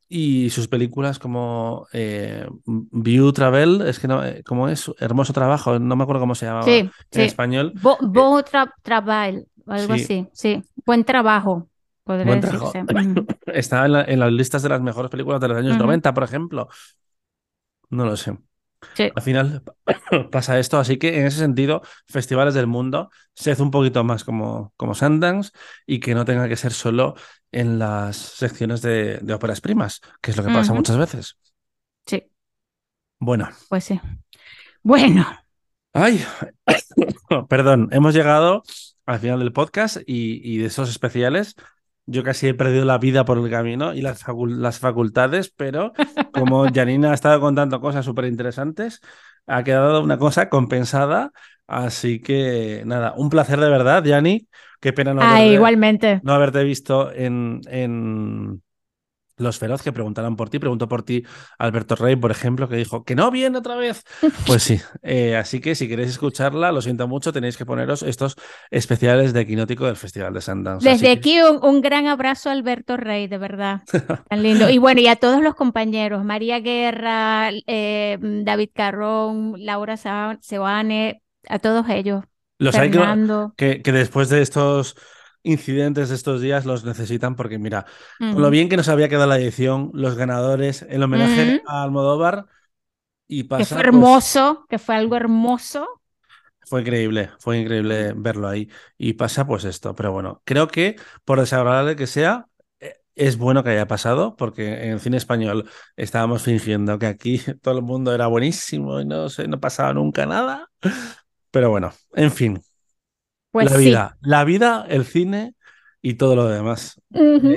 y 0.08 0.50
sus 0.50 0.68
películas 0.68 1.20
como 1.20 1.88
eh, 1.92 2.48
View 2.66 3.32
Travel, 3.32 3.82
es 3.82 4.00
que 4.00 4.08
no, 4.08 4.24
eh, 4.24 4.44
¿cómo 4.46 4.70
es? 4.70 4.92
Hermoso 5.00 5.34
Trabajo, 5.34 5.80
no 5.80 5.96
me 5.96 6.04
acuerdo 6.04 6.22
cómo 6.22 6.36
se 6.36 6.46
llamaba 6.46 6.68
en 6.70 6.92
español. 7.12 7.74
Bo, 7.82 8.44
Travel, 8.84 9.48
algo 9.68 9.94
así, 9.94 10.28
sí. 10.34 10.62
Buen 10.86 11.04
trabajo. 11.04 11.68
Buen 12.06 12.40
trabajo. 12.40 12.72
Está 13.48 13.86
en, 13.86 14.20
las 14.20 14.32
listas 14.32 14.62
de 14.62 14.70
las 14.70 14.82
mejores 14.82 15.10
películas 15.10 15.42
de 15.42 15.48
los 15.48 15.58
años 15.58 15.78
90, 15.78 16.14
por 16.14 16.24
ejemplo. 16.24 16.70
No 17.90 18.06
lo 18.06 18.16
sé. 18.16 18.38
Al 19.16 19.22
final 19.22 19.64
pasa 20.32 20.60
esto, 20.60 20.78
así 20.78 20.98
que 20.98 21.20
en 21.20 21.26
ese 21.26 21.40
sentido, 21.40 21.82
festivales 22.08 22.54
del 22.54 22.68
mundo, 22.68 23.10
se 23.34 23.52
hace 23.52 23.64
un 23.64 23.72
poquito 23.72 24.04
más 24.04 24.24
como, 24.24 24.74
como 24.78 24.96
Sundance 24.96 25.52
y 25.86 26.00
que 26.00 26.16
no 26.16 26.26
tenga 26.26 26.48
que 26.48 26.56
ser 26.56 26.74
solo 26.74 27.16
en 27.52 27.80
las 27.80 28.18
secciones 28.18 28.82
de, 28.82 29.22
óperas 29.34 29.62
primas, 29.62 30.02
que 30.22 30.32
es 30.32 30.38
lo 30.38 30.44
que 30.44 30.54
pasa 30.54 30.74
muchas 30.74 30.98
veces. 30.98 31.38
Sí. 32.06 32.24
Bueno. 33.20 33.50
Pues 33.70 33.86
sí. 33.86 34.00
Bueno. 34.84 35.26
Ay, 35.94 36.24
perdón, 37.50 37.90
hemos 37.92 38.14
llegado 38.14 38.64
al 39.06 39.20
final 39.20 39.40
del 39.40 39.54
podcast 39.54 39.98
y, 40.06 40.58
de 40.58 40.66
esos 40.66 40.90
especiales. 40.90 41.56
Yo 42.08 42.24
casi 42.24 42.48
he 42.48 42.54
perdido 42.54 42.86
la 42.86 42.98
vida 42.98 43.26
por 43.26 43.38
el 43.38 43.50
camino 43.50 43.94
y 43.94 44.02
las, 44.02 44.24
las 44.48 44.80
facultades, 44.80 45.50
pero 45.50 45.94
como 46.32 46.66
Janina 46.74 47.12
ha 47.12 47.14
estado 47.16 47.40
contando 47.40 47.82
cosas 47.82 48.06
súper 48.06 48.26
interesantes, 48.26 49.02
ha 49.48 49.64
quedado 49.64 50.04
una 50.04 50.18
cosa 50.18 50.50
compensada. 50.50 51.32
Así 51.68 52.22
que 52.22 52.84
nada, 52.86 53.14
un 53.18 53.30
placer 53.30 53.60
de 53.60 53.70
verdad, 53.70 54.04
Jani. 54.06 54.48
Qué 54.80 54.94
pena 54.94 55.14
no, 55.16 55.22
ah, 55.22 55.38
haberte, 55.38 55.54
igualmente. 55.54 56.20
no 56.24 56.34
haberte 56.34 56.64
visto 56.64 57.12
en, 57.12 57.62
en 57.68 58.62
Los 59.38 59.58
Feroz, 59.58 59.82
que 59.82 59.92
preguntaron 59.92 60.36
por 60.36 60.50
ti. 60.50 60.60
Preguntó 60.60 60.88
por 60.88 61.04
ti 61.04 61.24
Alberto 61.58 61.96
Rey, 61.96 62.16
por 62.16 62.32
ejemplo, 62.32 62.70
que 62.70 62.78
dijo 62.78 63.04
que 63.04 63.16
no 63.16 63.32
viene 63.32 63.58
otra 63.58 63.76
vez. 63.76 64.04
Pues 64.46 64.64
sí. 64.64 64.80
Eh, 65.02 65.36
así 65.36 65.60
que 65.60 65.76
si 65.76 65.88
queréis 65.88 66.12
escucharla, 66.12 66.72
lo 66.72 66.82
siento 66.82 67.08
mucho, 67.08 67.34
tenéis 67.34 67.58
que 67.58 67.66
poneros 67.66 68.04
estos 68.04 68.36
especiales 68.70 69.34
de 69.34 69.46
Quinótico 69.46 69.86
del 69.86 69.96
Festival 69.96 70.34
de 70.34 70.42
Sundance. 70.42 70.88
Desde 70.88 71.12
aquí 71.12 71.40
un, 71.42 71.82
gran 71.82 72.06
abrazo 72.08 72.50
a 72.50 72.54
Alberto 72.54 72.96
Rey, 72.96 73.28
de 73.28 73.38
verdad. 73.38 73.82
Tan 74.30 74.44
lindo. 74.44 74.70
Y 74.70 74.78
bueno, 74.78 75.02
y 75.02 75.08
a 75.08 75.16
todos 75.16 75.42
los 75.42 75.56
compañeros, 75.56 76.24
María 76.24 76.60
Guerra, 76.60 77.50
eh, 77.66 78.18
David 78.20 78.70
Carrón, 78.74 79.56
Laura 79.58 79.98
Seoane, 79.98 81.24
a 81.48 81.60
todos 81.60 81.90
ellos. 81.90 82.24
Los 82.58 82.76
hay 82.76 82.92
que, 83.58 83.82
que, 83.82 83.92
después 83.92 84.30
de 84.30 84.42
estos 84.42 84.96
incidentes 85.46 86.10
de 86.10 86.16
estos 86.16 86.42
días 86.42 86.66
los 86.66 86.84
necesitan 86.84 87.36
porque 87.36 87.58
mira, 87.58 87.86
con 88.20 88.42
lo 88.42 88.50
bien 88.50 88.68
que 88.68 88.78
nos 88.78 88.90
había 88.90 89.10
quedado 89.10 89.28
la 89.28 89.38
edición, 89.40 89.92
los 89.94 90.16
ganadores, 90.16 90.86
el 90.90 91.04
homenaje 91.04 91.62
a 91.68 91.84
Almodóvar 91.84 92.48
y 93.28 93.44
pasa, 93.44 93.64
Que 93.64 93.66
fue 93.66 93.76
pues 93.78 93.88
hermoso, 93.88 94.66
que 94.70 94.80
fue 94.80 94.96
algo 94.96 95.16
hermoso. 95.16 95.88
Fue 96.68 96.82
increíble, 96.82 97.30
fue 97.40 97.60
increíble 97.60 98.14
verlo 98.16 98.48
ahí. 98.48 98.70
Y 98.98 99.14
pasa 99.14 99.46
pues 99.46 99.66
esto, 99.66 99.96
pero 99.96 100.12
bueno, 100.12 100.42
creo 100.46 100.68
que 100.68 100.96
por 101.24 101.40
desagradable 101.40 101.96
que 101.96 102.08
sea, 102.08 102.48
eh, 102.80 102.96
es 103.16 103.38
bueno 103.38 103.64
que 103.64 103.70
haya 103.70 103.88
pasado, 103.88 104.36
porque 104.36 104.90
en 104.90 105.00
cine 105.00 105.18
español 105.18 105.70
estábamos 105.96 106.42
fingiendo 106.44 106.98
que 106.98 107.06
aquí 107.06 107.40
todo 107.62 107.78
el 107.78 107.84
mundo 107.84 108.14
era 108.14 108.28
buenísimo 108.28 109.00
y 109.00 109.06
no, 109.06 109.28
no 109.48 109.60
pasaba 109.60 109.94
nunca 109.94 110.26
nada. 110.26 110.72
Pero 111.52 111.70
bueno, 111.70 111.94
en 112.14 112.32
fin. 112.32 112.62
Pues 113.56 113.72
la 113.72 113.78
vida, 113.78 114.18
la 114.20 114.44
vida, 114.44 114.86
el 114.90 115.06
cine 115.06 115.56
y 116.02 116.16
todo 116.16 116.36
lo 116.36 116.50
demás. 116.50 117.00
Uh 117.12 117.56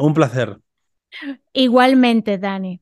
un 0.00 0.14
placer. 0.14 0.58
Igualmente, 1.52 2.38
Dani. 2.38 2.80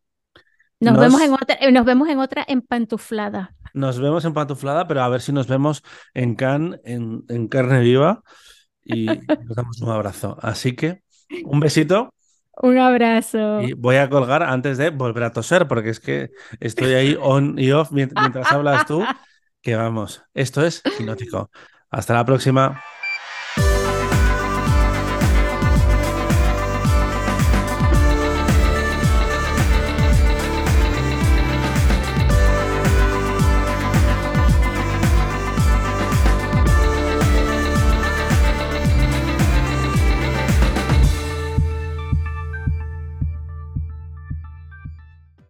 Nos, 0.79 0.97
Vemos 0.97 1.21
en 1.21 1.33
otra, 1.33 1.57
eh, 1.61 1.73
nos 1.73 1.85
vemos 1.85 2.09
en 2.09 2.21
otra 2.21 2.45
empantuflada. 2.47 3.57
Nos 3.75 3.99
vemos 3.99 4.25
empantuflada, 4.25 4.87
pero 4.87 5.03
a 5.03 5.09
ver 5.09 5.23
si 5.23 5.33
nos 5.33 5.49
vemos 5.49 5.83
en 6.15 6.37
Cannes, 6.37 6.79
en, 6.85 7.25
en 7.29 7.49
carne 7.49 7.81
viva, 7.81 8.23
y 8.85 9.07
nos 9.45 9.57
damos 9.57 9.81
un 9.81 9.91
abrazo. 9.91 10.39
Así 10.41 10.77
que, 10.77 11.03
un 11.45 11.59
besito. 11.59 12.15
Un 12.63 12.79
abrazo. 12.79 13.61
Y 13.61 13.73
voy 13.73 13.97
a 13.97 14.09
colgar 14.09 14.45
antes 14.45 14.79
de 14.79 14.91
volver 14.91 15.25
a 15.25 15.33
toser, 15.33 15.67
porque 15.67 15.91
es 15.91 15.99
que 15.99 16.31
estoy 16.61 16.95
ahí 16.95 17.19
on 17.21 17.59
y 17.59 17.73
off 17.73 17.91
mientras 17.91 18.53
hablas 18.53 18.87
tú 18.87 19.03
que 19.63 19.77
vamos. 19.77 20.23
Esto 20.35 20.65
es 20.65 20.83
Quinótico. 20.99 21.51
Hasta 21.91 22.15
la 22.15 22.25
próxima. 22.25 22.83